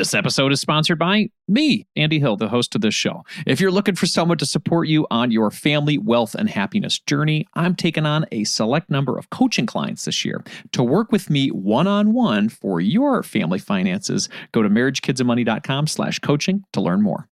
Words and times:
This 0.00 0.14
episode 0.14 0.50
is 0.50 0.62
sponsored 0.62 0.98
by 0.98 1.28
me, 1.46 1.86
Andy 1.94 2.18
Hill, 2.20 2.38
the 2.38 2.48
host 2.48 2.74
of 2.74 2.80
this 2.80 2.94
show. 2.94 3.22
If 3.46 3.60
you're 3.60 3.70
looking 3.70 3.96
for 3.96 4.06
someone 4.06 4.38
to 4.38 4.46
support 4.46 4.88
you 4.88 5.06
on 5.10 5.30
your 5.30 5.50
family, 5.50 5.98
wealth, 5.98 6.34
and 6.34 6.48
happiness 6.48 6.98
journey, 7.00 7.46
I'm 7.52 7.74
taking 7.74 8.06
on 8.06 8.24
a 8.32 8.44
select 8.44 8.88
number 8.88 9.18
of 9.18 9.28
coaching 9.28 9.66
clients 9.66 10.06
this 10.06 10.24
year. 10.24 10.42
To 10.72 10.82
work 10.82 11.12
with 11.12 11.28
me 11.28 11.48
one-on-one 11.48 12.48
for 12.48 12.80
your 12.80 13.22
family 13.22 13.58
finances, 13.58 14.30
go 14.52 14.62
to 14.62 14.70
marriagekidsandmoney.com 14.70 15.86
slash 15.86 16.18
coaching 16.20 16.64
to 16.72 16.80
learn 16.80 17.02
more. 17.02 17.28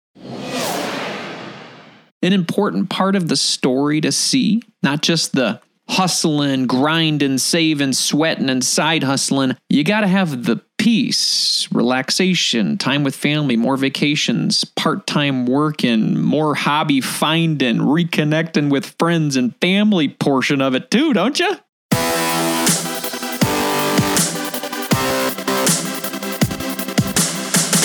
An 2.23 2.34
important 2.34 2.89
part 2.89 3.16
of 3.16 3.27
the 3.27 3.38
story 3.38 4.02
to 4.02 4.11
see, 4.11 4.63
not 4.82 5.04
just 5.04 5.34
the 5.34 5.61
hustling, 5.88 6.66
grinding, 6.66 7.38
saving, 7.38 7.93
sweating, 7.93 8.50
and 8.50 8.63
side 8.63 9.04
hustling, 9.04 9.55
you 9.70 9.84
got 9.84 10.02
to 10.02 10.07
have 10.07 10.45
the 10.45 10.64
peace, 10.86 11.67
relaxation, 11.71 12.77
time 12.77 13.04
with 13.04 13.15
family, 13.15 13.57
more 13.57 13.75
vacations, 13.75 14.64
part 14.64 15.07
time 15.07 15.47
working, 15.47 16.15
more 16.15 16.54
hobby 16.54 17.01
finding, 17.01 17.77
reconnecting 17.77 18.69
with 18.69 18.96
friends 19.00 19.36
and 19.36 19.55
family 19.55 20.07
portion 20.07 20.61
of 20.61 20.75
it 20.75 20.91
too, 20.91 21.11
don't 21.11 21.39
you? 21.39 21.50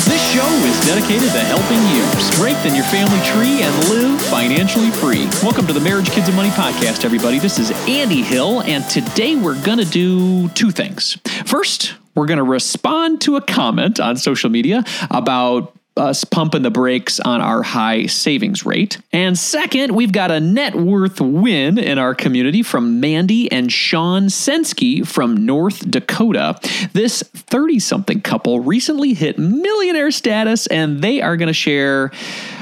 This 0.05 0.33
show 0.35 0.45
is 0.45 0.85
dedicated 0.85 1.31
to 1.33 1.41
helping 1.41 1.81
you 1.97 2.05
strengthen 2.21 2.75
your 2.75 2.85
family 2.85 3.19
tree 3.25 3.63
and 3.63 3.89
live 3.89 4.21
financially 4.25 4.91
free. 4.91 5.27
Welcome 5.43 5.67
to 5.69 5.73
the 5.73 5.81
Marriage, 5.81 6.11
Kids, 6.11 6.29
and 6.29 6.37
Money 6.37 6.51
podcast, 6.51 7.07
everybody. 7.07 7.39
This 7.39 7.59
is 7.59 7.71
Andy 7.89 8.21
Hill, 8.21 8.61
and 8.65 8.85
today 8.91 9.37
we're 9.37 9.59
going 9.65 9.79
to 9.79 9.87
do 9.87 10.51
two 10.51 10.71
things. 10.71 11.17
First, 11.47 11.95
we're 12.21 12.27
going 12.27 12.37
to 12.37 12.45
respond 12.45 13.23
to 13.23 13.37
a 13.37 13.41
comment 13.41 13.99
on 13.99 14.15
social 14.15 14.51
media 14.51 14.85
about 15.11 15.75
us 15.97 16.23
pumping 16.23 16.61
the 16.61 16.71
brakes 16.71 17.19
on 17.19 17.41
our 17.41 17.63
high 17.63 18.05
savings 18.05 18.67
rate. 18.67 18.99
And 19.11 19.39
second, 19.39 19.95
we've 19.95 20.13
got 20.13 20.31
a 20.31 20.39
net 20.39 20.75
worth 20.75 21.19
win 21.19 21.79
in 21.79 21.97
our 21.97 22.15
community 22.15 22.63
from 22.63 23.01
Mandy 23.01 23.51
and 23.51 23.73
Sean 23.73 24.25
Senske 24.25 25.07
from 25.07 25.47
North 25.47 25.91
Dakota. 25.91 26.59
This 26.93 27.23
30 27.23 27.79
something 27.79 28.21
couple 28.21 28.61
recently 28.61 29.15
hit 29.15 29.39
millionaire 29.39 30.11
status, 30.11 30.67
and 30.67 31.01
they 31.01 31.23
are 31.23 31.39
going 31.39 31.47
to 31.49 31.55
share 31.55 32.11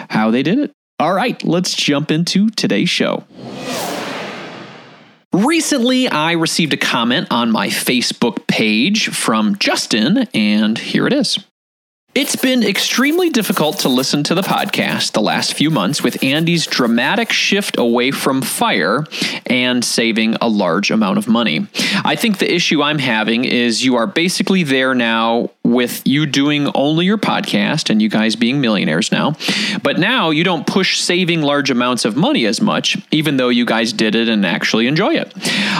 how 0.08 0.30
they 0.30 0.44
did 0.44 0.60
it. 0.60 0.72
All 1.00 1.14
right, 1.14 1.42
let's 1.42 1.74
jump 1.74 2.12
into 2.12 2.48
today's 2.50 2.90
show. 2.90 3.24
Recently, 5.46 6.08
I 6.08 6.32
received 6.32 6.72
a 6.72 6.76
comment 6.76 7.28
on 7.30 7.52
my 7.52 7.68
Facebook 7.68 8.48
page 8.48 9.08
from 9.10 9.56
Justin, 9.58 10.26
and 10.34 10.76
here 10.76 11.06
it 11.06 11.12
is. 11.12 11.38
It's 12.18 12.34
been 12.34 12.64
extremely 12.64 13.30
difficult 13.30 13.78
to 13.78 13.88
listen 13.88 14.24
to 14.24 14.34
the 14.34 14.42
podcast 14.42 15.12
the 15.12 15.20
last 15.20 15.54
few 15.54 15.70
months 15.70 16.02
with 16.02 16.20
Andy's 16.20 16.66
dramatic 16.66 17.30
shift 17.30 17.78
away 17.78 18.10
from 18.10 18.42
fire 18.42 19.04
and 19.46 19.84
saving 19.84 20.34
a 20.40 20.48
large 20.48 20.90
amount 20.90 21.18
of 21.18 21.28
money. 21.28 21.68
I 22.04 22.16
think 22.16 22.38
the 22.38 22.52
issue 22.52 22.82
I'm 22.82 22.98
having 22.98 23.44
is 23.44 23.84
you 23.84 23.94
are 23.94 24.08
basically 24.08 24.64
there 24.64 24.96
now 24.96 25.50
with 25.68 26.06
you 26.06 26.26
doing 26.26 26.70
only 26.74 27.04
your 27.04 27.18
podcast 27.18 27.90
and 27.90 28.00
you 28.00 28.08
guys 28.08 28.34
being 28.36 28.60
millionaires 28.60 29.12
now. 29.12 29.36
But 29.82 29.98
now 29.98 30.30
you 30.30 30.42
don't 30.42 30.66
push 30.66 30.98
saving 30.98 31.42
large 31.42 31.70
amounts 31.70 32.04
of 32.04 32.16
money 32.16 32.46
as 32.46 32.60
much, 32.60 32.96
even 33.12 33.36
though 33.36 33.50
you 33.50 33.64
guys 33.64 33.92
did 33.92 34.14
it 34.14 34.28
and 34.28 34.44
actually 34.46 34.86
enjoy 34.86 35.14
it. 35.14 35.32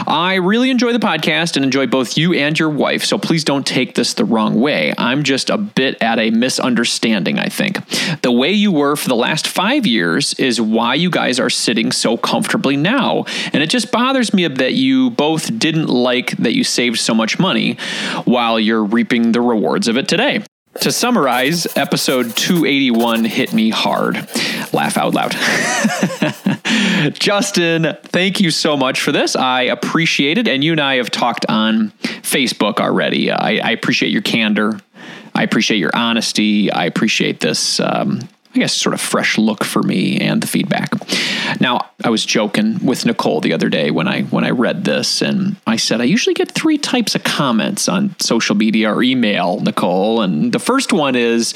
I 0.06 0.34
really 0.34 0.70
enjoy 0.70 0.92
the 0.92 0.98
podcast 0.98 1.56
and 1.56 1.64
enjoy 1.64 1.86
both 1.86 2.16
you 2.16 2.34
and 2.34 2.58
your 2.58 2.68
wife, 2.68 3.02
so 3.02 3.18
please 3.18 3.44
don't 3.44 3.66
take 3.66 3.94
this 3.94 4.14
the 4.14 4.24
wrong 4.24 4.60
way. 4.60 4.92
I'm 4.98 5.22
just 5.22 5.50
a 5.50 5.56
bit 5.56 6.00
at 6.02 6.18
a 6.18 6.27
misunderstanding, 6.30 7.38
I 7.38 7.48
think. 7.48 7.78
The 8.22 8.32
way 8.32 8.52
you 8.52 8.72
were 8.72 8.96
for 8.96 9.08
the 9.08 9.16
last 9.16 9.46
five 9.46 9.86
years 9.86 10.34
is 10.34 10.60
why 10.60 10.94
you 10.94 11.10
guys 11.10 11.40
are 11.40 11.50
sitting 11.50 11.92
so 11.92 12.16
comfortably 12.16 12.76
now. 12.76 13.24
And 13.52 13.62
it 13.62 13.70
just 13.70 13.92
bothers 13.92 14.32
me 14.32 14.46
that 14.48 14.74
you 14.74 15.10
both 15.10 15.58
didn't 15.58 15.88
like 15.88 16.36
that 16.38 16.54
you 16.54 16.64
saved 16.64 16.98
so 16.98 17.14
much 17.14 17.38
money 17.38 17.76
while 18.24 18.58
you're 18.58 18.84
reaping 18.84 19.32
the 19.32 19.40
rewards 19.40 19.88
of 19.88 19.96
it 19.96 20.08
today. 20.08 20.44
To 20.82 20.92
summarize, 20.92 21.66
episode 21.76 22.36
281 22.36 23.24
hit 23.24 23.52
me 23.52 23.70
hard. 23.70 24.14
Laugh 24.72 24.96
out 24.96 25.12
loud. 25.12 25.32
Justin, 27.18 27.96
thank 28.04 28.38
you 28.38 28.52
so 28.52 28.76
much 28.76 29.00
for 29.00 29.10
this. 29.10 29.34
I 29.34 29.62
appreciate 29.62 30.38
it. 30.38 30.46
And 30.46 30.62
you 30.62 30.70
and 30.70 30.80
I 30.80 30.96
have 30.96 31.10
talked 31.10 31.46
on 31.48 31.90
Facebook 32.22 32.78
already. 32.78 33.32
I, 33.32 33.56
I 33.56 33.70
appreciate 33.72 34.12
your 34.12 34.22
candor. 34.22 34.78
I 35.38 35.44
appreciate 35.44 35.78
your 35.78 35.94
honesty. 35.94 36.72
I 36.72 36.86
appreciate 36.86 37.38
this. 37.38 37.78
Um, 37.78 38.28
I 38.54 38.60
guess 38.60 38.72
sort 38.72 38.94
of 38.94 39.00
fresh 39.00 39.36
look 39.36 39.62
for 39.62 39.82
me 39.82 40.18
and 40.18 40.42
the 40.42 40.46
feedback. 40.46 40.90
Now, 41.60 41.90
I 42.04 42.10
was 42.10 42.24
joking 42.24 42.84
with 42.84 43.04
Nicole 43.04 43.40
the 43.40 43.52
other 43.52 43.68
day 43.68 43.90
when 43.90 44.06
I 44.08 44.22
when 44.22 44.44
I 44.44 44.50
read 44.50 44.84
this 44.84 45.20
and 45.20 45.56
I 45.66 45.76
said 45.76 46.00
I 46.00 46.04
usually 46.04 46.34
get 46.34 46.52
three 46.52 46.78
types 46.78 47.14
of 47.14 47.24
comments 47.24 47.88
on 47.88 48.14
social 48.20 48.54
media 48.54 48.94
or 48.94 49.02
email, 49.02 49.60
Nicole, 49.60 50.22
and 50.22 50.52
the 50.52 50.58
first 50.60 50.92
one 50.92 51.16
is 51.16 51.54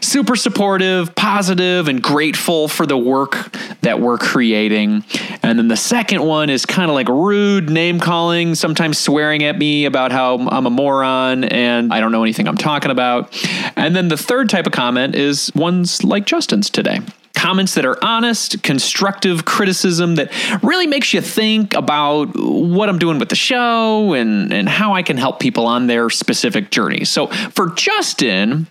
super 0.00 0.36
supportive, 0.36 1.14
positive 1.14 1.88
and 1.88 2.02
grateful 2.02 2.68
for 2.68 2.86
the 2.86 2.96
work 2.96 3.52
that 3.82 4.00
we're 4.00 4.18
creating. 4.18 5.04
And 5.42 5.58
then 5.58 5.68
the 5.68 5.76
second 5.76 6.22
one 6.22 6.50
is 6.50 6.64
kind 6.64 6.88
of 6.88 6.94
like 6.94 7.08
rude, 7.08 7.68
name 7.68 7.98
calling, 7.98 8.54
sometimes 8.54 8.96
swearing 8.96 9.42
at 9.42 9.58
me 9.58 9.86
about 9.86 10.12
how 10.12 10.38
I'm 10.38 10.66
a 10.66 10.70
moron 10.70 11.44
and 11.44 11.92
I 11.92 12.00
don't 12.00 12.12
know 12.12 12.22
anything 12.22 12.46
I'm 12.46 12.56
talking 12.56 12.90
about. 12.90 13.36
And 13.76 13.96
then 13.96 14.08
the 14.08 14.16
third 14.16 14.48
type 14.48 14.66
of 14.66 14.72
comment 14.72 15.16
is 15.16 15.50
ones 15.54 16.04
like 16.04 16.26
Justin's 16.30 16.70
today. 16.70 17.00
Comments 17.34 17.74
that 17.74 17.84
are 17.84 17.98
honest, 18.04 18.62
constructive 18.62 19.44
criticism 19.44 20.14
that 20.14 20.30
really 20.62 20.86
makes 20.86 21.12
you 21.12 21.20
think 21.20 21.74
about 21.74 22.28
what 22.36 22.88
I'm 22.88 23.00
doing 23.00 23.18
with 23.18 23.30
the 23.30 23.34
show 23.34 24.12
and, 24.12 24.52
and 24.52 24.68
how 24.68 24.94
I 24.94 25.02
can 25.02 25.16
help 25.16 25.40
people 25.40 25.66
on 25.66 25.88
their 25.88 26.08
specific 26.08 26.70
journey. 26.70 27.04
So 27.04 27.26
for 27.26 27.70
Justin, 27.70 28.68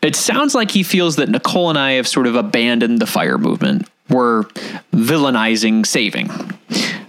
it 0.00 0.16
sounds 0.16 0.54
like 0.54 0.70
he 0.70 0.82
feels 0.82 1.16
that 1.16 1.28
Nicole 1.28 1.68
and 1.68 1.78
I 1.78 1.92
have 1.92 2.08
sort 2.08 2.26
of 2.26 2.36
abandoned 2.36 3.00
the 3.00 3.06
fire 3.06 3.36
movement. 3.36 3.86
We're 4.08 4.44
villainizing 4.94 5.84
saving. 5.84 6.28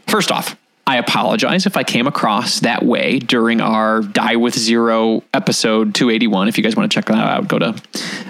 First 0.08 0.30
off, 0.30 0.58
I 0.90 0.96
apologize 0.96 1.68
if 1.68 1.78
I 1.78 1.84
came 1.84 2.08
across 2.08 2.62
that 2.62 2.84
way 2.84 3.20
during 3.20 3.62
our 3.62 4.02
Die 4.02 4.38
with 4.38 4.58
Zero 4.58 5.22
episode 5.36 5.94
281. 5.94 6.48
If 6.48 6.58
you 6.58 6.64
guys 6.64 6.76
want 6.76 6.92
to 6.92 6.96
check 6.96 7.06
that 7.06 7.16
out, 7.16 7.48
go 7.48 7.60
to 7.60 7.74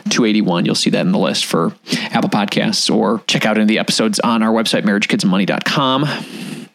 281. 0.09 0.65
You'll 0.65 0.75
see 0.75 0.89
that 0.89 0.99
in 0.99 1.13
the 1.13 1.19
list 1.19 1.45
for 1.45 1.73
Apple 2.11 2.29
Podcasts 2.29 2.93
or 2.93 3.23
check 3.27 3.45
out 3.45 3.55
any 3.55 3.61
of 3.61 3.69
the 3.69 3.79
episodes 3.79 4.19
on 4.19 4.43
our 4.43 4.51
website, 4.51 4.83
marriagekidsandmoney.com. 4.83 6.05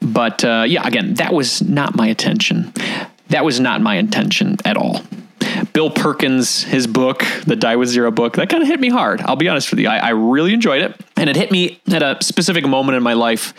But 0.01 0.43
uh, 0.43 0.65
yeah, 0.67 0.87
again, 0.87 1.13
that 1.17 1.35
was 1.35 1.61
not 1.61 1.95
my 1.95 2.07
intention. 2.07 2.73
That 3.29 3.45
was 3.45 3.61
not 3.61 3.83
my 3.83 3.97
intention 3.97 4.57
at 4.65 4.79
all. 4.79 5.03
Bill 5.75 5.91
Perkins, 5.91 6.63
his 6.63 6.87
book, 6.87 7.27
the 7.45 7.57
Die 7.57 7.77
with 7.77 7.91
Zero 7.91 8.11
book, 8.11 8.37
that 8.37 8.49
kind 8.49 8.63
of 8.63 8.71
hit 8.71 8.81
me 8.81 8.89
hard. 8.89 9.21
I'll 9.21 9.37
be 9.37 9.51
honest 9.51 9.71
with 9.71 9.81
you. 9.81 9.89
I, 9.89 9.99
I 9.99 10.09
really 10.11 10.55
enjoyed 10.55 10.81
it. 10.81 10.99
And 11.19 11.29
it 11.29 11.37
hit 11.37 11.51
me 11.51 11.79
at 11.93 12.03
a 12.03 12.17
specific 12.25 12.67
moment 12.67 12.97
in 12.97 13.03
my 13.03 13.13
life 13.13 13.53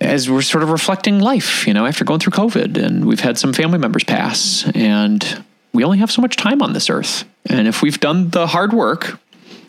as 0.00 0.30
we're 0.30 0.42
sort 0.42 0.62
of 0.62 0.70
reflecting 0.70 1.18
life, 1.20 1.66
you 1.66 1.74
know, 1.74 1.86
after 1.86 2.04
going 2.04 2.20
through 2.20 2.32
COVID 2.32 2.76
and 2.76 3.04
we've 3.04 3.20
had 3.20 3.38
some 3.38 3.52
family 3.52 3.78
members 3.78 4.04
pass 4.04 4.70
and 4.74 5.44
we 5.72 5.84
only 5.84 5.98
have 5.98 6.10
so 6.10 6.22
much 6.22 6.36
time 6.36 6.62
on 6.62 6.72
this 6.72 6.88
earth. 6.88 7.24
And 7.46 7.66
if 7.66 7.82
we've 7.82 7.98
done 7.98 8.30
the 8.30 8.46
hard 8.46 8.72
work, 8.72 9.18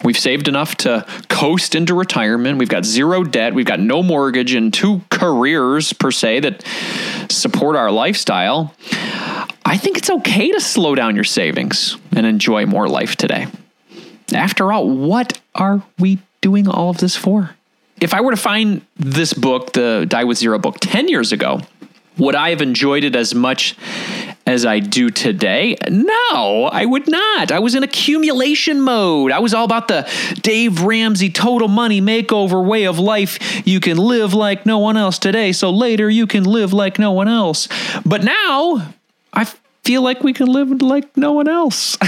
we've 0.04 0.18
saved 0.18 0.48
enough 0.48 0.76
to 0.78 1.06
coast 1.30 1.76
into 1.76 1.94
retirement, 1.94 2.58
we've 2.58 2.70
got 2.70 2.86
zero 2.86 3.24
debt, 3.24 3.54
we've 3.54 3.66
got 3.66 3.80
no 3.80 4.04
mortgage 4.04 4.54
and 4.54 4.74
two 4.74 5.02
careers 5.10 5.94
per 5.94 6.12
se 6.12 6.42
that 6.42 6.64
support 7.30 7.76
our 7.76 7.92
lifestyle. 7.92 8.74
I 9.66 9.78
think 9.78 9.98
it's 9.98 10.10
okay 10.10 10.52
to 10.52 10.60
slow 10.60 10.96
down 10.96 11.16
your 11.16 11.24
savings 11.24 11.98
and 12.12 12.26
enjoy 12.26 12.66
more 12.66 12.88
life 12.88 13.16
today. 13.16 13.48
After 14.34 14.72
all, 14.72 14.90
what 14.90 15.40
are 15.56 15.82
we 15.98 16.20
doing 16.42 16.68
all 16.68 16.90
of 16.90 16.98
this 17.00 17.16
for? 17.16 17.56
If 18.02 18.14
I 18.14 18.22
were 18.22 18.32
to 18.32 18.38
find 18.38 18.82
this 18.96 19.34
book, 19.34 19.74
the 19.74 20.06
Die 20.08 20.24
with 20.24 20.38
Zero 20.38 20.60
book, 20.60 20.78
10 20.80 21.08
years 21.08 21.32
ago, 21.32 21.62
would 22.18 22.36
I 22.36 22.50
have 22.50 22.62
enjoyed 22.62 23.04
it 23.04 23.16
as 23.16 23.34
much 23.34 23.76
as 24.46 24.66
I 24.66 24.80
do 24.80 25.10
today? 25.10 25.78
No, 25.90 26.70
I 26.72 26.86
would 26.86 27.08
not. 27.08 27.52
I 27.52 27.60
was 27.60 27.76
in 27.76 27.84
accumulation 27.84 28.82
mode. 28.82 29.32
I 29.32 29.40
was 29.40 29.54
all 29.54 29.64
about 29.66 29.88
the 29.88 30.10
Dave 30.42 30.82
Ramsey 30.82 31.30
total 31.30 31.68
money 31.68 32.02
makeover 32.02 32.66
way 32.66 32.86
of 32.86 33.00
life. 33.00 33.66
You 33.66 33.80
can 33.80 33.98
live 33.98 34.34
like 34.34 34.66
no 34.66 34.80
one 34.80 34.98
else 34.98 35.18
today, 35.18 35.54
so 35.54 35.70
later 35.70 36.10
you 36.10 36.28
can 36.28 36.44
live 36.44 36.74
like 36.74 37.00
no 37.00 37.12
one 37.12 37.30
else. 37.30 37.70
But 38.06 38.24
now 38.24 38.94
I 39.32 39.46
feel 39.86 40.02
like 40.02 40.24
we 40.24 40.34
can 40.34 40.48
live 40.48 40.82
like 40.82 41.16
no 41.16 41.32
one 41.32 41.48
else. 41.48 41.98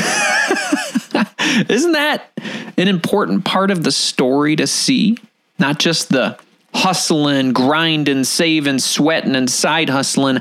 Isn't 1.69 1.93
that 1.93 2.31
an 2.77 2.87
important 2.87 3.45
part 3.45 3.71
of 3.71 3.83
the 3.83 3.91
story 3.91 4.55
to 4.57 4.67
see? 4.67 5.17
Not 5.61 5.79
just 5.79 6.09
the 6.09 6.37
hustling, 6.73 7.53
grinding, 7.53 8.23
saving, 8.23 8.79
sweating, 8.79 9.35
and 9.35 9.49
side 9.49 9.89
hustling. 9.89 10.39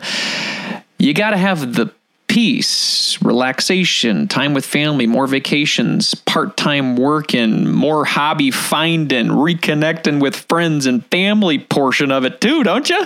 You 0.99 1.14
got 1.14 1.31
to 1.31 1.37
have 1.37 1.75
the 1.75 1.93
peace, 2.28 3.20
relaxation, 3.22 4.28
time 4.28 4.55
with 4.55 4.64
family, 4.64 5.06
more 5.06 5.26
vacations, 5.26 6.14
part 6.14 6.56
time 6.56 6.96
working, 6.96 7.69
more 7.69 8.05
hobby 8.05 8.50
finding, 8.52 9.26
reconnecting 9.26 10.20
with 10.20 10.37
friends 10.37 10.87
and 10.87 11.05
family 11.06 11.58
portion 11.58 12.12
of 12.12 12.25
it 12.25 12.40
too, 12.40 12.62
don't 12.62 12.88
you? 12.88 13.05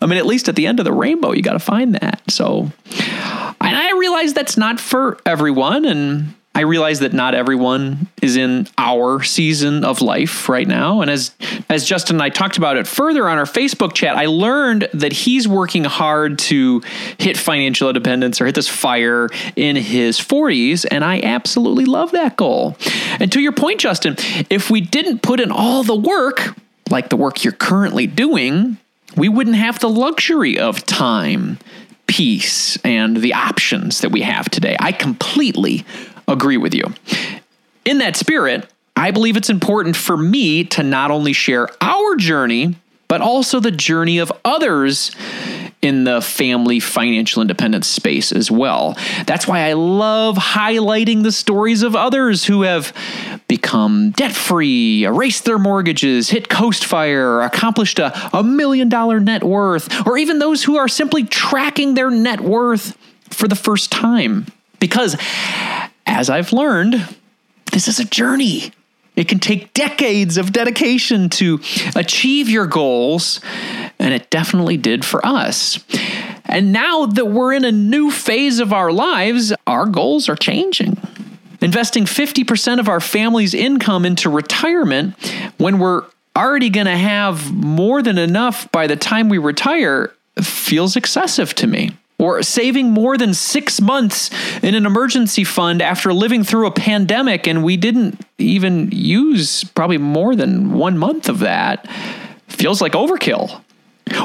I 0.00 0.06
mean, 0.06 0.18
at 0.18 0.26
least 0.26 0.48
at 0.48 0.54
the 0.54 0.66
end 0.66 0.78
of 0.78 0.84
the 0.84 0.92
rainbow, 0.92 1.32
you 1.32 1.42
got 1.42 1.54
to 1.54 1.58
find 1.58 1.94
that. 1.96 2.22
So, 2.28 2.70
and 2.90 3.76
I 3.76 3.96
realize 3.98 4.34
that's 4.34 4.56
not 4.56 4.78
for 4.78 5.18
everyone. 5.26 5.84
And 5.84 6.34
I 6.56 6.60
realize 6.60 7.00
that 7.00 7.12
not 7.12 7.34
everyone 7.34 8.06
is 8.22 8.36
in 8.36 8.68
our 8.78 9.22
season 9.24 9.82
of 9.84 10.00
life 10.00 10.48
right 10.48 10.68
now. 10.68 11.00
And 11.00 11.10
as 11.10 11.32
as 11.68 11.84
Justin 11.84 12.16
and 12.16 12.22
I 12.22 12.28
talked 12.28 12.58
about 12.58 12.76
it 12.76 12.86
further 12.86 13.28
on 13.28 13.38
our 13.38 13.44
Facebook 13.44 13.92
chat, 13.92 14.16
I 14.16 14.26
learned 14.26 14.88
that 14.94 15.12
he's 15.12 15.48
working 15.48 15.82
hard 15.82 16.38
to 16.40 16.80
hit 17.18 17.36
financial 17.36 17.88
independence 17.88 18.40
or 18.40 18.46
hit 18.46 18.54
this 18.54 18.68
fire 18.68 19.28
in 19.56 19.74
his 19.74 20.18
40s. 20.20 20.86
And 20.88 21.04
I 21.04 21.20
absolutely 21.20 21.86
love 21.86 22.12
that 22.12 22.36
goal. 22.36 22.76
And 23.18 23.32
to 23.32 23.40
your 23.40 23.52
point, 23.52 23.80
Justin, 23.80 24.14
if 24.48 24.70
we 24.70 24.80
didn't 24.80 25.22
put 25.22 25.40
in 25.40 25.50
all 25.50 25.82
the 25.82 25.96
work, 25.96 26.56
like 26.88 27.08
the 27.08 27.16
work 27.16 27.42
you're 27.42 27.52
currently 27.52 28.06
doing, 28.06 28.78
we 29.16 29.28
wouldn't 29.28 29.56
have 29.56 29.80
the 29.80 29.88
luxury 29.88 30.58
of 30.58 30.84
time, 30.86 31.58
peace, 32.06 32.76
and 32.84 33.16
the 33.16 33.34
options 33.34 34.00
that 34.02 34.10
we 34.10 34.22
have 34.22 34.48
today. 34.50 34.76
I 34.78 34.92
completely 34.92 35.84
agree 36.28 36.56
with 36.56 36.74
you. 36.74 36.84
In 37.84 37.98
that 37.98 38.16
spirit, 38.16 38.68
I 38.96 39.10
believe 39.10 39.36
it's 39.36 39.50
important 39.50 39.96
for 39.96 40.16
me 40.16 40.64
to 40.64 40.82
not 40.82 41.10
only 41.10 41.32
share 41.32 41.68
our 41.80 42.16
journey, 42.16 42.76
but 43.08 43.20
also 43.20 43.60
the 43.60 43.70
journey 43.70 44.18
of 44.18 44.32
others 44.44 45.10
in 45.82 46.04
the 46.04 46.22
family 46.22 46.80
financial 46.80 47.42
independence 47.42 47.86
space 47.86 48.32
as 48.32 48.50
well. 48.50 48.96
That's 49.26 49.46
why 49.46 49.68
I 49.68 49.74
love 49.74 50.36
highlighting 50.36 51.22
the 51.22 51.30
stories 51.30 51.82
of 51.82 51.94
others 51.94 52.46
who 52.46 52.62
have 52.62 52.94
become 53.48 54.12
debt 54.12 54.32
free, 54.32 55.04
erased 55.04 55.44
their 55.44 55.58
mortgages, 55.58 56.30
hit 56.30 56.48
coast 56.48 56.86
fire, 56.86 57.42
accomplished 57.42 57.98
a, 57.98 58.36
a 58.36 58.42
million 58.42 58.88
dollar 58.88 59.20
net 59.20 59.44
worth, 59.44 60.06
or 60.06 60.16
even 60.16 60.38
those 60.38 60.64
who 60.64 60.78
are 60.78 60.88
simply 60.88 61.24
tracking 61.24 61.94
their 61.94 62.10
net 62.10 62.40
worth 62.40 62.96
for 63.28 63.46
the 63.46 63.56
first 63.56 63.92
time. 63.92 64.46
Because 64.80 65.16
as 66.06 66.30
I've 66.30 66.52
learned, 66.52 67.16
this 67.72 67.88
is 67.88 67.98
a 67.98 68.04
journey. 68.04 68.72
It 69.16 69.28
can 69.28 69.38
take 69.38 69.74
decades 69.74 70.36
of 70.36 70.52
dedication 70.52 71.28
to 71.30 71.60
achieve 71.94 72.48
your 72.48 72.66
goals, 72.66 73.40
and 73.98 74.12
it 74.12 74.30
definitely 74.30 74.76
did 74.76 75.04
for 75.04 75.24
us. 75.24 75.84
And 76.46 76.72
now 76.72 77.06
that 77.06 77.26
we're 77.26 77.52
in 77.52 77.64
a 77.64 77.72
new 77.72 78.10
phase 78.10 78.58
of 78.58 78.72
our 78.72 78.92
lives, 78.92 79.52
our 79.66 79.86
goals 79.86 80.28
are 80.28 80.36
changing. 80.36 80.98
Investing 81.60 82.04
50% 82.04 82.80
of 82.80 82.88
our 82.88 83.00
family's 83.00 83.54
income 83.54 84.04
into 84.04 84.28
retirement 84.28 85.14
when 85.58 85.78
we're 85.78 86.02
already 86.36 86.68
going 86.68 86.86
to 86.86 86.96
have 86.96 87.52
more 87.52 88.02
than 88.02 88.18
enough 88.18 88.70
by 88.72 88.86
the 88.86 88.96
time 88.96 89.28
we 89.28 89.38
retire 89.38 90.12
feels 90.42 90.96
excessive 90.96 91.54
to 91.54 91.66
me 91.66 91.92
or 92.18 92.42
saving 92.42 92.90
more 92.90 93.16
than 93.16 93.34
six 93.34 93.80
months 93.80 94.30
in 94.62 94.74
an 94.74 94.86
emergency 94.86 95.44
fund 95.44 95.82
after 95.82 96.12
living 96.12 96.44
through 96.44 96.66
a 96.66 96.70
pandemic 96.70 97.46
and 97.46 97.64
we 97.64 97.76
didn't 97.76 98.20
even 98.38 98.88
use 98.92 99.64
probably 99.64 99.98
more 99.98 100.36
than 100.36 100.72
one 100.72 100.96
month 100.96 101.28
of 101.28 101.40
that 101.40 101.86
feels 102.48 102.80
like 102.80 102.92
overkill. 102.92 103.60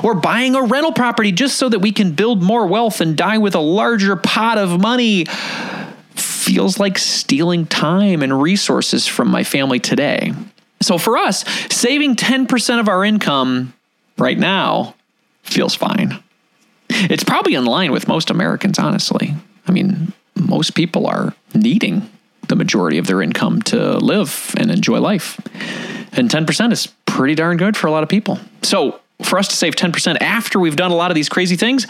Or 0.03 0.13
buying 0.13 0.55
a 0.55 0.61
rental 0.61 0.91
property 0.91 1.31
just 1.31 1.57
so 1.57 1.69
that 1.69 1.79
we 1.79 1.91
can 1.91 2.11
build 2.11 2.43
more 2.43 2.67
wealth 2.67 3.01
and 3.01 3.17
die 3.17 3.37
with 3.37 3.55
a 3.55 3.59
larger 3.59 4.15
pot 4.15 4.57
of 4.57 4.79
money 4.79 5.25
feels 6.15 6.79
like 6.79 6.97
stealing 6.97 7.65
time 7.65 8.21
and 8.21 8.41
resources 8.41 9.07
from 9.07 9.29
my 9.29 9.43
family 9.43 9.79
today. 9.79 10.33
So 10.81 10.97
for 10.97 11.17
us, 11.17 11.45
saving 11.73 12.15
10% 12.15 12.79
of 12.79 12.87
our 12.87 13.03
income 13.03 13.73
right 14.17 14.37
now 14.37 14.95
feels 15.43 15.75
fine. 15.75 16.21
It's 17.09 17.23
probably 17.23 17.55
in 17.55 17.65
line 17.65 17.91
with 17.91 18.07
most 18.07 18.29
Americans, 18.29 18.79
honestly. 18.79 19.33
I 19.67 19.71
mean, 19.71 20.13
most 20.35 20.75
people 20.75 21.07
are 21.07 21.33
needing 21.53 22.09
the 22.47 22.55
majority 22.55 22.97
of 22.97 23.07
their 23.07 23.21
income 23.21 23.61
to 23.61 23.97
live 23.97 24.53
and 24.57 24.71
enjoy 24.71 24.99
life. 24.99 25.39
And 26.13 26.29
10% 26.29 26.71
is 26.71 26.87
pretty 27.05 27.35
darn 27.35 27.57
good 27.57 27.77
for 27.77 27.87
a 27.87 27.91
lot 27.91 28.03
of 28.03 28.09
people. 28.09 28.39
So, 28.63 28.99
for 29.21 29.37
us 29.37 29.49
to 29.49 29.55
save 29.55 29.75
10% 29.75 30.21
after 30.21 30.59
we've 30.59 30.77
done 30.77 30.91
a 30.91 30.95
lot 30.95 31.11
of 31.11 31.15
these 31.15 31.27
crazy 31.27 31.57
things 31.57 31.85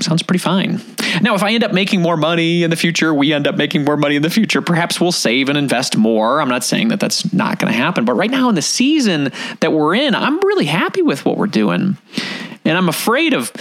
sounds 0.00 0.22
pretty 0.22 0.38
fine. 0.38 0.80
Now, 1.20 1.34
if 1.34 1.42
I 1.42 1.52
end 1.52 1.64
up 1.64 1.72
making 1.72 2.00
more 2.00 2.16
money 2.16 2.62
in 2.62 2.70
the 2.70 2.76
future, 2.76 3.12
we 3.12 3.32
end 3.32 3.46
up 3.46 3.56
making 3.56 3.84
more 3.84 3.96
money 3.96 4.16
in 4.16 4.22
the 4.22 4.30
future, 4.30 4.62
perhaps 4.62 5.00
we'll 5.00 5.12
save 5.12 5.48
and 5.48 5.58
invest 5.58 5.96
more. 5.96 6.40
I'm 6.40 6.48
not 6.48 6.64
saying 6.64 6.88
that 6.88 7.00
that's 7.00 7.32
not 7.32 7.58
going 7.58 7.72
to 7.72 7.76
happen, 7.76 8.04
but 8.04 8.14
right 8.14 8.30
now 8.30 8.48
in 8.48 8.54
the 8.54 8.62
season 8.62 9.32
that 9.60 9.72
we're 9.72 9.94
in, 9.94 10.14
I'm 10.14 10.40
really 10.40 10.66
happy 10.66 11.02
with 11.02 11.24
what 11.24 11.36
we're 11.36 11.46
doing. 11.46 11.96
And 12.64 12.78
I'm 12.78 12.88
afraid 12.88 13.34
of 13.34 13.52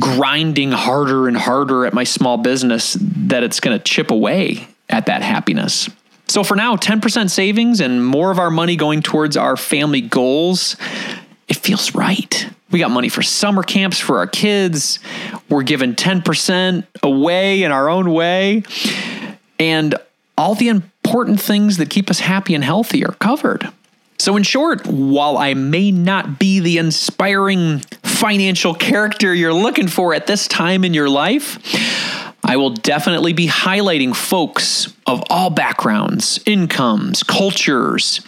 grinding 0.00 0.72
harder 0.72 1.28
and 1.28 1.36
harder 1.36 1.86
at 1.86 1.94
my 1.94 2.04
small 2.04 2.36
business 2.36 2.96
that 3.00 3.42
it's 3.42 3.60
going 3.60 3.76
to 3.76 3.82
chip 3.82 4.10
away 4.10 4.68
at 4.88 5.06
that 5.06 5.22
happiness. 5.22 5.88
So 6.26 6.42
for 6.42 6.56
now, 6.56 6.76
10% 6.76 7.30
savings 7.30 7.80
and 7.80 8.04
more 8.04 8.30
of 8.30 8.38
our 8.38 8.50
money 8.50 8.76
going 8.76 9.02
towards 9.02 9.36
our 9.36 9.56
family 9.56 10.00
goals, 10.00 10.76
it 11.48 11.56
feels 11.56 11.94
right. 11.94 12.48
We 12.70 12.78
got 12.78 12.90
money 12.90 13.08
for 13.08 13.22
summer 13.22 13.62
camps 13.62 14.00
for 14.00 14.18
our 14.18 14.26
kids. 14.26 14.98
We're 15.48 15.62
giving 15.62 15.94
10% 15.94 16.86
away 17.02 17.62
in 17.62 17.70
our 17.70 17.88
own 17.88 18.12
way. 18.12 18.64
And 19.60 19.94
all 20.36 20.54
the 20.54 20.68
important 20.68 21.40
things 21.40 21.76
that 21.76 21.90
keep 21.90 22.10
us 22.10 22.20
happy 22.20 22.54
and 22.54 22.64
healthy 22.64 23.04
are 23.04 23.12
covered. 23.12 23.70
So, 24.18 24.36
in 24.36 24.42
short, 24.42 24.86
while 24.86 25.36
I 25.36 25.54
may 25.54 25.90
not 25.90 26.38
be 26.38 26.60
the 26.60 26.78
inspiring 26.78 27.82
financial 28.24 28.72
character 28.72 29.34
you're 29.34 29.52
looking 29.52 29.86
for 29.86 30.14
at 30.14 30.26
this 30.26 30.48
time 30.48 30.82
in 30.82 30.94
your 30.94 31.10
life, 31.10 31.58
I 32.42 32.56
will 32.56 32.70
definitely 32.70 33.34
be 33.34 33.48
highlighting 33.48 34.16
folks 34.16 34.90
of 35.06 35.22
all 35.28 35.50
backgrounds, 35.50 36.40
incomes, 36.46 37.22
cultures 37.22 38.22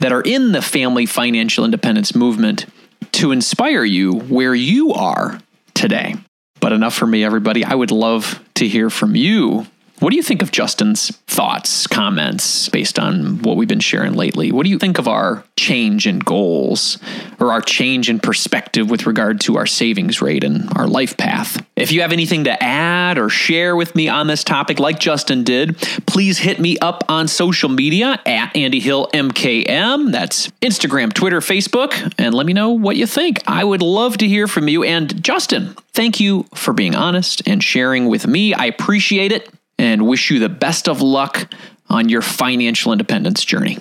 that 0.00 0.10
are 0.10 0.22
in 0.22 0.50
the 0.50 0.60
family 0.60 1.06
financial 1.06 1.64
independence 1.64 2.12
movement 2.12 2.66
to 3.12 3.30
inspire 3.30 3.84
you 3.84 4.14
where 4.14 4.52
you 4.52 4.92
are 4.94 5.38
today. 5.74 6.16
But 6.58 6.72
enough 6.72 6.94
for 6.94 7.06
me, 7.06 7.22
everybody. 7.22 7.64
I 7.64 7.76
would 7.76 7.92
love 7.92 8.42
to 8.56 8.66
hear 8.66 8.90
from 8.90 9.14
you 9.14 9.68
what 10.00 10.10
do 10.10 10.16
you 10.16 10.22
think 10.22 10.42
of 10.42 10.52
Justin's 10.52 11.10
thoughts, 11.26 11.86
comments 11.86 12.68
based 12.68 12.98
on 12.98 13.42
what 13.42 13.56
we've 13.56 13.68
been 13.68 13.80
sharing 13.80 14.12
lately? 14.12 14.52
What 14.52 14.64
do 14.64 14.70
you 14.70 14.78
think 14.78 14.98
of 14.98 15.08
our 15.08 15.42
change 15.56 16.06
in 16.06 16.18
goals 16.18 16.98
or 17.40 17.50
our 17.50 17.62
change 17.62 18.10
in 18.10 18.20
perspective 18.20 18.90
with 18.90 19.06
regard 19.06 19.40
to 19.42 19.56
our 19.56 19.66
savings 19.66 20.20
rate 20.20 20.44
and 20.44 20.70
our 20.76 20.86
life 20.86 21.16
path? 21.16 21.64
If 21.76 21.92
you 21.92 22.02
have 22.02 22.12
anything 22.12 22.44
to 22.44 22.62
add 22.62 23.18
or 23.18 23.30
share 23.30 23.74
with 23.74 23.94
me 23.94 24.08
on 24.08 24.26
this 24.26 24.44
topic, 24.44 24.78
like 24.78 24.98
Justin 24.98 25.44
did, 25.44 25.78
please 26.06 26.38
hit 26.38 26.58
me 26.58 26.78
up 26.78 27.04
on 27.08 27.26
social 27.26 27.70
media 27.70 28.20
at 28.26 28.54
Andy 28.54 28.80
Hill 28.80 29.08
MKM. 29.14 30.12
That's 30.12 30.48
Instagram, 30.62 31.12
Twitter, 31.12 31.40
Facebook, 31.40 32.14
and 32.18 32.34
let 32.34 32.46
me 32.46 32.52
know 32.52 32.70
what 32.70 32.96
you 32.96 33.06
think. 33.06 33.42
I 33.46 33.64
would 33.64 33.82
love 33.82 34.18
to 34.18 34.28
hear 34.28 34.46
from 34.46 34.68
you. 34.68 34.84
And 34.84 35.22
Justin, 35.22 35.74
thank 35.92 36.20
you 36.20 36.44
for 36.54 36.74
being 36.74 36.94
honest 36.94 37.42
and 37.46 37.62
sharing 37.62 38.06
with 38.08 38.26
me. 38.26 38.52
I 38.52 38.66
appreciate 38.66 39.32
it 39.32 39.50
and 39.78 40.06
wish 40.06 40.30
you 40.30 40.38
the 40.38 40.48
best 40.48 40.88
of 40.88 41.00
luck 41.02 41.52
on 41.88 42.08
your 42.08 42.22
financial 42.22 42.92
independence 42.92 43.44
journey. 43.44 43.78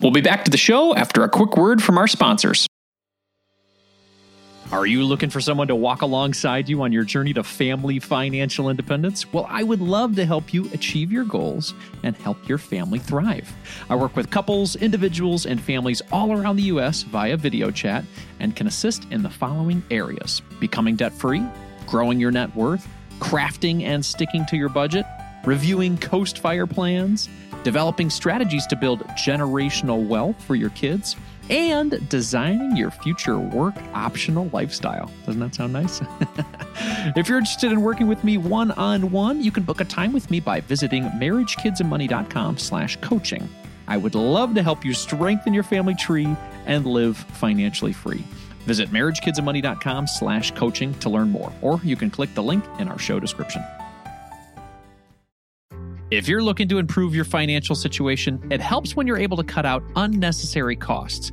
We'll 0.00 0.10
be 0.10 0.20
back 0.20 0.44
to 0.46 0.50
the 0.50 0.56
show 0.56 0.94
after 0.96 1.22
a 1.22 1.28
quick 1.28 1.56
word 1.56 1.82
from 1.82 1.96
our 1.96 2.08
sponsors. 2.08 2.66
Are 4.72 4.86
you 4.86 5.04
looking 5.04 5.28
for 5.28 5.40
someone 5.40 5.68
to 5.68 5.76
walk 5.76 6.00
alongside 6.00 6.66
you 6.66 6.80
on 6.80 6.92
your 6.92 7.04
journey 7.04 7.34
to 7.34 7.44
family 7.44 7.98
financial 7.98 8.70
independence? 8.70 9.30
Well, 9.30 9.46
I 9.50 9.62
would 9.62 9.82
love 9.82 10.16
to 10.16 10.24
help 10.24 10.54
you 10.54 10.68
achieve 10.72 11.12
your 11.12 11.24
goals 11.24 11.74
and 12.02 12.16
help 12.16 12.48
your 12.48 12.56
family 12.56 12.98
thrive. 12.98 13.54
I 13.90 13.96
work 13.96 14.16
with 14.16 14.30
couples, 14.30 14.74
individuals, 14.76 15.44
and 15.44 15.60
families 15.60 16.00
all 16.10 16.32
around 16.32 16.56
the 16.56 16.62
U.S. 16.64 17.02
via 17.02 17.36
video 17.36 17.70
chat 17.70 18.02
and 18.40 18.56
can 18.56 18.66
assist 18.66 19.06
in 19.10 19.22
the 19.22 19.28
following 19.28 19.84
areas 19.90 20.40
becoming 20.58 20.96
debt 20.96 21.12
free, 21.12 21.44
growing 21.86 22.18
your 22.18 22.30
net 22.30 22.56
worth 22.56 22.88
crafting 23.20 23.82
and 23.82 24.04
sticking 24.04 24.44
to 24.46 24.56
your 24.56 24.68
budget, 24.68 25.06
reviewing 25.44 25.98
coast 25.98 26.38
fire 26.38 26.66
plans, 26.66 27.28
developing 27.64 28.10
strategies 28.10 28.66
to 28.66 28.76
build 28.76 29.00
generational 29.08 30.06
wealth 30.06 30.42
for 30.44 30.54
your 30.54 30.70
kids, 30.70 31.16
and 31.50 32.08
designing 32.08 32.76
your 32.76 32.90
future 32.90 33.38
work 33.38 33.74
optional 33.94 34.48
lifestyle. 34.52 35.10
Doesn't 35.26 35.40
that 35.40 35.54
sound 35.54 35.72
nice? 35.72 36.00
if 37.16 37.28
you're 37.28 37.38
interested 37.38 37.72
in 37.72 37.82
working 37.82 38.06
with 38.06 38.22
me 38.24 38.38
one 38.38 38.70
on 38.72 39.10
one, 39.10 39.42
you 39.42 39.50
can 39.50 39.62
book 39.62 39.80
a 39.80 39.84
time 39.84 40.12
with 40.12 40.30
me 40.30 40.40
by 40.40 40.60
visiting 40.60 41.04
marriagekidsandmoney.com 41.04 42.58
slash 42.58 42.96
coaching. 42.96 43.48
I 43.88 43.96
would 43.96 44.14
love 44.14 44.54
to 44.54 44.62
help 44.62 44.84
you 44.84 44.94
strengthen 44.94 45.52
your 45.52 45.64
family 45.64 45.94
tree 45.94 46.34
and 46.66 46.86
live 46.86 47.16
financially 47.16 47.92
free. 47.92 48.24
Visit 48.62 48.90
marriagekidsandmoney.com 48.90 50.06
slash 50.06 50.50
coaching 50.52 50.94
to 51.00 51.08
learn 51.08 51.30
more, 51.30 51.52
or 51.62 51.80
you 51.84 51.96
can 51.96 52.10
click 52.10 52.34
the 52.34 52.42
link 52.42 52.64
in 52.78 52.88
our 52.88 52.98
show 52.98 53.20
description. 53.20 53.64
If 56.12 56.28
you're 56.28 56.42
looking 56.42 56.68
to 56.68 56.78
improve 56.78 57.14
your 57.14 57.24
financial 57.24 57.74
situation, 57.74 58.46
it 58.50 58.60
helps 58.60 58.94
when 58.94 59.06
you're 59.06 59.16
able 59.16 59.38
to 59.38 59.44
cut 59.44 59.64
out 59.64 59.82
unnecessary 59.96 60.76
costs. 60.76 61.32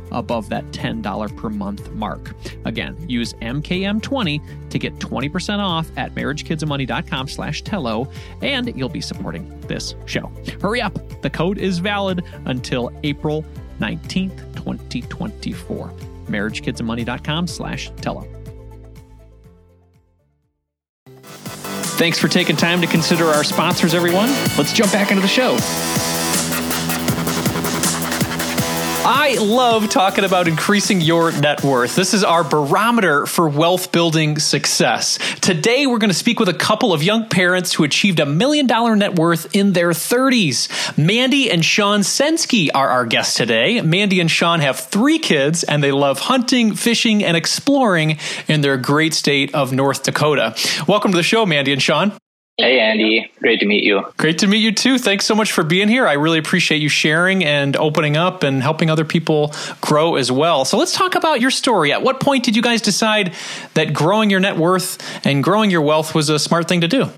above 0.11 0.49
that 0.49 0.65
$10 0.71 1.37
per 1.37 1.49
month 1.49 1.91
mark. 1.91 2.33
Again, 2.65 2.95
use 3.09 3.33
MKM20 3.35 4.69
to 4.69 4.79
get 4.79 4.95
20% 4.95 5.59
off 5.59 5.89
at 5.97 6.13
marriagekidsandmoney.com 6.15 7.27
slash 7.27 7.61
Tello, 7.61 8.11
and 8.41 8.75
you'll 8.77 8.89
be 8.89 9.01
supporting 9.01 9.59
this 9.61 9.95
show. 10.05 10.31
Hurry 10.61 10.81
up. 10.81 10.97
The 11.21 11.29
code 11.29 11.57
is 11.57 11.79
valid 11.79 12.23
until 12.45 12.91
April 13.03 13.45
19th, 13.79 14.55
2024. 14.55 15.93
marriagekidsandmoney.com 16.27 17.47
slash 17.47 17.91
Tello. 17.97 18.27
Thanks 22.01 22.17
for 22.17 22.27
taking 22.27 22.55
time 22.55 22.81
to 22.81 22.87
consider 22.87 23.25
our 23.25 23.43
sponsors, 23.43 23.93
everyone. 23.93 24.29
Let's 24.57 24.73
jump 24.73 24.91
back 24.91 25.11
into 25.11 25.21
the 25.21 25.27
show. 25.27 25.57
I 29.13 29.33
love 29.39 29.89
talking 29.89 30.23
about 30.23 30.47
increasing 30.47 31.01
your 31.01 31.33
net 31.33 31.65
worth. 31.65 31.97
This 31.97 32.13
is 32.13 32.23
our 32.23 32.45
barometer 32.45 33.25
for 33.25 33.49
wealth 33.49 33.91
building 33.91 34.39
success. 34.39 35.19
Today, 35.41 35.85
we're 35.85 35.97
going 35.97 36.11
to 36.11 36.15
speak 36.15 36.39
with 36.39 36.47
a 36.47 36.53
couple 36.53 36.93
of 36.93 37.03
young 37.03 37.27
parents 37.27 37.73
who 37.73 37.83
achieved 37.83 38.21
a 38.21 38.25
million 38.25 38.67
dollar 38.67 38.95
net 38.95 39.19
worth 39.19 39.53
in 39.53 39.73
their 39.73 39.89
30s. 39.89 40.97
Mandy 40.97 41.51
and 41.51 41.63
Sean 41.63 41.99
Senske 41.99 42.69
are 42.73 42.87
our 42.87 43.05
guests 43.05 43.35
today. 43.35 43.81
Mandy 43.81 44.21
and 44.21 44.31
Sean 44.31 44.61
have 44.61 44.79
three 44.79 45.19
kids 45.19 45.65
and 45.65 45.83
they 45.83 45.91
love 45.91 46.19
hunting, 46.19 46.73
fishing, 46.73 47.21
and 47.21 47.35
exploring 47.35 48.17
in 48.47 48.61
their 48.61 48.77
great 48.77 49.13
state 49.13 49.53
of 49.53 49.73
North 49.73 50.03
Dakota. 50.03 50.55
Welcome 50.87 51.11
to 51.11 51.17
the 51.17 51.23
show, 51.23 51.45
Mandy 51.45 51.73
and 51.73 51.81
Sean. 51.81 52.13
Hey, 52.61 52.79
Andy. 52.79 53.31
Great 53.39 53.59
to 53.61 53.65
meet 53.65 53.83
you. 53.83 54.05
Great 54.17 54.37
to 54.39 54.47
meet 54.47 54.59
you 54.59 54.71
too. 54.71 54.99
Thanks 54.99 55.25
so 55.25 55.33
much 55.33 55.51
for 55.51 55.63
being 55.63 55.87
here. 55.87 56.07
I 56.07 56.13
really 56.13 56.37
appreciate 56.37 56.79
you 56.79 56.89
sharing 56.89 57.43
and 57.43 57.75
opening 57.75 58.15
up 58.15 58.43
and 58.43 58.61
helping 58.61 58.89
other 58.89 59.03
people 59.03 59.53
grow 59.81 60.15
as 60.15 60.31
well. 60.31 60.63
So 60.63 60.77
let's 60.77 60.93
talk 60.93 61.15
about 61.15 61.41
your 61.41 61.49
story. 61.49 61.91
At 61.91 62.03
what 62.03 62.19
point 62.19 62.43
did 62.43 62.55
you 62.55 62.61
guys 62.61 62.79
decide 62.79 63.33
that 63.73 63.93
growing 63.93 64.29
your 64.29 64.39
net 64.39 64.57
worth 64.57 64.99
and 65.25 65.43
growing 65.43 65.71
your 65.71 65.81
wealth 65.81 66.13
was 66.13 66.29
a 66.29 66.37
smart 66.37 66.67
thing 66.67 66.81
to 66.81 66.87
do? 66.87 67.09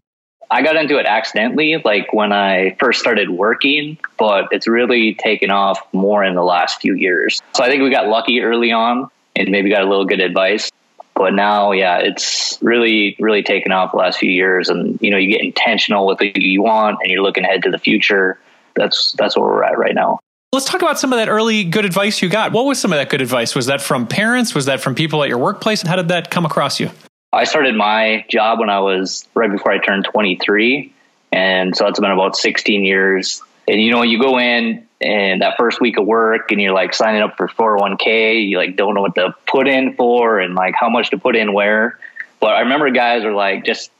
I 0.49 0.61
got 0.61 0.77
into 0.77 0.97
it 0.97 1.07
accidentally, 1.07 1.81
like 1.83 2.13
when 2.13 2.31
I 2.31 2.77
first 2.79 3.01
started 3.01 3.29
working, 3.29 3.97
but 4.17 4.47
it's 4.51 4.67
really 4.67 5.13
taken 5.15 5.49
off 5.49 5.81
more 5.93 6.23
in 6.23 6.35
the 6.35 6.43
last 6.43 6.79
few 6.79 6.95
years. 6.95 7.41
So 7.53 7.63
I 7.63 7.69
think 7.69 7.83
we 7.83 7.89
got 7.89 8.07
lucky 8.07 8.39
early 8.39 8.71
on 8.71 9.09
and 9.35 9.49
maybe 9.49 9.69
got 9.69 9.81
a 9.81 9.89
little 9.89 10.05
good 10.05 10.21
advice 10.21 10.71
but 11.15 11.33
now 11.33 11.71
yeah 11.71 11.97
it's 11.97 12.57
really 12.61 13.15
really 13.19 13.43
taken 13.43 13.71
off 13.71 13.91
the 13.91 13.97
last 13.97 14.19
few 14.19 14.31
years 14.31 14.69
and 14.69 14.99
you 15.01 15.09
know 15.09 15.17
you 15.17 15.29
get 15.29 15.41
intentional 15.41 16.05
with 16.05 16.19
what 16.19 16.41
you 16.41 16.61
want 16.61 16.97
and 17.01 17.11
you're 17.11 17.21
looking 17.21 17.43
ahead 17.43 17.63
to 17.63 17.71
the 17.71 17.77
future 17.77 18.39
that's 18.75 19.13
that's 19.13 19.37
where 19.37 19.45
we're 19.45 19.63
at 19.63 19.77
right 19.77 19.95
now 19.95 20.19
Let's 20.53 20.67
talk 20.67 20.83
about 20.83 20.99
some 20.99 21.11
of 21.11 21.17
that 21.17 21.29
early 21.29 21.63
good 21.63 21.83
advice 21.83 22.21
you 22.21 22.29
got. 22.29 22.51
What 22.51 22.65
was 22.67 22.79
some 22.79 22.93
of 22.93 22.99
that 22.99 23.09
good 23.09 23.21
advice? 23.21 23.55
Was 23.55 23.65
that 23.65 23.81
from 23.81 24.05
parents? 24.05 24.53
Was 24.53 24.67
that 24.67 24.81
from 24.81 24.93
people 24.93 25.23
at 25.23 25.27
your 25.29 25.39
workplace? 25.39 25.79
And 25.79 25.89
how 25.89 25.95
did 25.95 26.09
that 26.09 26.29
come 26.29 26.45
across 26.45 26.79
you? 26.79 26.91
I 27.33 27.45
started 27.45 27.73
my 27.73 28.23
job 28.29 28.59
when 28.59 28.69
I 28.69 28.79
was 28.79 29.27
right 29.33 29.51
before 29.51 29.71
I 29.71 29.79
turned 29.79 30.05
23. 30.05 30.93
And 31.31 31.75
so 31.75 31.85
that's 31.85 31.99
been 31.99 32.11
about 32.11 32.35
16 32.35 32.83
years. 32.83 33.41
And 33.67 33.81
you 33.81 33.91
know, 33.91 34.03
you 34.03 34.21
go 34.21 34.39
in 34.39 34.87
and 35.03 35.41
that 35.41 35.55
first 35.57 35.81
week 35.81 35.97
of 35.97 36.05
work 36.05 36.51
and 36.51 36.61
you're 36.61 36.73
like 36.73 36.93
signing 36.93 37.21
up 37.21 37.35
for 37.37 37.47
401k 37.47 38.47
you 38.47 38.57
like 38.57 38.75
don't 38.75 38.93
know 38.93 39.01
what 39.01 39.15
to 39.15 39.35
put 39.45 39.67
in 39.67 39.95
for 39.95 40.39
and 40.39 40.55
like 40.55 40.73
how 40.75 40.89
much 40.89 41.09
to 41.11 41.17
put 41.17 41.35
in 41.35 41.53
where. 41.53 41.99
But 42.39 42.53
i 42.55 42.61
remember 42.61 42.89
guys 42.89 43.23
are 43.23 43.33
like 43.33 43.65
just 43.65 43.91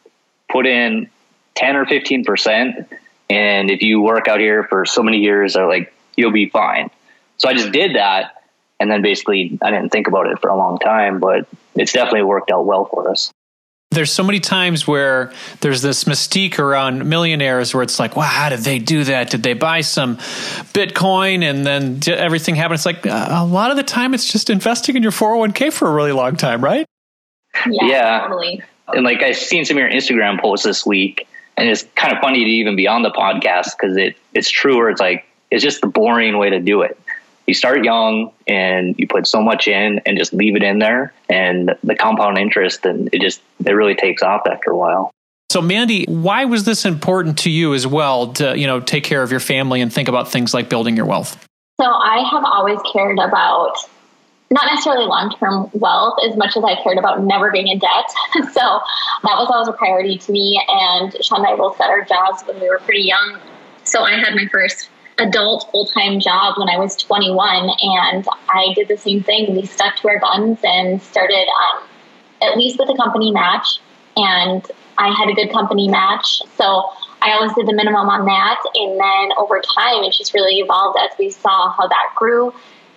put 0.50 0.66
in 0.66 1.10
10 1.56 1.76
or 1.76 1.86
15 1.86 2.24
percent 2.24 2.90
and 3.30 3.70
if 3.70 3.82
you 3.82 4.02
work 4.02 4.28
out 4.28 4.40
here 4.40 4.64
for 4.64 4.86
so 4.86 5.04
many 5.04 5.20
years 5.20 5.56
are 5.56 5.68
like 5.68 5.94
you'll 6.16 6.32
be 6.32 6.50
fine. 6.50 6.90
So 7.38 7.50
i 7.50 7.54
just 7.54 7.72
did 7.72 7.96
that 7.96 8.44
and 8.80 8.90
then 8.90 9.02
basically 9.02 9.58
i 9.62 9.72
didn't 9.72 9.90
think 9.90 10.08
about 10.08 10.28
it 10.28 10.40
for 10.40 10.50
a 10.50 10.56
long 10.56 10.80
time 10.80 11.20
but 11.20 11.48
it's 11.76 11.94
definitely 11.94 12.24
worked 12.24 12.52
out 12.52 12.66
well 12.66 12.86
for 12.86 13.10
us 13.10 13.32
there's 13.94 14.12
so 14.12 14.24
many 14.24 14.40
times 14.40 14.88
where 14.88 15.32
there's 15.62 15.82
this 15.82 16.06
mystique 16.06 16.60
around 16.60 17.08
millionaires 17.08 17.74
where 17.74 17.84
it's 17.84 18.00
like, 18.00 18.16
wow, 18.16 18.24
how 18.24 18.50
did 18.50 18.60
they 18.60 18.80
do 18.80 19.04
that? 19.06 19.30
Did 19.30 19.44
they 19.44 19.54
buy 19.54 19.82
some 19.82 20.18
Bitcoin 20.74 21.44
and 21.44 21.66
then 21.66 22.00
everything 22.08 22.56
happened? 22.56 22.76
It's 22.76 22.86
like 22.86 23.06
uh, 23.06 23.28
a 23.32 23.46
lot 23.46 23.72
of 23.72 23.78
the 23.78 23.84
time 23.84 24.14
it's 24.14 24.32
just 24.32 24.50
investing 24.50 24.96
in 24.96 25.04
your 25.04 25.12
401k 25.12 25.72
for 25.72 25.88
a 25.88 25.94
really 25.94 26.12
long 26.12 26.36
time, 26.36 26.64
right? 26.64 26.86
Yeah, 27.68 27.86
yeah. 27.88 28.20
totally. 28.22 28.62
And 28.88 29.04
like 29.04 29.22
I've 29.22 29.38
seen 29.38 29.66
some 29.66 29.78
of 29.78 29.82
your 29.82 29.92
Instagram 29.92 30.42
posts 30.42 30.66
this 30.66 30.86
week, 30.86 31.28
and 31.56 31.70
it's 31.70 31.86
kind 31.96 32.14
of 32.14 32.20
funny 32.20 32.44
to 32.44 32.50
even 32.50 32.76
be 32.76 32.88
on 32.88 33.02
the 33.02 33.12
podcast 33.12 33.72
because 33.80 33.96
it 33.96 34.18
it's 34.34 34.50
true. 34.50 34.78
Where 34.78 34.90
it's 34.90 35.00
like 35.00 35.26
it's 35.50 35.64
just 35.64 35.82
the 35.82 35.88
boring 35.88 36.38
way 36.38 36.50
to 36.50 36.60
do 36.60 36.82
it 36.82 37.00
you 37.48 37.54
start 37.54 37.84
young 37.84 38.32
and 38.48 38.96
you 38.98 39.08
put 39.08 39.28
so 39.28 39.42
much 39.42 39.68
in 39.68 40.00
and 40.06 40.18
just 40.18 40.34
leave 40.34 40.56
it 40.56 40.64
in 40.64 40.80
there 40.80 41.14
and 41.30 41.76
the 41.84 41.96
compound 41.96 42.38
interest 42.38 42.86
and 42.86 43.10
it 43.12 43.22
just 43.22 43.42
it 43.66 43.72
really 43.72 43.96
takes 43.96 44.22
off 44.22 44.44
after 44.50 44.72
a 44.72 44.78
while. 44.78 45.12
So 45.52 45.62
mandy 45.62 46.06
why 46.06 46.46
was 46.46 46.64
this 46.64 46.86
important 46.86 47.38
to 47.40 47.50
you 47.50 47.74
as 47.74 47.86
well 47.86 48.34
to 48.34 48.58
you 48.58 48.68
know 48.68 48.80
take 48.80 49.04
care 49.04 49.24
of 49.24 49.32
your 49.32 49.40
family 49.40 49.82
and 49.82 49.92
think 49.92 50.08
about 50.08 50.32
things 50.32 50.54
like 50.54 50.70
building 50.70 50.96
your 50.96 51.06
wealth? 51.06 51.48
So 51.80 51.86
i 51.86 52.28
have 52.32 52.44
always 52.46 52.80
cared 52.92 53.20
about 53.20 53.76
not 54.52 54.66
necessarily 54.68 55.06
long-term 55.06 55.70
wealth 55.74 56.20
as 56.30 56.38
much 56.38 56.56
as 56.56 56.64
i 56.64 56.82
cared 56.82 56.98
about 56.98 57.24
never 57.24 57.52
being 57.52 57.68
in 57.68 57.80
debt. 57.80 57.90
So 58.54 58.82
that 59.24 59.38
was 59.38 59.50
always 59.52 59.68
a 59.68 59.74
priority 59.74 60.18
to 60.18 60.32
me. 60.32 60.62
And 60.68 61.16
sean 61.24 61.40
and 61.40 61.48
i 61.48 61.56
both 61.56 61.78
got 61.78 61.90
our 61.90 62.04
jobs 62.04 62.44
when 62.44 62.60
we 62.60 62.70
were 62.70 62.80
pretty 62.80 63.04
young. 63.04 63.40
So 63.84 64.04
i 64.04 64.12
had 64.12 64.34
my 64.36 64.48
first 64.52 64.90
adult 65.18 65.70
full 65.72 65.86
time 65.86 66.20
job 66.20 66.56
when 66.58 66.70
I 66.70 66.78
was 66.78 66.96
21, 66.96 67.70
and 67.82 68.28
I 68.50 68.74
did 68.76 68.88
the 68.88 68.98
same 68.98 69.24
thing. 69.24 69.56
We 69.56 69.66
stuck 69.66 69.98
to 69.98 70.10
our 70.10 70.20
guns 70.20 70.60
and 70.64 71.02
started 71.02 71.46
um, 71.48 71.84
at 72.42 72.58
least 72.58 72.80
with 72.80 72.90
a 72.90 72.96
company 72.96 73.32
match, 73.32 73.80
and 74.16 74.66
I 74.98 75.10
had 75.10 75.30
a 75.30 75.34
good 75.34 75.52
company 75.52 75.88
match. 75.88 76.42
So 76.58 76.90
I 77.22 77.32
always 77.34 77.54
did 77.54 77.68
the 77.68 77.74
minimum 77.74 78.10
on 78.10 78.26
that, 78.26 78.62
and 78.76 79.00
then 79.00 79.38
over 79.38 79.62
time, 79.62 80.04
it 80.04 80.14
just 80.14 80.34
really 80.34 80.60
evolved 80.60 80.98
as 81.00 81.18
we 81.18 81.30
saw 81.30 81.72
how 81.72 81.88
that 81.88 82.14
grew 82.16 82.54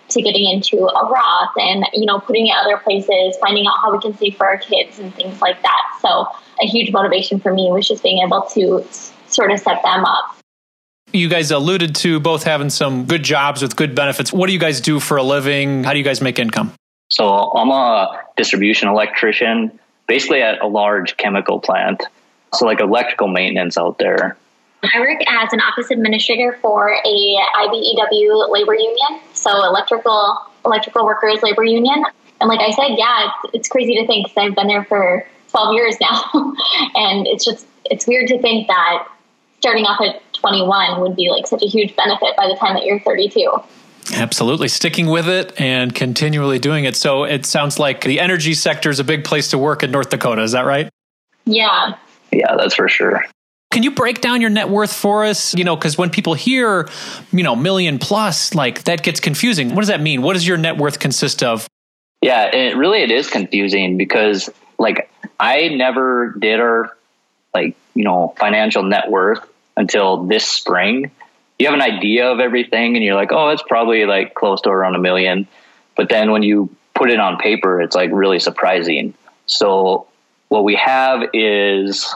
to 0.09 0.23
getting 0.23 0.49
into 0.49 0.87
a 0.87 1.11
Roth 1.11 1.51
and 1.57 1.85
you 1.93 2.07
know 2.07 2.21
putting 2.21 2.47
it 2.47 2.55
other 2.55 2.77
places, 2.79 3.37
finding 3.41 3.67
out 3.67 3.75
how 3.83 3.93
we 3.93 3.99
can 3.99 4.17
save 4.17 4.37
for 4.37 4.47
our 4.47 4.59
kids 4.59 4.99
and 4.99 5.15
things 5.15 5.41
like 5.41 5.61
that. 5.63 5.99
So 6.01 6.27
a 6.63 6.67
huge 6.67 6.93
motivation 6.93 7.41
for 7.41 7.53
me 7.53 7.71
was 7.71 7.87
just 7.89 8.03
being 8.03 8.25
able 8.25 8.43
to 8.53 8.87
sort 9.29 9.51
of 9.51 9.59
set 9.59 9.83
them 9.83 10.05
up 10.05 10.37
you 11.13 11.29
guys 11.29 11.51
alluded 11.51 11.95
to 11.97 12.21
both 12.21 12.45
having 12.45 12.71
some 12.71 13.07
good 13.07 13.23
jobs 13.23 13.63
with 13.63 13.77
good 13.77 13.95
benefits. 13.95 14.33
What 14.33 14.47
do 14.47 14.53
you 14.53 14.59
guys 14.59 14.81
do 14.81 15.01
for 15.01 15.17
a 15.17 15.23
living? 15.23 15.85
How 15.85 15.93
do 15.93 15.99
you 15.99 16.05
guys 16.05 16.21
make 16.21 16.39
income? 16.39 16.73
So 17.11 17.53
I'm 17.53 17.71
a 17.71 18.23
distribution 18.37 18.89
electrician, 18.89 19.79
basically 20.07 20.43
at 20.43 20.61
a 20.61 20.67
large 20.67 21.17
chemical 21.17 21.61
plant. 21.61 22.03
So 22.55 22.67
like 22.67 22.81
electrical 22.81 23.29
maintenance 23.29 23.79
out 23.79 23.99
there. 23.99 24.37
I 24.83 25.01
work 25.01 25.21
as 25.27 25.53
an 25.53 25.61
office 25.61 25.91
administrator 25.91 26.59
for 26.61 26.93
a 26.93 27.37
IBEW 27.57 28.51
labor 28.51 28.75
union, 28.75 29.21
so 29.33 29.51
electrical 29.65 30.39
electrical 30.65 31.05
workers 31.05 31.43
labor 31.43 31.65
union. 31.65 32.05
And 32.41 32.49
like 32.49 32.61
I 32.61 32.71
said, 32.71 32.97
yeah, 32.97 33.31
it's, 33.45 33.55
it's 33.55 33.69
crazy 33.69 33.95
to 33.97 34.07
think 34.07 34.27
because 34.27 34.37
I've 34.37 34.55
been 34.55 34.69
there 34.69 34.85
for 34.85 35.27
12 35.51 35.75
years 35.75 35.97
now, 36.01 36.31
and 36.95 37.27
it's 37.27 37.45
just 37.45 37.67
it's 37.87 38.07
weird 38.07 38.29
to 38.29 38.41
think 38.41 38.69
that 38.69 39.09
starting 39.61 39.85
off 39.85 40.01
at 40.01 40.23
21 40.47 41.01
would 41.01 41.17
be 41.17 41.29
like 41.31 41.47
such 41.47 41.63
a 41.63 41.67
huge 41.67 41.95
benefit 41.97 42.37
by 42.37 42.47
the 42.47 42.57
time 42.57 42.75
that 42.75 42.85
you're 42.85 43.01
32. 43.01 43.51
Absolutely. 44.15 44.69
Sticking 44.69 45.09
with 45.09 45.29
it 45.29 45.61
and 45.61 45.95
continually 45.95 46.59
doing 46.59 46.85
it. 46.85 46.95
So 46.95 47.25
it 47.25 47.45
sounds 47.45 47.79
like 47.79 48.03
the 48.03 48.21
energy 48.21 48.55
sector 48.55 48.91
is 48.91 49.01
a 49.01 49.05
big 49.05 49.25
place 49.25 49.49
to 49.51 49.59
work 49.59 49.83
in 49.83 49.91
North 49.91 50.11
Dakota. 50.11 50.43
Is 50.43 50.53
that 50.53 50.65
right? 50.65 50.89
Yeah. 51.45 51.97
Yeah, 52.31 52.57
that's 52.57 52.77
for 52.77 52.89
sure. 52.89 53.25
Can 53.73 53.83
you 53.83 53.91
break 53.91 54.21
down 54.21 54.41
your 54.41 54.51
net 54.51 54.69
worth 54.69 54.93
for 54.93 55.25
us? 55.25 55.55
You 55.55 55.65
know, 55.65 55.75
because 55.75 55.99
when 55.99 56.11
people 56.11 56.35
hear, 56.35 56.89
you 57.33 57.43
know, 57.43 57.57
million 57.57 57.99
plus, 57.99 58.55
like 58.55 58.85
that 58.85 59.03
gets 59.03 59.19
confusing. 59.19 59.71
What 59.71 59.81
does 59.81 59.89
that 59.89 60.01
mean? 60.01 60.23
What 60.23 60.35
does 60.35 60.47
your 60.47 60.57
net 60.57 60.79
worth 60.79 60.99
consist 60.99 61.43
of? 61.43 61.67
Yeah, 62.23 62.55
it 62.55 62.77
really 62.77 63.03
it 63.03 63.11
is 63.11 63.29
confusing 63.29 63.97
because 63.97 64.49
like 64.79 65.11
I 65.39 65.69
never 65.69 66.35
did 66.39 66.61
our 66.61 66.97
like, 67.53 67.77
you 67.95 68.05
know, 68.05 68.35
financial 68.39 68.83
net 68.83 69.11
worth 69.11 69.47
until 69.77 70.25
this 70.25 70.47
spring. 70.47 71.11
You 71.59 71.67
have 71.67 71.75
an 71.75 71.83
idea 71.83 72.31
of 72.31 72.41
everything 72.41 72.97
and 72.97 73.05
you're 73.05 73.15
like, 73.15 73.33
oh, 73.33 73.51
it's 73.51 73.63
probably 73.63 74.05
like 74.05 74.35
close 74.35 74.61
to 74.63 74.71
around 74.71 74.95
a 74.95 74.99
million. 74.99 75.49
But 75.97 76.09
then 76.09 76.31
when 76.31 76.43
you 76.43 76.75
put 76.95 77.11
it 77.11 77.19
on 77.19 77.39
paper, 77.39 77.81
it's 77.81 77.97
like 77.97 78.11
really 78.13 78.39
surprising. 78.39 79.15
So 79.47 80.07
what 80.49 80.65
we 80.65 80.77
have 80.77 81.23
is 81.33 82.15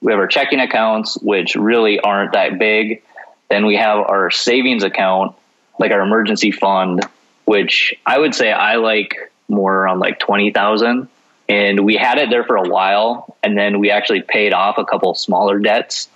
we 0.00 0.12
have 0.12 0.20
our 0.20 0.26
checking 0.26 0.60
accounts, 0.60 1.16
which 1.18 1.54
really 1.54 2.00
aren't 2.00 2.32
that 2.32 2.58
big. 2.58 3.02
Then 3.48 3.66
we 3.66 3.76
have 3.76 3.98
our 3.98 4.30
savings 4.30 4.82
account, 4.82 5.34
like 5.78 5.92
our 5.92 6.00
emergency 6.00 6.50
fund, 6.50 7.04
which 7.44 7.94
I 8.04 8.18
would 8.18 8.34
say 8.34 8.52
I 8.52 8.76
like 8.76 9.32
more 9.48 9.72
around 9.72 10.00
like 10.00 10.18
20,000. 10.18 11.08
And 11.48 11.84
we 11.84 11.96
had 11.96 12.18
it 12.18 12.28
there 12.30 12.44
for 12.44 12.56
a 12.56 12.68
while. 12.68 13.36
And 13.42 13.56
then 13.56 13.78
we 13.78 13.90
actually 13.90 14.22
paid 14.22 14.52
off 14.52 14.78
a 14.78 14.84
couple 14.84 15.14
smaller 15.14 15.58
debts. 15.60 16.08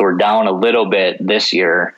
So 0.00 0.04
we're 0.04 0.16
down 0.16 0.46
a 0.46 0.52
little 0.52 0.86
bit 0.86 1.18
this 1.20 1.52
year. 1.52 1.94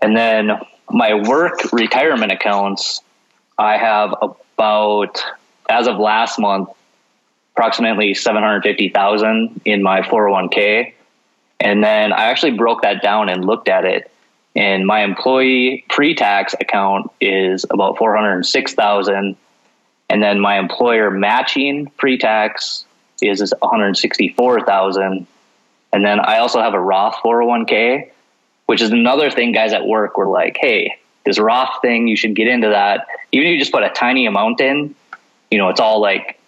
And 0.00 0.16
then 0.16 0.52
my 0.88 1.14
work 1.14 1.72
retirement 1.72 2.30
accounts, 2.30 3.00
I 3.58 3.78
have 3.78 4.14
about, 4.22 5.20
as 5.68 5.88
of 5.88 5.98
last 5.98 6.38
month, 6.38 6.68
approximately 7.52 8.14
750,000 8.14 9.60
in 9.64 9.82
my 9.82 10.02
401k. 10.02 10.92
And 11.58 11.82
then 11.82 12.12
I 12.12 12.26
actually 12.26 12.52
broke 12.52 12.82
that 12.82 13.02
down 13.02 13.28
and 13.28 13.44
looked 13.44 13.68
at 13.68 13.84
it. 13.84 14.08
And 14.54 14.86
my 14.86 15.02
employee 15.02 15.84
pre-tax 15.88 16.54
account 16.54 17.10
is 17.20 17.66
about 17.68 17.98
406,000 17.98 19.36
and 20.08 20.22
then 20.22 20.38
my 20.38 20.60
employer 20.60 21.10
matching 21.10 21.90
pre-tax 21.98 22.84
is, 23.20 23.42
is 23.42 23.52
164,000 23.58 25.26
and 25.92 26.04
then 26.04 26.20
I 26.20 26.38
also 26.38 26.60
have 26.60 26.74
a 26.74 26.80
Roth 26.80 27.16
401k 27.16 28.10
which 28.66 28.82
is 28.82 28.90
another 28.90 29.30
thing 29.30 29.52
guys 29.52 29.72
at 29.72 29.86
work 29.86 30.18
were 30.18 30.28
like 30.28 30.56
hey 30.60 30.98
this 31.26 31.38
Roth 31.40 31.82
thing 31.82 32.06
you 32.06 32.16
should 32.16 32.34
get 32.36 32.46
into 32.46 32.68
that. 32.68 33.08
Even 33.32 33.48
if 33.48 33.52
you 33.52 33.58
just 33.58 33.72
put 33.72 33.82
a 33.82 33.90
tiny 33.90 34.26
amount 34.26 34.60
in 34.60 34.94
you 35.50 35.58
know 35.58 35.68
it's 35.68 35.80
all 35.80 36.00
like 36.00 36.40